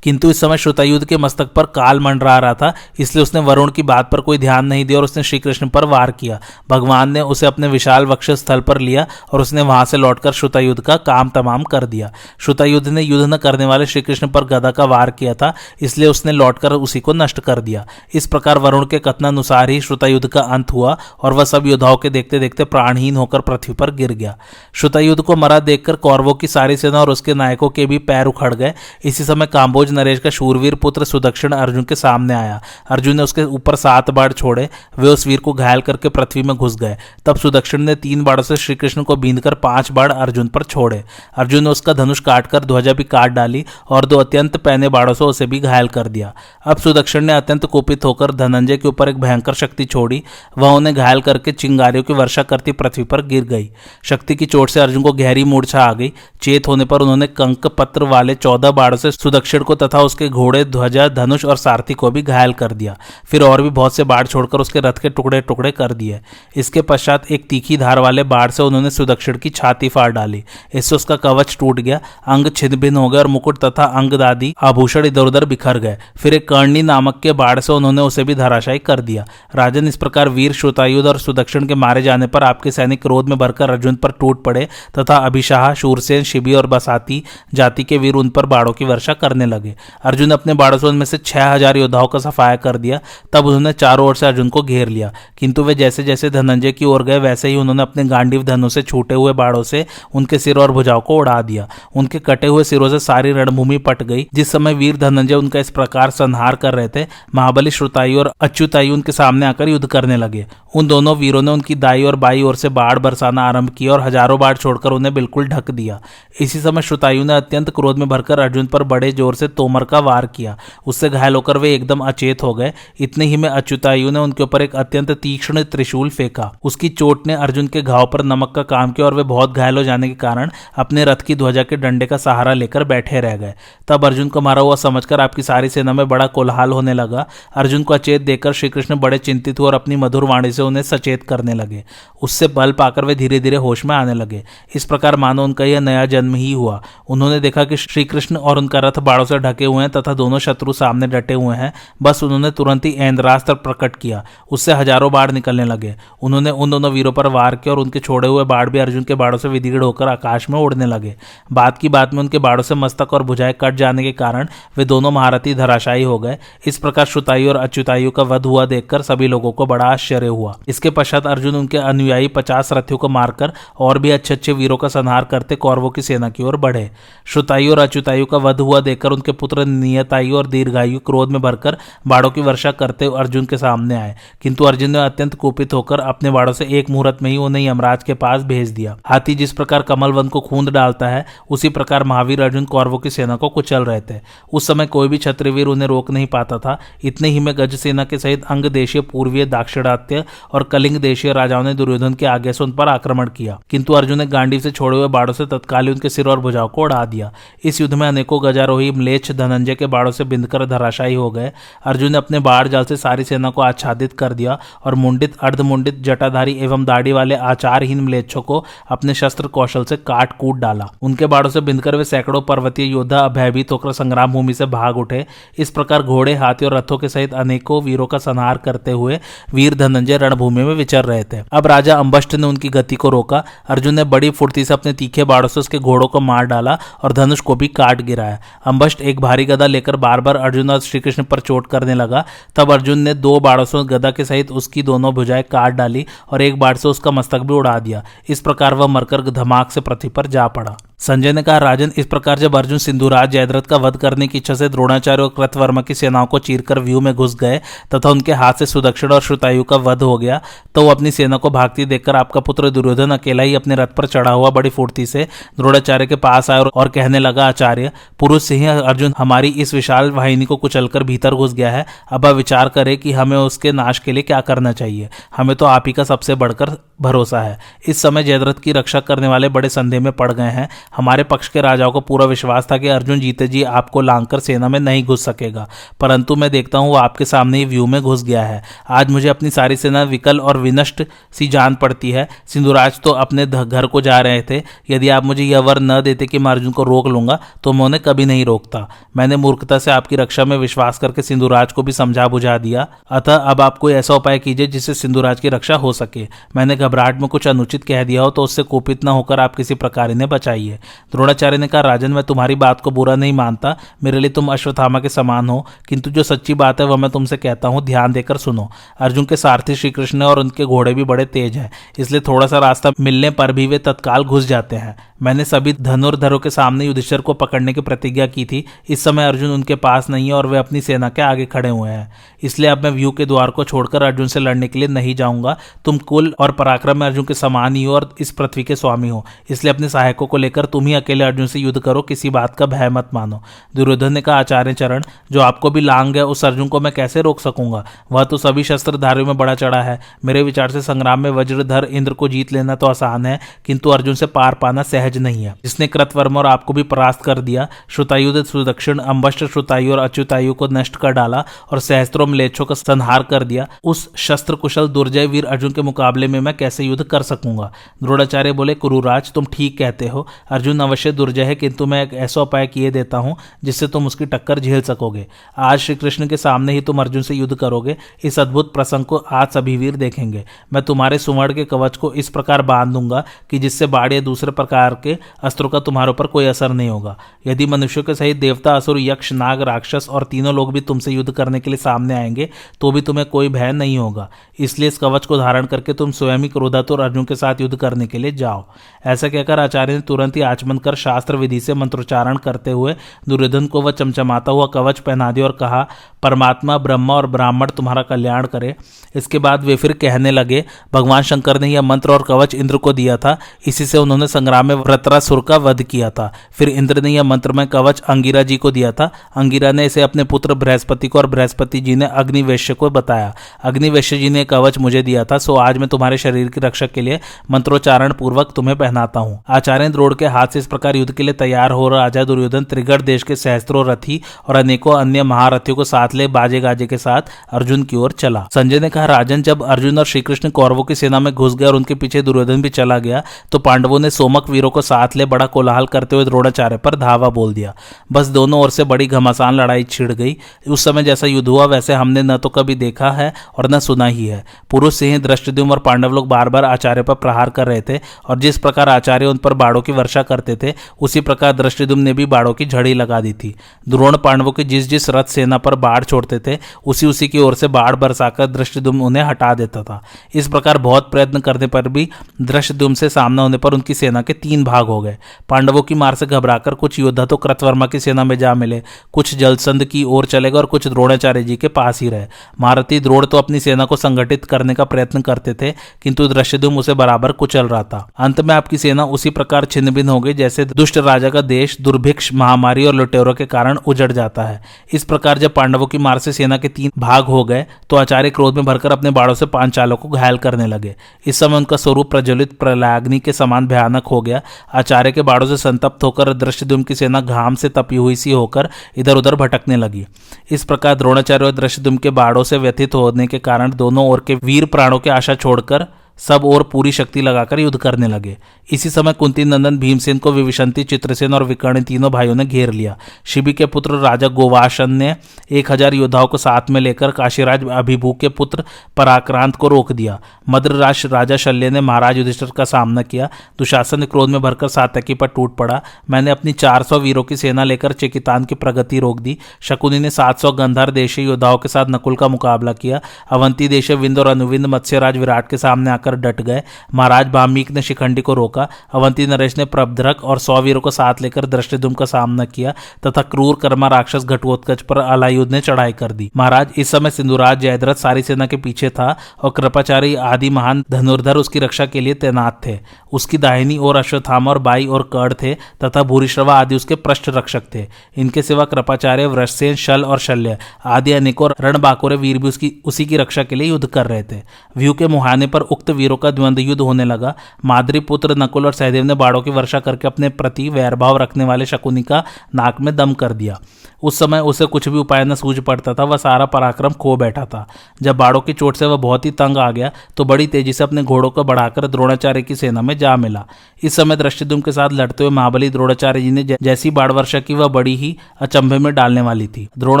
किंतु 0.02 0.30
इस 0.30 0.40
समय 0.40 0.58
श्रोतायुद्ध 0.58 1.04
के 1.06 1.16
मस्तक 1.16 1.52
पर 1.52 1.66
काल 1.68 2.00
मंडरा 2.00 2.38
रहा 2.38 2.54
था, 2.54 2.72
इसलिए 2.98 3.22
उसने 3.22 3.40
वरुण 3.40 3.70
की 3.70 3.82
बात 3.82 4.10
पर 4.10 4.20
कोई 4.20 4.38
ध्यान 4.38 4.66
नहीं 4.66 4.84
दिया 4.84 4.98
और 4.98 5.04
उसने 5.04 5.22
श्री 5.22 5.38
कृष्ण 5.38 5.68
पर 5.68 5.84
वार 5.84 6.10
किया। 6.10 6.38
भगवान 6.70 7.10
ने 7.10 7.20
उसे 7.22 7.46
अपने 7.46 7.68
विशाल 7.68 8.06
वक्ष 8.06 8.30
स्थल 8.32 8.60
पर 8.60 8.78
लिया 8.78 9.06
और 9.32 9.40
उसने 9.40 9.62
वहाँ 9.62 9.84
से 9.84 9.96
लौटकर 9.96 10.32
श्रोतायुद्ध 10.32 10.80
का 10.80 10.96
काम 10.98 11.28
तमाम 11.28 11.62
कर 11.64 11.86
दिया। 11.86 12.12
श्रोतायुद्ध 12.38 12.86
ने 12.88 13.02
युद्ध 13.02 13.24
न 13.24 13.36
करने 13.38 13.66
वाले 13.66 13.86
श्री 13.86 14.02
कृष्ण 14.02 14.28
पर 14.28 14.44
गदा 14.46 14.70
का 14.70 14.84
वार 14.84 15.10
किया 15.10 15.34
था, 15.34 15.52
इसलिए 15.80 16.08
उसने 16.08 16.32
लौटकर 16.32 16.72
उसी 16.72 17.00
को 17.00 17.12
नष्ट 17.14 17.40
कर 17.40 17.60
दिया। 17.60 17.86
इस 18.14 18.26
प्रकार 18.26 18.58
वरुण 18.58 18.86
के 18.86 18.98
कथनानुसार 18.98 19.70
ही 19.70 19.80
श्रोतायुद्ध 19.80 20.26
का 20.26 20.40
अंत 20.40 20.72
हुआ 20.72 20.96
और 21.20 21.32
वह 21.32 21.44
सब 21.44 21.66
योद्धाओं 21.66 21.96
के 21.96 22.10
देखते 22.10 22.38
देखते 22.38 22.64
प्राणहीन 22.66 23.16
होकर 23.16 23.40
पृथ्वी 23.40 23.74
पर 23.74 23.90
गिर 23.92 24.12
गया। 24.12 24.36
श्रोतायुद्ध 24.74 25.22
को 25.22 25.36
मरा 25.36 25.58
देखकर 25.60 25.96
कौरवों 25.98 26.34
की 26.34 26.46
सारी 26.48 26.76
सेना 26.76 27.00
और 27.00 27.10
उसके 27.10 27.34
नायकों 27.34 27.68
के 27.68 27.86
भी 27.86 27.98
पैर 28.00 28.26
उखड़ 28.26 28.54
गए। 28.54 28.72
इसी 29.04 29.24
समय 29.24 29.46
काम्बोज 29.58 29.90
नरेश 29.92 30.18
का 30.18 30.30
शूरवीर 30.30 30.74
पुत्र 30.74 31.04
सुदक्षिण 31.04 31.52
अर्जुन 31.52 31.84
के 31.84 31.94
सामने 31.94 32.34
आया। 32.34 32.60
अर्जुन 32.90 33.16
ने 33.16 33.22
उसके 33.22 33.44
ऊपर 33.44 33.76
सात 33.76 34.10
बाढ़ 34.10 34.32
छोड़े, 34.32 34.68
वे 34.98 35.08
उस 35.08 35.26
वीर 35.26 35.40
को 35.40 35.52
घायल 35.52 35.80
करके 35.80 36.08
पृथ्वी 36.08 36.42
में 36.42 36.56
घुस 36.56 36.76
गए। 36.76 36.96
तब 37.26 37.36
सुदक्षिण 37.36 37.80
ने 37.80 37.94
तीन 37.94 38.22
बाढ़ों 38.24 38.42
से 38.42 38.56
श्रीकृष्ण 38.56 39.02
को 39.02 39.16
बींद 39.16 39.40
कर 39.40 39.54
पाँच 39.54 39.90
बाढ़ 39.92 40.12
अर्जुन 40.12 40.48
पर 40.48 40.62
छोड़े। 40.62 41.04
अर्जुन 41.36 41.64
ने 41.64 41.70
उसका 41.70 41.92
धनुष 41.92 42.20
काटकर 42.20 42.64
ध्वजा 42.64 42.92
भी 42.92 43.04
काट 43.04 43.30
डाली 43.30 43.64
और 43.88 44.06
दो 44.06 44.18
अत्यंत 44.18 44.56
पहने 44.56 44.88
बाढ़ों 44.88 45.14
से 45.14 45.24
उसे 45.24 45.46
भी 45.46 45.60
घायल 45.60 45.88
कर 45.88 46.08
दिया। 46.08 46.32
अब 46.64 46.76
सुदक्षिण 46.76 47.24
ने 47.24 47.32
अत्यंत 47.32 47.66
कुपित 47.66 48.04
होकर 48.04 48.32
धनंजय 48.34 48.76
के 48.76 48.88
ऊपर 48.88 49.08
एक 49.08 49.20
भयंकर 49.20 49.54
शक्ति 49.54 49.84
छोड़ी। 49.84 50.22
वह 50.58 50.70
उन्हें 50.70 50.94
घायल 50.96 51.20
करके 51.20 51.52
चिंगारियों 51.52 52.04
की 52.04 52.12
वर्षा 52.12 52.42
करती 52.42 52.72
पृथ्वी 52.72 53.04
पर 53.04 53.26
गिर 53.26 53.44
गई। 53.44 53.70
शक्ति 54.04 54.36
की 54.36 54.46
चोट 54.46 54.70
से 54.70 54.80
अर्जुन 54.80 55.02
को 55.02 55.12
गहरी 55.12 55.44
मूर्छा 55.44 55.84
आ 55.84 55.92
गई। 55.92 56.12
चेत 56.42 56.68
होने 56.68 56.84
पर 56.84 57.02
उन्होंने 57.02 57.26
कंक 57.26 57.66
पत्र 57.66 58.04
वाले 58.04 58.34
चौदह 58.34 58.70
बाढ़ों 58.70 58.96
से 58.96 59.10
सुदक्षिण 59.10 59.46
सुदक्षिण 59.48 59.64
को 59.64 59.74
तथा 59.76 60.00
उसके 60.02 60.28
घोड़े 60.28 60.64
ध्वजा, 60.64 61.06
धनुष 61.08 61.44
और 61.44 61.56
सारथी 61.56 61.94
को 61.94 62.10
भी 62.10 62.22
घायल 62.22 62.52
कर 62.52 62.72
दिया। 62.72 62.96
फिर 63.24 63.42
और 63.42 63.62
भी 63.62 63.70
बहुत 63.70 63.94
से 63.94 64.04
बाढ़ 64.04 64.26
छोड़कर 64.26 64.60
उसके 64.60 64.80
रथ 64.80 64.98
के 65.02 65.08
टुकड़े 65.08 65.40
टुकड़े 65.40 65.70
कर 65.70 65.92
दिए। 65.92 66.20
इसके 66.56 66.82
पश्चात 66.82 67.30
एक 67.32 67.48
तीखी 67.50 67.76
धार 67.76 67.98
वाले 67.98 68.22
बाढ़ 68.24 68.50
से 68.50 68.62
उन्होंने 68.62 68.90
सुदक्षिण 68.90 69.36
की 69.38 69.50
छाती 69.50 69.88
फाड़ 69.88 70.10
डाली। 70.12 70.42
इससे 70.74 70.94
उसका 70.96 71.16
कवच 71.18 71.56
टूट 71.60 71.80
गया, 71.80 72.00
अंग 72.26 72.50
छिन्न 72.50 72.76
भिन्न 72.76 72.96
हो 72.96 73.08
गए 73.08 73.18
और 73.18 73.26
मुकुट 73.28 73.58
तथा 73.58 73.84
अंग 73.98 74.12
दादी 74.14 74.54
आभूषण 74.62 75.06
इधर 75.06 75.26
उधर 75.26 75.44
बिखर 75.46 75.78
गए। 75.78 75.96
फिर 76.16 76.34
एक 76.34 76.48
कर्णी 76.48 76.82
नामक 76.82 77.20
के 77.22 77.32
बाढ़ 77.34 77.60
से 77.60 77.72
उन्होंने 77.72 78.02
उसे 78.02 78.24
भी 78.24 78.34
धराशायी 78.34 78.78
कर 78.80 79.00
दिया। 79.00 79.24
राजन 79.54 79.88
इस 79.88 79.96
प्रकार 79.96 80.28
वीर, 80.28 80.52
श्रोतायुद्ध 80.52 81.06
और 81.08 81.18
सुदक्षिण 81.18 81.66
के 81.66 81.74
मारे 81.76 82.02
जाने 82.02 82.26
पर 82.26 82.44
आपके 82.44 82.70
सैनिक 82.70 83.02
क्रोध 83.02 83.28
में 83.28 83.38
भरकर 83.38 83.70
अर्जुन 83.70 83.94
पर 83.96 84.12
टूट 84.20 84.44
पड़े 84.44 84.68
तथा 84.98 85.16
अभिशाह, 85.18 85.72
शूरसेन, 85.74 86.22
शिबी 86.24 86.54
और 86.54 86.66
बसाती 86.68 87.22
जाति 87.54 87.84
के 87.84 87.98
वीर 87.98 88.14
उन 88.14 88.28
पर 88.28 88.46
बाड़ों 88.48 88.72
की 88.72 88.84
वर्षा 88.84 89.12
करने 89.14 89.37
लगे। 89.46 89.74
अर्जुन 90.02 90.30
अपने 90.30 90.54
बाड़ों 90.54 90.78
से 90.78 90.86
उनमें 90.86 91.04
से 91.06 91.18
छह 91.18 91.44
हज़ार 91.44 91.76
योद्धाओं 91.76 92.06
का 92.06 92.18
सफाया 92.18 92.56
कर 92.56 92.76
दिया। 92.76 93.00
तब 93.32 93.46
उन्होंने 93.46 93.72
चारों 93.74 94.06
ओर 94.06 94.16
से 94.16 94.26
अर्जुन 94.26 94.48
को 94.48 94.62
घेर 94.62 94.88
लिया। 94.88 95.12
किंतु 95.38 95.64
वे 95.64 95.74
जैसे 95.74 96.02
जैसे 96.02 96.30
धनंजय 96.30 96.72
की 96.72 96.84
ओर 96.84 97.02
गए, 97.02 97.18
वैसे 97.18 97.48
ही 97.48 97.56
उन्होंने 97.56 97.82
अपने 97.82 98.04
गांडीव 98.04 98.42
धनों 98.42 98.68
से 98.68 98.82
छूटे 98.82 99.14
हुए 99.14 99.32
बाड़ों 99.32 99.62
से 99.62 99.84
उनके 100.14 100.38
सिर 100.38 100.58
और 100.58 100.72
भुजाओं 100.72 101.00
को 101.00 101.16
उड़ा 101.16 101.40
दिया। 101.42 101.68
उनके 101.96 102.18
कटे 102.20 102.46
हुए 102.46 102.64
सिरों 102.64 102.88
से 102.88 102.98
सारी 103.00 103.32
रणभूमि 103.32 103.78
पट 103.80 104.02
गई। 104.02 104.26
जिस 104.34 104.52
समय 104.52 104.74
वीर 104.74 104.96
धनंजय 104.96 105.34
उनका 105.34 105.58
इस 105.58 105.70
प्रकार 105.70 106.10
संहार 106.10 106.56
कर 106.56 106.74
रहे 106.74 106.88
थे, 106.88 107.06
महाबली 107.34 107.70
श्रुतायु 107.70 108.18
और 108.18 108.32
अच्युतायु 108.40 108.94
उनके 108.94 109.12
सामने 109.12 109.46
आकर 109.46 109.68
युद्ध 109.68 109.86
करने 109.86 110.16
लगे। 110.16 110.46
उन 110.74 110.86
दोनों 110.86 111.16
वीरों 111.16 111.42
ने 111.42 111.50
उनकी 111.50 111.74
दाई 111.76 112.02
और 112.02 112.16
बाई 112.16 112.42
ओर 112.42 112.56
से 112.56 112.68
बाढ़ 112.70 112.98
बरसाना 112.98 113.42
आरंभ 113.42 113.70
किया 113.70 113.92
और 113.92 114.00
हज़ारों 114.00 114.38
बाढ़ 114.38 114.56
छोड़कर 114.56 114.92
उन्हें 114.92 115.12
बिल्कुल 115.14 115.46
ढक 115.48 115.70
दिया। 115.70 116.00
इसी 116.40 116.60
समय 116.60 116.82
श्रुतायु 116.82 117.24
ने 117.24 117.34
अत्यंत 117.34 117.70
क्रोध 117.70 117.98
में 117.98 118.08
भरकर 118.08 118.40
अर्जुन 118.40 118.66
पर 118.66 118.82
बड़े 118.84 119.10
ज़ोर 119.12 119.27
से 119.34 119.48
तोमर 119.48 119.84
का 119.84 119.98
वार 119.98 120.26
किया। 120.26 120.56
उससे 120.86 121.08
घायल 121.08 121.34
होकर 121.34 121.58
वे 121.58 121.74
एकदम 121.74 122.00
अचेत 122.00 122.42
हो 122.42 122.54
गए। 122.54 122.72
इतने 123.00 123.24
ही 123.24 123.36
में 123.36 123.48
अच्युतायु 123.48 124.10
ने 124.10 124.18
उनके 124.18 124.42
ऊपर 124.42 124.62
एक 124.62 124.76
अत्यंत 124.76 125.10
तीक्ष्ण 125.10 125.62
त्रिशूल 125.62 126.10
फेंका। 126.10 126.52
उसकी 126.64 126.88
चोट 126.88 127.26
ने 127.26 127.34
अर्जुन 127.34 127.66
के 127.66 127.82
घाव 127.82 128.06
पर 128.06 128.22
नमक 128.22 128.52
का 128.56 128.62
काम 128.62 128.92
किया 128.92 129.06
और 129.06 129.14
वे 129.14 129.22
बहुत 129.22 129.52
घायल 129.52 129.76
हो 129.76 129.82
जाने 129.82 130.08
के 130.08 130.14
कारण 130.14 130.50
अपने 130.76 131.04
रथ 131.04 131.16
की 131.16 131.34
ध्वजा 131.34 131.62
के 131.62 131.76
डंडे 131.76 132.06
का 132.06 132.16
सहारा 132.16 132.52
लेकर 132.52 132.84
बैठे 132.84 133.20
रह 133.20 133.36
गए। 133.36 133.54
तब 133.88 134.04
अर्जुन 134.04 134.28
को 134.28 134.40
मारा 134.40 134.62
हुआ 134.62 134.76
समझकर 134.76 135.20
आपकी 135.20 135.42
सारी 135.42 135.68
सेना 135.68 135.92
में 135.92 136.08
बड़ा 136.08 136.26
कोलाहल 136.26 136.72
होने 136.72 136.94
लगा। 136.94 137.26
अर्जुन 137.56 137.82
को 137.82 137.94
अचेत 137.94 138.22
देखकर 138.22 138.52
श्रीकृष्ण 138.52 138.96
बड़े 138.96 139.18
चिंतित 139.18 139.60
हुए 139.60 139.66
और 139.66 139.74
अपनी 139.74 139.96
मधुर 139.96 140.24
वाणी 140.24 140.52
से 140.52 140.62
उन्हें 140.62 140.82
सचेत 140.82 141.22
करने 141.22 141.54
लगे। 141.54 141.84
उससे 142.22 142.48
बल 142.48 142.72
पाकर 142.72 143.04
वे 143.04 143.14
धीरे 143.14 143.40
धीरे 143.40 143.56
होश 143.56 143.84
में 143.84 143.96
आने 143.96 144.14
लगे। 144.14 144.44
इस 144.74 144.84
प्रकार 144.84 145.16
मानो 145.16 145.44
उनका 145.44 145.64
यह 145.64 145.80
नया 145.80 146.06
जन्म 146.06 146.34
ही 146.34 146.52
हुआ। 146.52 146.82
उन्होंने 147.08 147.40
देखा 147.40 147.64
कि 147.64 147.76
श्रीकृष्ण 147.76 148.36
और 148.36 148.58
उनका 148.58 148.78
रथ 148.78 148.98
बाड़ों 149.18 149.26
से 149.26 149.38
ढके 149.40 149.64
हुए 149.64 149.82
हैं 149.82 149.90
तथा 149.90 150.14
दोनों 150.14 150.38
शत्रु 150.38 150.72
सामने 150.72 151.06
डटे 151.08 151.34
हुए 151.34 151.56
हैं। 151.56 151.72
बस 152.02 152.22
उन्होंने 152.22 152.50
तुरंत 152.50 152.84
ही 152.84 152.92
ऐन्द्रास्त्र 153.00 153.54
प्रकट 153.56 153.96
किया। 153.96 154.22
उससे 154.50 154.72
हज़ारों 154.72 155.10
बाढ़ 155.12 155.30
निकलने 155.30 155.64
लगे। 155.64 155.94
उन्होंने 156.22 156.50
उन 156.52 156.70
दोनों 156.70 156.90
वीरों 156.92 157.12
पर 157.12 157.26
वार 157.28 157.56
किया 157.56 157.74
और 157.74 157.80
उनके 157.80 157.98
छोड़े 157.98 158.28
हुए 158.28 158.44
बाढ़ 158.44 158.68
भी 158.70 158.78
अर्जुन 158.78 159.04
के 159.04 159.14
बाड़ों 159.14 159.38
से 159.38 159.48
विदीर्ण 159.48 159.82
होकर 159.82 160.08
आकाश 160.08 160.48
में 160.50 160.58
उड़ने 160.60 160.86
लगे। 160.86 161.14
बात 161.52 161.78
की 161.78 161.88
बात 161.88 162.14
में 162.14 162.20
उनके 162.20 162.38
बाड़ों 162.38 162.62
से 162.62 162.74
मस्तक 162.76 163.12
और 163.14 163.22
भुजाएँ 163.22 163.54
कट 163.60 163.74
जाने 163.74 164.02
के 164.02 164.12
कारण 164.14 164.48
वे 164.78 164.84
दोनों 164.84 165.10
महारथी 165.10 165.54
धराशायी 165.54 166.02
हो 166.02 166.18
गए। 166.18 166.36
इस 166.66 166.78
प्रकार 166.78 167.06
श्रुतायु 167.06 167.48
और 167.48 167.56
अच्युतायु 167.56 168.10
का 168.10 168.22
वध 168.24 168.46
हुआ 168.46 168.66
देखकर 168.66 169.02
सभी 169.02 169.28
लोगों 169.28 169.52
को 169.52 169.66
बड़ा 169.66 169.84
आश्चर्य 169.86 170.26
हुआ। 170.28 170.54
इसके 170.68 170.90
पश्चात 170.90 171.26
अर्जुन 171.26 171.56
उनके 171.56 171.78
अनुयायी 171.78 172.28
पचास 172.30 172.72
रथियों 172.72 172.98
को 172.98 173.08
मारकर 173.10 173.52
और 173.78 173.98
भी 173.98 174.10
अच्छे 174.10 174.34
अच्छे 174.34 174.52
वीरों 174.52 174.76
का 174.76 174.88
संहार 174.90 175.24
करते 175.24 175.56
कौरवों 175.58 175.90
की 175.90 176.02
सेना 176.02 176.28
की 176.28 176.42
ओर 176.42 176.56
बढ़े। 176.58 176.90
श्रुतायु 177.26 177.70
और 177.70 177.78
अच्युतायु 177.78 178.26
का 178.26 178.36
वध 178.38 178.60
हुआ 178.60 178.80
देखकर 178.98 179.12
उनके 179.12 179.32
पुत्र 179.32 179.64
नियतायु 179.64 180.36
और 180.36 180.46
दीर्घायु 180.46 180.98
क्रोध 180.98 181.32
में 181.32 181.40
भरकर 181.42 181.76
बाड़ों 182.06 182.30
की 182.30 182.40
वर्षा 182.40 182.70
करते 182.70 183.04
हुए 183.04 183.18
अर्जुन 183.18 183.44
के 183.44 183.56
सामने 183.56 183.94
आए। 183.94 184.14
किंतु 184.42 184.64
अर्जुन 184.64 184.90
ने 184.90 184.98
अत्यंत 184.98 185.34
कुपित 185.34 185.72
होकर 185.72 186.00
अपने 186.00 186.30
बाड़ों 186.30 186.52
से 186.52 186.66
एक 186.70 186.90
मुहूर्त 186.90 187.22
में 187.22 187.30
ही 187.30 187.36
उन्हें 187.36 187.68
यमराज 187.68 188.02
के 188.02 188.14
पास 188.14 188.42
भेज 188.42 188.70
दिया। 188.70 188.96
हाथी 189.06 189.34
जिस 189.34 189.52
प्रकार 189.52 189.82
कमल 189.82 190.12
वन 190.12 190.28
को 190.28 190.40
खूंद 190.40 190.68
डालता 190.68 191.08
है, 191.08 191.26
उसी 191.50 191.68
प्रकार 191.68 192.04
महावीर 192.04 192.42
अर्जुन 192.42 192.64
कौरवों 192.64 192.98
की 192.98 193.10
सेना 193.10 193.36
को 193.36 193.48
कुचल 193.48 193.84
रहे 193.84 194.00
थे। 194.00 194.20
उस 194.52 194.66
समय 194.66 194.86
कोई 194.86 195.08
भी 195.08 195.18
छत्रवीर 195.18 195.66
उन्हें 195.66 195.88
रोक 195.88 196.10
नहीं 196.10 196.26
पाता 196.26 196.58
था। 196.58 196.78
इतने 197.04 197.28
ही 197.28 197.40
में 197.40 197.54
गज 197.56 197.74
सेना 197.74 198.04
के 198.04 198.18
सहित 198.18 198.44
अंग 198.44 198.64
देशीय, 198.64 199.02
पूर्वीय 199.02 199.46
दाक्षिणात्य 199.46 200.24
और 200.52 200.62
कलिंग 200.62 200.96
देशीय 200.96 201.32
राजाओं 201.32 201.62
ने 201.62 201.74
दुर्योधन 201.74 202.14
के 202.14 202.26
आगे 202.26 202.52
से 202.52 202.64
उन 202.64 202.72
पर 202.72 202.88
आक्रमण 202.88 203.28
किया। 203.28 203.58
किंतु 203.70 203.92
अर्जुन 203.92 204.18
ने 204.18 204.26
गांडी 204.26 204.60
से 204.60 204.70
छोड़े 204.70 204.98
हुए 204.98 205.08
बाड़ों 205.08 205.34
से 205.34 205.46
तत्काल 205.46 205.88
उनके 205.88 206.08
सिर 206.08 206.28
और 206.28 206.40
भुजाओं 206.40 206.68
को 206.68 206.82
उड़ा 206.82 207.04
दिया। 207.04 207.32
इस 207.64 207.80
युद्ध 207.80 207.94
में 207.94 208.08
अनेकों 208.08 208.40
गजारोही 208.44 208.87
म्लेच्छ 208.90 209.32
धनंजय 209.32 209.74
के 209.74 209.86
बाड़ों 209.86 210.12
से 210.12 210.24
बिंदकर 210.24 210.64
धराशायी 210.66 211.14
हो 211.14 211.30
गए। 211.30 211.52
अर्जुन 211.84 212.12
ने 212.12 212.18
अपने 212.18 212.38
बाढ़ 212.38 212.68
जाल 212.68 212.84
से 212.84 212.96
सारी 212.96 213.24
सेना 213.24 213.50
को 213.50 213.62
आच्छादित 213.62 214.12
कर 214.12 214.32
दिया 214.32 214.58
और 214.84 214.94
मुंडित, 214.94 215.36
अर्धमुंडित, 215.42 216.00
जटाधारी 216.00 216.52
एवं 216.54 216.84
दाढ़ी 216.84 217.12
वाले 217.12 217.34
आचारहीन 217.34 218.00
म्लेच्छों 218.00 218.42
को 218.42 218.64
अपने 218.88 219.14
शस्त्र 219.14 219.46
कौशल 219.46 219.84
से 219.84 219.96
काट 219.96 220.32
कूट 220.32 220.56
डाला। 220.56 220.88
उनके 221.02 221.26
बाड़ों 221.26 221.50
से 221.50 221.60
बिंदकर 221.60 221.96
वे 221.96 222.04
सैकड़ों 222.04 222.40
पर्वतीय 222.42 222.86
योद्धा 222.86 223.18
अभयभीत 223.18 223.72
होकर 223.72 223.92
संग्राम 223.92 224.32
भूमि 224.32 224.54
से 224.54 224.66
भाग 224.66 224.96
उठे। 224.96 225.24
इस 225.58 225.70
प्रकार 225.70 226.02
घोड़े 226.02 226.34
हाथी 226.34 226.66
और 226.66 226.74
रथों 226.74 226.98
के 226.98 227.08
सहित 227.08 227.34
अनेकों 227.34 227.82
वीरों 227.82 228.06
का 228.06 228.18
संहार 228.18 228.58
करते 228.58 228.90
हुए 228.90 229.18
वीर 229.54 229.74
धनंजय 229.74 230.18
रणभूमि 230.18 230.62
में 230.62 230.74
विचर 230.74 231.04
रहे 231.04 231.24
थे। 231.24 231.42
अब 231.52 231.66
राजा 231.66 231.98
अंबष्ट 231.98 232.34
ने 232.34 232.46
उनकी 232.46 232.68
गति 232.68 232.96
को 232.96 233.08
रोका। 233.08 233.42
अर्जुन 233.68 233.94
ने 233.94 234.04
बड़ी 234.04 234.30
फुर्ती 234.30 234.64
से 234.64 234.74
अपने 234.74 234.92
तीखे 234.92 235.24
बाड़ों 235.24 235.48
से 235.48 235.60
उसके 235.60 235.78
घोड़ों 235.78 236.08
को 236.08 236.20
मार 236.20 236.44
डाला 236.44 236.78
और 237.02 237.12
धनुष 237.12 237.40
को 237.40 237.54
भी 237.54 237.68
काट 237.68 238.02
गिराया। 238.02 238.38
अंबष्ट 238.78 239.00
एक 239.00 239.20
भारी 239.20 239.44
गदा 239.44 239.66
लेकर 239.66 239.96
बार 239.96 240.20
बार 240.20 240.36
अर्जुन 240.36 240.70
और 240.70 240.80
श्रीकृष्ण 240.80 241.22
पर 241.22 241.40
चोट 241.40 241.66
करने 241.66 241.94
लगा। 241.94 242.24
तब 242.56 242.72
अर्जुन 242.72 242.98
ने 242.98 243.14
दो 243.14 243.38
बाड़ों 243.40 243.64
से 243.64 243.82
गदा 243.84 244.10
के 244.10 244.24
सहित 244.24 244.50
उसकी 244.52 244.82
दोनों 244.82 245.12
भुजाएँ 245.14 245.42
काट 245.42 245.72
डाली 245.72 246.06
और 246.30 246.42
एक 246.42 246.58
बाढ़ 246.58 246.76
से 246.76 246.88
उसका 246.88 247.10
मस्तक 247.10 247.40
भी 247.40 247.54
उड़ा 247.54 247.78
दिया। 247.78 248.04
इस 248.28 248.40
प्रकार 248.40 248.74
वह 248.74 248.86
मरकर 248.86 249.30
धमाक 249.30 249.70
से 249.70 249.80
पृथ्वी 249.80 250.10
पर 250.10 250.26
जा 250.26 250.46
पड़ा। 250.48 250.76
संजय 251.00 251.32
ने 251.32 251.42
कहा, 251.42 251.58
राजन, 251.58 251.90
इस 251.96 252.06
प्रकार 252.06 252.38
जब 252.38 252.56
अर्जुन 252.56 252.78
सिंधुराज 252.78 253.30
जयद्रथ 253.30 253.62
का 253.62 253.76
वध 253.76 253.96
करने 253.96 254.26
की 254.28 254.38
इच्छा 254.38 254.54
से 254.54 254.68
द्रोणाचार्य 254.68 255.22
और 255.22 255.28
कृतवर्मा 255.36 255.82
की 255.82 255.94
सेनाओं 255.94 256.26
को 256.26 256.38
चीरकर 256.38 256.78
व्यू 256.78 257.00
में 257.00 257.12
घुस 257.14 257.34
गए 257.34 257.60
तथा 257.94 258.10
उनके 258.10 258.32
हाथ 258.32 258.52
से 258.52 258.66
सुदक्षिण 258.66 259.12
और 259.12 259.20
श्रुतायु 259.20 259.64
का 259.64 259.76
वध 259.76 260.02
हो 260.02 260.16
गया 260.18 260.40
तो 260.74 260.82
वो 260.82 260.90
अपनी 260.90 261.10
सेना 261.10 261.36
को 261.36 261.50
भागती 261.50 261.84
देखकर 261.84 262.16
आपका 262.16 262.40
पुत्र 262.40 262.70
दुर्योधन 262.70 263.10
अकेला 263.10 263.42
ही 263.42 263.54
अपने 263.54 263.74
रथ 263.74 263.94
पर 263.96 264.06
चढ़ा 264.06 264.30
हुआ 264.30 264.50
बड़ी 264.50 264.70
फुर्ती 264.70 265.06
से 265.06 265.26
द्रोणाचार्य 265.56 266.06
के 266.06 266.16
पास 266.16 266.50
आया 266.50 266.62
और 266.62 266.88
कहने 266.88 267.18
लगा, 267.18 267.46
आचार्य, 267.46 267.90
पुरुष 268.18 268.50
ही 268.52 268.66
अर्जुन 268.66 269.14
हमारी 269.18 269.48
इस 269.48 269.74
विशाल 269.74 270.10
वाहिनी 270.10 270.44
को 270.44 270.56
कुचलकर 270.56 271.02
भीतर 271.02 271.34
घुस 271.34 271.54
गया 271.54 271.70
है। 271.70 271.86
अब 272.12 272.26
आप 272.26 272.34
विचार 272.34 272.68
करें 272.68 272.96
कि 272.98 273.12
हमें 273.12 273.36
उसके 273.36 273.72
नाश 273.72 273.98
के 273.98 274.12
लिए 274.12 274.22
क्या 274.22 274.40
करना 274.40 274.72
चाहिए। 274.72 275.08
हमें 275.36 275.54
तो 275.56 275.66
आप 275.66 275.84
ही 275.86 275.92
का 275.92 276.04
सबसे 276.04 276.34
बढ़कर 276.34 276.76
भरोसा 277.00 277.40
है। 277.40 277.58
इस 277.86 278.02
समय 278.02 278.22
जयद्रथ 278.24 278.54
की 278.54 278.72
रक्षा 278.72 279.00
करने 279.00 279.28
वाले 279.28 279.48
बड़े 279.48 279.68
संदेह 279.68 280.00
में 280.00 280.12
पड़ 280.12 280.32
गए 280.32 280.50
हैं। 280.50 280.68
हमारे 280.96 281.24
पक्ष 281.24 281.48
के 281.48 281.60
राजाओं 281.60 281.92
को 281.92 282.00
पूरा 282.00 282.26
विश्वास 282.26 282.66
था 282.72 282.76
कि 282.78 282.88
अर्जुन 282.88 283.20
जीते 283.20 283.48
जी 283.48 283.62
आपको 283.62 284.00
लांघकर 284.00 284.40
सेना 284.40 284.68
में 284.68 284.78
नहीं 284.80 285.04
घुस 285.04 285.24
सकेगा। 285.24 285.66
परंतु 286.00 286.36
मैं 286.36 286.50
देखता 286.50 286.78
हूँ 286.78 286.88
वो 286.88 286.96
आपके 286.96 287.24
सामने 287.24 287.58
ही 287.58 287.64
व्यू 287.64 287.86
में 287.86 288.00
घुस 288.02 288.24
गया 288.24 288.42
है। 288.42 288.62
आज 288.90 289.10
मुझे 289.10 289.28
अपनी 289.28 289.50
सारी 289.50 289.76
सेना 289.76 290.02
विकल 290.04 290.40
और 290.40 290.56
विनष्ट 290.58 291.02
सी 291.32 291.48
जान 291.48 291.74
पड़ती 291.74 292.10
है। 292.10 292.28
सिंधुराज 292.46 293.00
तो 293.00 293.10
अपने 293.12 293.46
घर 293.46 293.86
को 293.86 294.00
जा 294.00 294.20
रहे 294.20 294.42
थे। 294.42 294.62
यदि 294.90 295.08
आप 295.08 295.24
मुझे 295.24 295.44
यह 295.44 295.60
वर 295.60 295.80
न 295.80 296.00
देते 296.00 296.26
कि 296.26 296.38
मैं 296.38 296.50
अर्जुन 296.50 296.72
को 296.72 296.84
रोक 296.84 297.06
लूँगा 297.06 297.38
तो 297.64 297.72
मैं 297.72 297.84
उन्हें 297.84 298.02
कभी 298.02 298.24
नहीं 298.24 298.44
रोकता। 298.44 298.86
मैंने 299.16 299.36
मूर्खता 299.36 299.78
से 299.78 299.90
आपकी 299.90 300.16
रक्षा 300.16 300.44
में 300.44 300.56
विश्वास 300.58 300.98
करके 300.98 301.22
सिंधुराज 301.22 301.72
को 301.72 301.82
भी 301.82 301.92
समझा 301.92 302.26
बुझा 302.28 302.56
दिया। 302.58 302.86
अतः 303.10 303.36
अब 303.36 303.60
आप 303.60 303.78
कोई 303.78 303.92
ऐसा 303.92 304.14
उपाय 304.14 304.38
कीजिए 304.38 304.66
जिससे 304.66 304.94
सिंधुराज 304.94 305.40
की 305.40 305.48
रक्षा 305.48 305.76
हो 305.76 305.92
सके। 305.92 306.26
मैंने 306.56 306.76
घबराहट 306.76 307.20
में 307.20 307.28
कुछ 307.28 307.48
अनुचित 307.48 307.84
कह 307.84 308.04
दिया 308.04 308.22
हो 308.22 308.30
तो 308.30 308.42
उससे 308.42 308.62
कुपित 308.64 309.04
न 309.04 309.08
होकर 309.08 309.40
आप 309.40 309.56
किसी 309.56 309.74
प्रकार 309.76 310.10
इन्हें 310.10 310.28
बचाइए। 310.30 310.77
द्रोणाचार्य 311.12 311.58
ने 311.58 311.68
कहा, 311.68 311.80
राजन, 311.80 312.12
मैं 312.12 312.24
तुम्हारी 312.24 312.54
बात 312.56 312.80
को 312.80 312.90
बुरा 312.90 313.14
नहीं 313.16 313.32
मानता। 313.32 313.76
मेरे 314.04 314.20
लिए 314.20 314.30
तुम 314.30 314.52
अश्वत्थामा 314.52 315.00
के 315.00 315.08
समान 315.08 315.48
हो, 315.48 315.66
किंतु 315.88 316.10
जो 316.10 316.22
सच्ची 316.22 316.54
बात 316.54 316.80
है 316.80 316.86
वह 316.86 316.96
मैं 316.96 317.10
तुमसे 317.10 317.36
कहता 317.36 317.68
हूँ, 317.68 317.84
ध्यान 317.84 318.12
देकर 318.12 318.36
सुनो। 318.36 318.68
अर्जुन 319.00 319.24
के 319.24 319.36
सारथी 319.36 319.74
श्रीकृष्ण 319.74 320.22
और 320.22 320.38
उनके 320.38 320.64
घोड़े 320.64 320.94
भी 320.94 321.04
बड़े 321.04 321.24
तेज 321.26 321.56
हैं, 321.56 321.70
इसलिए 321.98 322.20
थोड़ा 322.20 322.46
सा 322.46 322.58
रास्ता 322.58 322.92
मिलने 323.00 323.30
पर 323.30 323.52
भी 323.52 323.66
वे 323.66 323.78
तत्काल 323.80 324.24
घुस 324.24 324.46
जाते 324.46 324.76
हैं। 324.76 324.96
मैंने 325.20 325.44
सभी 325.44 325.72
धनुर्धरों 325.72 326.38
के 326.38 326.50
सामने 326.50 326.84
युधिष्ठर 326.84 327.20
को 327.20 327.34
पकड़ने 327.34 327.72
की 327.72 327.80
प्रतिज्ञा 327.80 328.26
की 328.26 328.44
थी। 328.44 328.64
इस 328.88 329.04
समय 329.04 329.26
अर्जुन 329.26 329.50
उनके 329.50 329.74
पास 329.74 330.10
नहीं 330.10 330.26
है 330.26 330.32
और 330.32 330.46
वे 330.46 330.58
अपनी 330.58 330.80
सेना 330.80 331.08
के 331.08 331.22
आगे 331.22 331.46
खड़े 331.46 331.68
हुए 331.68 331.90
हैं। 331.90 332.10
इसलिए 332.42 332.70
अब 332.70 332.84
मैं 332.84 332.90
व्यू 332.90 333.10
के 333.10 333.26
द्वार 333.26 333.50
को 333.50 333.64
छोड़कर 333.64 334.02
अर्जुन 334.02 334.26
से 334.26 334.40
लड़ने 334.40 334.68
के 334.68 334.78
लिए 334.78 334.88
नहीं 334.88 335.14
जाऊँगा। 335.14 335.56
तुम 335.84 335.98
कुल 335.98 336.34
और 336.38 336.52
पराक्रम 336.52 336.98
में 336.98 337.06
अर्जुन 337.06 337.24
के 337.24 337.34
समान 337.34 337.76
ही 337.76 337.84
हो 337.84 337.94
और 337.94 338.14
इस 338.20 338.30
पृथ्वी 338.30 338.64
के 338.64 338.76
स्वामी 338.76 339.08
हो। 339.08 339.24
इसलिए 339.50 339.72
अपने 339.72 339.88
सहायकों 339.88 340.26
को 340.26 340.36
लेकर 340.36 340.64
तुम 340.64 340.86
ही 340.86 340.94
अकेले 340.94 341.24
अर्जुन 341.24 341.46
से 341.46 341.58
युद्ध 341.58 341.80
करो, 341.80 342.02
किसी 342.02 342.30
बात 342.30 342.54
का 342.56 342.66
भय 342.66 342.88
मत 342.88 343.10
मानो। 343.14 343.42
दुर्योधन 343.76 344.12
ने 344.12 344.20
कहा, 344.20 344.36
आचार्य 344.36 344.72
चरण, 344.72 345.02
जो 345.32 345.40
आपको 345.40 345.70
भी 345.70 345.80
लांग 345.80 346.16
है, 346.16 346.24
उस 346.24 346.44
अर्जुन 346.44 346.68
को 346.68 346.80
मैं 346.80 346.92
कैसे 346.92 347.22
रोक 347.22 347.40
सकूँगा? 347.40 347.84
वह 348.12 348.24
तो 348.24 348.36
सभी 348.36 348.64
शस्त्रधारियों 348.64 349.26
में 349.26 349.36
बड़ा 349.36 349.54
चढ़ा 349.54 349.82
है। 349.82 349.98
मेरे 350.24 350.42
विचार 350.42 350.70
से 350.70 350.82
संग्राम 350.82 351.20
में 351.20 351.30
वज्रधर 351.30 351.84
इंद्र 351.84 352.12
को 352.12 352.28
जीत 352.28 352.52
लेना 352.52 352.74
तो 352.74 352.86
आसान 352.86 353.26
है, 353.26 353.38
किंतु 353.66 353.90
अर्जुन 353.90 354.14
से 354.14 354.26
पार 354.26 354.54
पाना 354.54 354.82
सहज 354.82 355.07
सहज 355.08 355.18
नहीं 355.18 355.44
है। 355.44 355.54
जिसने 355.64 355.86
कृतवर्मा 355.86 356.40
और 356.40 356.46
आपको 356.46 356.72
भी 356.72 356.82
परास्त 356.82 357.20
कर 357.20 357.38
दिया 357.38 357.68
श्रुतायुध 357.88 358.44
सुदक्षिण 358.44 358.98
अम्बष्ट 358.98 359.44
श्रुतायु 359.44 359.92
और 359.92 359.98
अच्युतायु 359.98 360.54
को 360.54 360.66
नष्ट 360.66 360.96
कर 360.96 361.10
डाला 361.10 361.44
और 361.72 361.80
सहस्त्रों 361.80 362.26
मलेच्छों 362.26 362.64
का 362.64 362.74
संहार 362.74 363.22
कर 363.22 363.44
दिया, 363.44 363.68
उस 363.84 364.10
शस्त्र 364.16 364.54
कुशल 364.54 364.88
दुर्जय 364.88 365.26
वीर 365.26 365.44
अर्जुन 365.44 365.70
के 365.70 365.82
मुकाबले 365.82 366.26
में 366.26 366.40
मैं 366.40 366.56
कैसे 366.56 366.84
युद्ध 366.84 367.04
कर 367.04 367.22
सकूँगा? 367.22 367.72
द्रोणाचार्य 368.02 368.52
बोले, 368.52 368.74
कुरुराज, 368.74 369.32
तुम 369.32 369.46
ठीक 369.52 369.78
कहते 369.78 370.08
हो। 370.08 370.26
अर्जुन, 370.50 370.80
अवश्य 370.80 371.12
दुर्जय 371.12 371.42
है, 371.42 371.54
किंतु 371.54 371.86
मैं 371.86 372.02
एक 372.02 372.14
ऐसा 372.14 372.40
उपाय 372.40 372.66
किए 372.66 372.90
देता 372.90 373.18
हूँ, 373.18 373.36
जिससे 373.64 373.86
तुम 373.86 374.06
उसकी 374.06 374.26
टक्कर 374.26 374.58
झेल 374.58 374.80
सकोगे। 374.80 375.26
आज 375.58 375.78
श्री 375.78 375.94
कृष्ण 375.94 376.26
के 376.26 376.36
सामने 376.36 376.72
ही 376.72 376.80
तुम 376.80 377.00
अर्जुन 377.00 377.22
से 377.22 377.34
युद्ध 377.34 377.54
करोगे। 377.54 377.96
इस 378.24 378.38
अद्भुत 378.38 378.74
प्रसंग 378.74 379.04
को 379.04 379.16
आज 379.16 379.48
सभी 379.48 379.76
वीर 379.76 379.96
देखेंगे। 379.96 380.44
मैं 380.72 380.82
तुम्हारे 380.82 381.18
सुवर्ण 381.18 381.54
के 381.54 381.64
कवच 381.64 381.96
को 381.96 382.12
इस 382.12 382.28
प्रकार 382.28 382.62
बाँध 382.62 382.92
दूँगा 382.92 383.24
कि 383.50 383.58
जिससे 383.58 383.88
या 383.98 384.20
दूसरे 384.20 384.52
प्रकार 384.52 384.94
के 385.02 385.16
अस्त्रों 385.42 385.68
का 385.68 385.80
तुम्हारे 385.80 386.10
ऊपर 386.10 386.26
कोई 386.26 386.46
असर 386.46 386.72
नहीं 386.72 386.88
होगा। 386.88 387.16
यदि 387.46 387.66
मनुष्यों 387.66 388.04
के 388.04 388.14
सहित 388.14 388.36
देवता, 388.36 388.76
असुर, 388.76 388.98
यक्ष, 388.98 389.32
नाग, 389.32 389.62
राक्षस 389.62 390.06
और 390.10 390.24
तीनों 390.24 390.54
लोग 390.54 390.72
भी 390.72 390.80
तुमसे 390.80 391.12
युद्ध 391.12 391.30
करने 391.32 391.60
के 391.60 391.70
लिए 391.70 391.76
सामने 391.76 392.14
आएँगे 392.14 392.48
तो 392.80 392.92
भी 392.92 393.00
तुम्हें 393.00 393.26
कोई 393.26 393.48
भय 393.48 393.72
नहीं 393.72 393.98
होगा। 393.98 394.28
इसलिए 394.58 394.88
इस 394.88 394.98
कवच 394.98 395.26
को 395.26 395.36
धारण 395.38 395.66
करके 395.66 395.92
तुम 395.92 396.10
स्वयं 396.10 396.38
ही 396.38 396.48
क्रोधातुर 396.48 397.00
अर्जुन 397.00 397.24
के 397.24 397.34
साथ 397.34 397.60
युद्ध 397.60 397.76
करने 397.76 398.06
के 398.06 398.18
लिए 398.18 398.32
जाओ। 398.32 398.64
ऐसा 399.06 399.28
कहकर 399.28 399.58
आचार्य 399.58 399.94
ने 399.94 400.00
तुरंत 400.00 400.36
ही 400.36 400.42
आचमन 400.42 400.78
कर 400.78 400.94
शास्त्र 400.94 401.36
विधि 401.36 401.60
से 401.60 401.74
मंत्रोच्चारण 401.74 402.36
करते 402.36 402.70
हुए 402.70 402.94
दुर्योधन 403.28 403.66
को 403.66 403.82
वह 403.82 403.90
चमचमाता 403.90 404.52
हुआ 404.52 404.66
कवच 404.66 405.00
पहना 405.00 405.30
दिया 405.32 405.46
और 405.46 405.52
कहा, 405.52 405.86
परमात्मा, 406.22 406.78
ब्रह्मा 406.78 407.14
और 407.14 407.26
ब्राह्मण 407.26 407.70
तुम्हारा 407.70 408.02
कल्याण 408.02 408.46
करे। 408.46 408.74
इसके 409.14 409.38
बाद 409.38 409.64
वे 409.64 409.76
फिर 409.76 409.92
कहने 409.92 410.30
लगे, 410.30 410.64
भगवान 410.94 411.22
शंकर 411.22 411.60
ने 411.60 411.68
यह 411.68 411.82
मंत्र 411.82 412.10
और 412.10 412.22
कवच 412.22 412.54
इंद्र 412.54 412.76
को 412.76 412.92
दिया 412.92 413.16
था। 413.16 413.36
इसी 413.66 413.86
से 413.86 413.98
उन्होंने 413.98 414.26
संग्राम 414.26 414.66
में 414.66 414.82
व्रतरासुर 414.88 415.40
का 415.48 415.56
वध 415.58 415.82
किया 415.82 416.10
था। 416.10 416.32
फिर 416.52 416.68
इंद्र 416.68 417.02
ने 417.02 417.10
यह 417.10 417.22
मंत्र 417.22 417.52
में 417.52 417.66
कवच 417.66 418.00
अंगिरा 418.08 418.42
जी 418.42 418.56
को 418.56 418.70
दिया 418.70 418.92
था। 418.92 419.10
अंगिरा 419.36 419.72
ने 419.72 419.84
इसे 419.86 420.02
अपने 420.02 420.24
पुत्र 420.26 420.54
बृहस्पति 420.56 421.08
को 421.08 421.18
और 421.18 421.26
बृहस्पति 421.26 421.80
जी 421.80 421.94
ने 421.96 422.06
अग्निवेश्य 422.14 422.74
को 422.74 422.90
बताया। 422.90 423.32
अग्निवेश्य 423.64 424.18
जी 424.18 424.30
ने 424.30 424.44
कवच 424.44 424.78
मुझे 424.78 425.02
दिया 425.02 425.24
था, 425.24 425.38
सो 425.38 425.56
आज 425.56 425.78
मैं 425.78 425.88
तुम्हारे 425.88 426.18
शरीर 426.18 426.48
की 426.48 426.60
रक्षा 426.60 426.86
के 426.86 427.00
लिए 427.00 427.20
मंत्रोच्चारण 427.50 428.12
पूर्वक 428.12 428.52
तुम्हें 428.56 428.76
पहनाता 428.78 429.20
हूँ। 429.20 429.42
आचार्य 429.50 429.88
द्रोड़ 429.88 430.12
के 430.14 430.26
हाथ 430.28 430.46
से 430.46 430.58
इस 430.58 430.66
प्रकार 430.66 430.96
युद्ध 430.96 431.12
के 431.12 431.22
लिए 431.22 431.34
तैयार 431.34 431.70
हो 431.70 431.88
राजा 431.88 432.24
दुर्योधन 432.24 432.64
त्रिगढ़ 432.64 433.02
देश 433.02 433.22
के 433.22 433.36
सहस्त्रों 433.36 433.84
रथी 433.86 434.20
और 434.48 434.56
अनेकों 434.56 434.94
अन्य 434.94 435.22
महारथियों 435.24 435.76
को 435.76 435.84
साथ 435.84 436.14
ले 436.14 436.26
बाजे 436.28 436.60
गाजे 436.60 436.86
के 436.86 436.98
साथ 436.98 437.30
अर्जुन 437.52 437.82
की 437.82 437.96
ओर 437.96 438.12
चला। 438.12 438.46
संजय 438.54 438.80
ने 438.80 438.90
कहा, 438.90 439.04
राजन, 439.06 439.42
जब 439.42 439.62
अर्जुन 439.64 439.98
और 439.98 440.04
श्रीकृष्ण 440.06 440.50
कौरवों 440.50 440.84
की 440.84 440.94
सेना 440.94 441.20
में 441.20 441.32
घुस 441.34 441.54
गए 441.54 441.66
और 441.66 441.76
उनके 441.76 441.94
पीछे 441.96 442.22
दुर्योधन 442.22 442.62
भी 442.62 442.68
चला 442.70 442.98
गया 443.00 443.22
तो 443.52 443.58
पांडवों 443.60 443.98
ने 443.98 444.10
सोमक 444.10 444.50
वीरों 444.50 444.70
को 444.70 444.77
साथ 444.80 445.16
ले, 445.16 445.24
बड़ा 445.24 445.46
कोलाहल 445.46 445.86
करते 445.86 446.16
हुए 446.16 446.24
द्रोणाचार्य 446.24 446.76
पर 446.76 446.94
धावा 446.94 447.28
बोल 447.28 447.54
दिया। 447.54 447.74
बस 448.12 448.26
दोनों 448.28 448.60
ओर 448.60 448.70
से 448.70 448.84
बड़ी 448.84 449.06
घमासान 449.06 449.54
लड़ाई 449.54 449.84
छिड़ 449.84 450.12
गई। 450.12 450.36
उस 450.68 450.84
समय 450.84 451.02
जैसा 451.02 451.26
युद्ध 451.26 451.48
हुआ, 451.48 451.64
वैसे 451.64 451.94
हमने 451.94 452.22
न 452.22 452.36
तो 452.36 452.48
कभी 452.48 452.74
देखा 452.74 453.10
है 453.10 453.32
और 453.58 453.70
न 453.70 453.78
सुना 453.78 454.06
ही 454.06 454.26
है। 454.26 454.44
पुरुष 454.70 454.94
सिंह 454.94 455.18
दृष्टिद्युम 455.18 455.70
और 455.70 455.78
पांडव 455.78 456.12
लोग 456.12 456.28
बार 456.28 456.48
बार 456.48 456.64
आचार्य 456.64 457.02
पर 457.02 457.14
प्रहार 457.14 457.50
कर 457.50 457.66
रहे 457.66 457.80
थे 457.80 458.00
और 458.28 458.38
जिस 458.38 458.58
प्रकार 458.58 458.88
आचार्य 458.88 459.26
उन 459.26 459.36
पर 459.36 459.54
बाड़ों 459.54 459.82
की 459.82 459.92
वर्षा 459.92 460.22
करते 460.22 460.56
थे, 460.56 460.74
उसी 461.00 461.20
प्रकार 461.20 461.52
दृष्टिदुम 461.52 461.98
ने 461.98 462.12
भी 462.12 462.26
बाड़ों 462.26 462.54
की 462.54 462.66
झड़ी 462.66 462.94
लगा 462.94 463.20
दी 463.20 463.32
थी। 463.32 463.54
द्रोण 463.88 464.16
पांडवों 464.16 464.52
की 464.52 464.64
जिस 464.64 464.88
जिस 464.88 465.08
रथ 465.10 465.24
सेना 465.24 465.58
पर 465.58 465.74
बाढ़ 465.74 466.04
छोड़ते 466.04 466.38
थे 466.38 466.58
उसी 466.86 467.06
उसी 467.06 467.28
की 467.28 467.38
ओर 467.38 467.54
से 467.54 467.68
बाढ़ 467.68 467.96
बरसाकर 467.96 468.46
दृष्टिदुम 468.46 469.02
उन्हें 469.02 469.22
हटा 469.24 469.52
देता 469.54 469.82
था। 469.82 470.02
इस 470.34 470.48
प्रकार 470.48 470.78
बहुत 470.78 471.10
प्रयत्न 471.10 471.40
करने 471.40 471.66
पर 471.66 471.88
भी 471.88 472.08
दृष्टिदुम 472.42 472.94
से 472.94 473.08
सामना 473.08 473.42
होने 473.42 473.56
पर 473.56 473.74
उनकी 473.74 473.94
सेना 473.94 474.22
के 474.22 474.32
तीन 474.32 474.64
भाग 474.68 474.86
हो 474.86 475.00
गए। 475.00 475.16
पांडवों 475.48 475.82
की 475.82 475.94
मार 475.94 476.14
से 476.14 476.26
घबराकर 476.28 476.74
कुछ 476.76 476.98
योद्धा 476.98 477.24
तो 477.24 477.36
कृतवर्मा 477.38 477.86
की 477.86 478.00
सेना 478.00 478.24
में 478.24 478.36
जा 478.38 478.54
मिले। 478.56 478.82
कुछ 479.12 479.34
जलसंध 479.36 479.84
की 479.86 480.04
ओर 480.06 480.26
चले 480.26 480.50
गए 480.50 480.58
और 480.58 480.66
कुछ 480.66 480.88
द्रोणाचार्य 480.88 481.42
जी 481.44 481.56
के 481.56 481.68
पास 481.70 482.00
ही 482.02 482.08
रहे। 482.08 482.26
महारथी 482.60 483.00
द्रोण 483.00 483.26
तो 483.26 483.38
अपनी 483.38 483.60
सेना 483.60 483.84
को 483.84 483.96
संगठित 483.98 484.44
करने 484.46 484.74
का 484.74 484.84
प्रयत्न 484.86 485.20
करते 485.22 485.54
थे, 485.54 485.70
किंतु 486.02 486.28
दृश्यदुम 486.28 486.78
उसे 486.78 486.94
बराबर 486.94 487.32
कुचल 487.34 487.68
रहा 487.68 487.82
था। 487.84 488.06
अंत 488.18 488.40
में 488.40 488.54
आपकी 488.54 488.78
सेना 488.78 489.04
उसी 489.06 489.30
प्रकार 489.30 489.64
छिन्न 489.66 490.08
हो 490.08 490.20
गई, 490.20 490.34
जैसे 490.34 490.64
दुष्ट 490.66 490.98
राजा 490.98 491.30
का 491.30 491.40
देश 491.42 491.76
दुर्भिक्ष, 491.80 492.32
महामारी 492.34 492.86
और 492.86 492.94
लुटेरों 492.94 493.34
के 493.34 493.46
कारण 493.46 493.78
उजड़ 493.78 494.10
जाता 494.12 494.42
है। 494.42 494.60
इस 494.92 495.04
प्रकार 495.04 495.38
जब 495.38 495.54
पांडवों 495.54 495.86
की 495.86 495.98
मार 495.98 496.18
से 496.18 496.32
सेना 496.32 496.56
के 496.56 496.68
तीन 496.70 496.90
भाग 496.98 497.24
हो 497.26 497.42
गए 497.44 497.66
तो 497.90 497.96
आचार्य 497.96 498.30
क्रोध 498.30 498.56
में 498.56 498.64
भरकर 498.64 498.92
अपने 498.92 499.10
बाड़ों 499.10 499.34
से 499.34 499.46
पाँच 499.48 499.74
चालों 499.74 499.96
को 499.96 500.08
घायल 500.08 500.38
करने 500.38 500.66
लगे। 500.66 500.94
इस 501.26 501.38
समय 501.38 501.56
उनका 501.56 501.76
स्वरूप 501.76 502.10
प्रज्वलित 502.10 502.52
प्रलाग्नि 502.58 503.18
के 503.18 503.32
समान 503.32 503.66
भयानक 503.68 504.06
हो 504.06 504.20
गया 504.20 504.40
आचार्य 504.74 505.12
के 505.12 505.22
बाड़ों 505.22 505.46
से 505.46 505.56
संतप्त 505.56 506.04
होकर 506.04 506.32
दृष्टिदुम 506.34 506.82
की 506.82 506.94
सेना 506.94 507.20
घाम 507.20 507.54
से 507.54 507.68
तपी 507.68 507.96
हुई 507.96 508.16
सी 508.16 508.32
होकर 508.32 508.68
इधर 508.96 509.16
उधर 509.16 509.34
भटकने 509.34 509.76
लगी। 509.76 510.06
इस 510.50 510.64
प्रकार 510.64 510.94
द्रोणाचार्य 510.94 511.44
और 511.44 511.52
दृष्टिदुम 511.52 511.96
के 511.96 512.10
बाड़ों 512.10 512.44
से 512.44 512.58
व्यथित 512.58 512.94
होने 512.94 513.26
के 513.26 513.38
कारण 513.38 513.76
दोनों 513.76 514.08
ओर 514.08 514.24
के 514.26 514.34
वीर 514.34 514.64
प्राणों 514.64 514.98
की 514.98 515.10
आशा 515.10 515.34
छोड़कर 515.34 515.86
सब 516.18 516.44
और 516.44 516.62
पूरी 516.62 516.92
शक्ति 516.92 517.20
लगाकर 517.20 517.60
युद्ध 517.60 517.76
करने 517.78 518.08
लगे। 518.08 518.36
इसी 518.68 518.90
समय 518.90 519.12
कुंती 519.12 519.44
नंदन 519.44 519.78
भीमसेन 519.78 520.18
को 520.18 520.32
विविशंति, 520.32 520.84
चित्रसेन 520.84 521.34
और 521.34 521.44
विकर्ण 521.44 521.82
तीनों 521.82 522.10
भाइयों 522.12 522.34
ने 522.34 522.44
घेर 522.44 522.72
लिया। 522.72 522.96
शिबी 523.24 523.52
के 523.52 523.66
पुत्र 523.66 523.98
राजा 523.98 524.28
गोवाशन 524.28 524.90
ने 524.92 525.14
एक 525.50 525.70
हज़ार 525.72 525.94
योद्धाओं 525.94 526.26
को 526.26 526.38
साथ 526.38 526.70
में 526.70 526.80
लेकर 526.80 527.10
काशीराज 527.10 527.64
अभिभू 527.68 528.12
के 528.12 528.28
पुत्र 528.30 528.64
पराक्रांत 528.96 529.56
को 529.56 529.68
रोक 529.68 529.92
दिया। 529.92 530.18
मद्रराज 530.48 531.02
राजा 531.06 531.36
शल्य 531.36 531.70
ने 531.70 531.80
महाराज 531.80 532.18
युधिष्ठिर 532.18 532.50
का 532.56 532.64
सामना 532.64 533.02
किया। 533.02 533.28
दुशासन 533.58 534.04
क्रोध 534.04 534.30
में 534.30 534.40
भरकर 534.42 534.68
सातकी 534.68 535.14
पर 535.14 535.26
टूट 535.28 535.56
पड़ा। 535.56 535.80
मैंने 536.10 536.30
अपनी 536.30 536.52
चार 536.54 536.82
सौ 536.82 536.98
वीरों 536.98 537.24
की 537.24 537.36
सेना 537.36 537.64
लेकर 537.64 537.92
चेकितान 537.94 538.44
की 538.44 538.54
प्रगति 538.56 538.98
रोक 538.98 539.20
दी। 539.20 539.36
शकुनी 539.60 539.98
ने 539.98 540.10
सात 540.10 540.38
सौ 540.38 540.52
गंधर 540.52 540.90
देशी 540.90 541.22
योद्धाओं 541.22 541.58
के 541.58 541.68
साथ 541.68 541.86
नकुल 541.90 542.16
का 542.16 542.28
मुकाबला 542.28 542.72
किया। 542.74 543.00
अवंती 543.30 543.68
देश 543.68 543.90
विंद 543.92 544.18
और 544.18 544.26
अनुविंद 544.26 544.66
मत्स्यराज 544.66 545.16
विराट 545.16 545.48
के 545.48 545.58
सामने 545.58 545.90
आकर 545.90 546.07
डट 546.14 546.40
गए। 546.40 546.62
महाराज 546.94 547.28
भामिक 547.28 547.70
ने 547.70 547.82
शिखंडी 547.82 548.22
को 548.22 548.34
रोका। 548.34 548.68
अवंती 548.94 549.26
नरेश 549.26 549.56
ने 549.58 549.64
प्रभद्रक 549.64 550.24
और 550.24 550.38
सौ 550.38 550.60
वीरों 550.62 550.80
को 550.80 550.90
साथ 550.90 551.22
लेकर 551.22 551.46
दृष्टिदुम 551.46 551.94
का 551.94 552.04
सामना 552.04 552.44
किया 552.44 552.74
तथा 553.06 553.22
क्रूर 553.22 553.58
कर्मा 553.62 553.88
राक्षस 553.88 554.24
घटोत्कच 554.24 554.82
पर 554.82 554.98
अलायुद्ध 554.98 555.50
ने 555.52 555.60
चढ़ाई 555.60 555.92
कर 555.92 556.12
दी। 556.12 556.30
महाराज, 556.36 556.72
इस 556.76 556.90
समय 556.90 557.10
सिंधुराज 557.10 557.60
जयद्रथ 557.60 557.94
सारी 557.94 558.22
सेना 558.22 558.46
के 558.46 558.56
पीछे 558.56 558.90
था 558.90 559.16
और 559.42 559.50
कृपाचारी 559.50 560.14
आदि 560.14 560.50
महान 560.50 560.84
धनुर्धर 560.90 561.36
उसकी 561.36 561.58
रक्षा 561.58 561.86
के 561.86 562.00
लिए 562.00 562.14
तैनात 562.14 562.60
थे। 562.66 562.78
उसकी 563.12 563.38
दाहिनी 563.38 563.78
ओर 563.78 563.96
अश्वत्थामा 563.96 564.50
और 564.50 564.58
बाई 564.58 564.86
और 564.86 565.02
कर्ण 565.02 565.34
थे 565.42 565.54
तथा 565.84 566.02
भूरिश्रवा 566.02 566.58
आदि 566.60 566.74
उसके 566.74 566.94
पृष्ठ 566.94 567.28
रक्षक 567.28 567.62
थे। 567.74 567.86
इनके 568.16 568.42
सिवा 568.42 568.64
कृपाचार्य 568.64 569.26
वृषसेन, 569.26 569.74
शल 569.74 570.04
और 570.04 570.18
शल्य 570.18 570.58
आदि 570.84 571.12
अनेकों 571.12 571.50
रणबाकोरे 571.60 572.16
वीर 572.16 572.38
भी 572.38 572.48
उसकी, 572.48 572.72
उसी 572.84 573.06
की 573.06 573.16
रक्षा 573.16 573.42
के 573.42 573.54
लिए 573.54 573.68
युद्ध 573.68 573.86
कर 573.86 574.06
रहे 574.06 574.22
थे। 574.22 574.42
व्यू 574.76 574.92
के 574.92 575.06
मुहाने 575.06 575.46
पर 575.46 575.60
उक्त 575.60 575.90
वीरों 575.98 576.16
का 576.16 576.30
द्वंद्व 576.30 576.62
युद्ध 576.62 576.80
होने 576.80 577.04
लगा। 577.04 577.34
माद्री 577.64 578.00
पुत्र 578.02 578.36
नकुल 578.38 578.66
और 578.66 578.72
सहदेव 578.74 579.04
ने 579.04 579.14
बाड़ों 579.16 579.42
की 579.42 579.50
वर्षा 579.50 579.80
करके 579.80 580.08
अपने 580.08 580.28
प्रति 580.30 580.68
वैरभाव 580.70 581.16
रखने 581.16 581.44
वाले 581.44 581.66
शकुनी 581.66 582.02
का 582.02 582.24
नाक 582.54 582.80
में 582.80 582.94
दम 582.96 583.12
कर 583.14 583.32
दिया। 583.34 583.58
उस 584.02 584.18
समय 584.18 584.40
उसे 584.40 584.66
कुछ 584.66 584.88
भी 584.88 584.98
उपाय 584.98 585.24
न 585.24 585.34
सूझ 585.34 585.58
पड़ता 585.60 585.94
था, 585.94 586.04
वह 586.04 586.16
सारा 586.16 586.44
पराक्रम 586.46 586.92
खो 586.94 587.16
बैठा 587.16 587.44
था। 587.44 587.66
जब 588.02 588.16
बाड़ों 588.16 588.40
की 588.40 588.52
चोट 588.52 588.76
से 588.76 588.86
वह 588.86 588.96
बहुत 588.98 589.24
ही 589.24 589.30
तंग 589.32 589.58
आ 589.58 589.70
गया 589.70 589.90
तो 590.16 590.24
बड़ी 590.24 590.46
तेज़ी 590.46 590.72
से 590.72 590.84
अपने 590.84 591.02
घोड़ों 591.02 591.30
को 591.30 591.44
बढ़ाकर 591.44 591.86
द्रोणाचार्य 591.86 592.42
की 592.42 592.54
सेना 592.56 592.82
में 592.82 592.96
जा 592.98 593.16
मिला। 593.16 593.44
इस 593.82 593.96
समय 593.96 594.16
दृष्टिदुम 594.16 594.60
के 594.60 594.72
साथ 594.72 594.92
लड़ते 594.92 595.24
हुए 595.24 595.32
महाबली 595.32 595.70
द्रोणाचार्य 595.70 596.20
जी 596.20 596.30
ने 596.30 596.44
जैसी 596.62 596.90
बाढ़ 596.90 597.12
वर्षा 597.12 597.40
की 597.40 597.54
वह 597.54 597.68
बड़ी 597.68 597.94
ही 597.96 598.16
अचंभे 598.40 598.78
में 598.78 598.92
डालने 598.94 599.20
वाली 599.20 599.46
थी। 599.48 599.68
द्रोण 599.78 600.00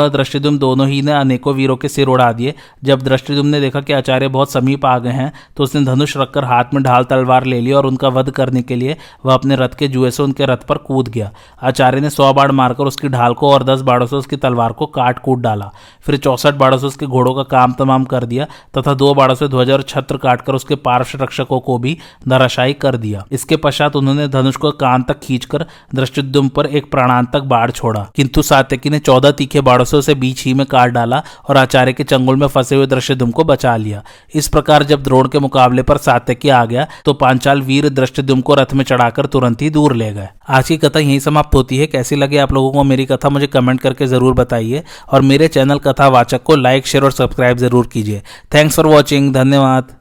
और 0.00 0.08
दृष्टिदुम 0.10 0.58
दोनों 0.58 0.88
ही 0.88 1.00
ने 1.02 1.12
अनेकों 1.12 1.54
वीरों 1.54 1.76
के 1.76 1.88
सिर 1.88 2.08
उड़ा 2.08 2.32
दिए। 2.32 2.54
जब 2.84 3.02
दृष्टिदुम 3.02 3.46
ने 3.46 3.60
देखा 3.60 3.80
कि 3.80 3.92
आचार्य 3.92 4.28
बहुत 4.28 4.52
समीप 4.52 4.86
आ 4.86 4.98
गए 4.98 5.12
हैं 5.12 5.32
तो 5.56 5.64
उसने 5.64 5.84
धनुष 5.88 6.16
रखकर 6.16 6.44
हाथ 6.44 6.74
में 6.74 6.82
ढाल 6.82 7.04
तलवार 7.04 7.44
ले 7.44 7.60
ली 7.60 7.72
और 7.72 7.86
उनका 7.86 8.08
वध 8.08 8.30
करने 8.30 8.62
के 8.62 8.76
लिए 8.76 8.96
वह 9.26 9.34
अपने 9.34 9.56
रथ 9.56 9.74
के 9.78 9.88
जुए 9.88 10.10
से 10.10 10.22
उनके 10.22 10.46
रथ 10.46 10.66
पर 10.68 10.78
कूद 10.78 11.08
गया। 11.08 11.30
आचार्य 11.62 12.00
ने 12.00 12.10
सौ 12.10 12.32
बाढ़ 12.32 12.52
मारकर 12.52 12.84
उसकी 12.84 13.08
ढाल 13.08 13.34
को 13.34 13.50
और 13.50 13.64
दस 13.64 13.80
बाढ़ों 13.80 14.06
से 14.06 14.16
उसकी 14.16 14.36
तलवार 14.36 14.72
को 14.72 14.86
काट 14.86 15.18
कूट 15.18 15.38
डाला। 15.38 15.70
फिर 16.00 16.16
चौसठ 16.16 16.54
बाढ़ों 16.54 16.78
से 16.78 16.86
उसके 16.86 17.06
घोड़ों 17.06 17.34
का 17.34 17.42
काम 17.42 17.72
तमाम 17.72 18.04
कर 18.04 18.24
दिया 18.24 18.46
तथा 18.78 18.94
दो 18.94 19.12
बाढ़ों 19.14 19.34
से 19.34 19.48
ध्वज 19.48 19.70
और 19.70 19.82
छत्र 19.82 20.16
काटकर 20.16 20.54
उसके 20.54 20.74
पार्श्व 20.74 21.22
रक्षकों 21.22 21.60
को 21.60 21.78
भी 21.78 21.96
धराशायी 22.28 22.72
कर 22.72 22.96
दिया। 22.96 23.24
इसके 23.32 23.56
पश्चात 23.56 23.96
उन्होंने 23.96 24.28
धनुष 24.28 24.56
को 24.56 24.70
कान 24.70 25.02
तक 25.02 25.20
खींचकर 25.22 25.66
दृष्टिद्युम 25.94 26.48
पर 26.48 26.66
एक 26.66 26.90
प्राणांतक 26.90 27.40
बाढ़ 27.44 27.70
छोड़ा। 27.70 28.06
किंतु 28.16 28.42
सात्यकी 28.42 28.90
ने 28.90 28.98
चौदह 28.98 29.30
तीखे 29.30 29.60
बाढ़ों 29.60 29.84
से 29.84 29.96
उसे 29.96 30.14
बीच 30.14 30.44
ही 30.44 30.54
में 30.54 30.66
काट 30.66 30.90
डाला 30.90 31.22
और 31.48 31.56
आचार्य 31.56 31.92
के 31.92 32.04
चंगुल 32.04 32.36
में 32.36 32.46
फंसे 32.46 32.76
हुए 32.76 32.86
दृष्टिदुम 32.86 33.30
को 33.30 33.44
बचा 33.44 33.76
लिया। 33.76 34.02
इस 34.34 34.48
प्रकार 34.48 34.82
जब 34.82 35.02
द्रोण 35.02 35.28
के 35.28 35.38
मुकाबले 35.38 35.77
पर 35.82 35.96
सात्यकी 35.98 36.48
आ 36.48 36.64
गया 36.64 36.86
तो 37.04 37.12
पांचाल 37.14 37.62
वीर 37.62 37.88
दृष्टिदुम 37.90 38.40
को 38.40 38.54
रथ 38.54 38.74
में 38.74 38.84
चढ़ाकर 38.84 39.26
तुरंत 39.26 39.62
ही 39.62 39.70
दूर 39.70 39.94
ले 39.94 40.12
गए। 40.12 40.28
आज 40.48 40.68
की 40.68 40.76
कथा 40.78 40.98
यही 40.98 41.20
समाप्त 41.20 41.54
होती 41.54 41.78
है। 41.78 41.86
कैसी 41.86 42.16
लगे 42.16 42.38
आप 42.38 42.52
लोगों 42.52 42.72
को 42.72 42.84
मेरी 42.84 43.06
कथा, 43.06 43.28
मुझे 43.28 43.46
कमेंट 43.46 43.80
करके 43.80 44.06
ज़रूर 44.06 44.34
बताइए। 44.34 44.82
और 45.08 45.22
मेरे 45.22 45.48
चैनल 45.48 45.78
कथावाचक 45.78 46.42
को 46.42 46.56
लाइक, 46.56 46.86
शेयर 46.86 47.04
और 47.04 47.12
सब्सक्राइब 47.12 47.58
ज़रूर 47.58 47.86
कीजिए। 47.86 48.22
थैंक्स 48.54 48.76
फॉर 48.76 48.86
वॉचिंग, 48.86 49.32
धन्यवाद। 49.34 49.96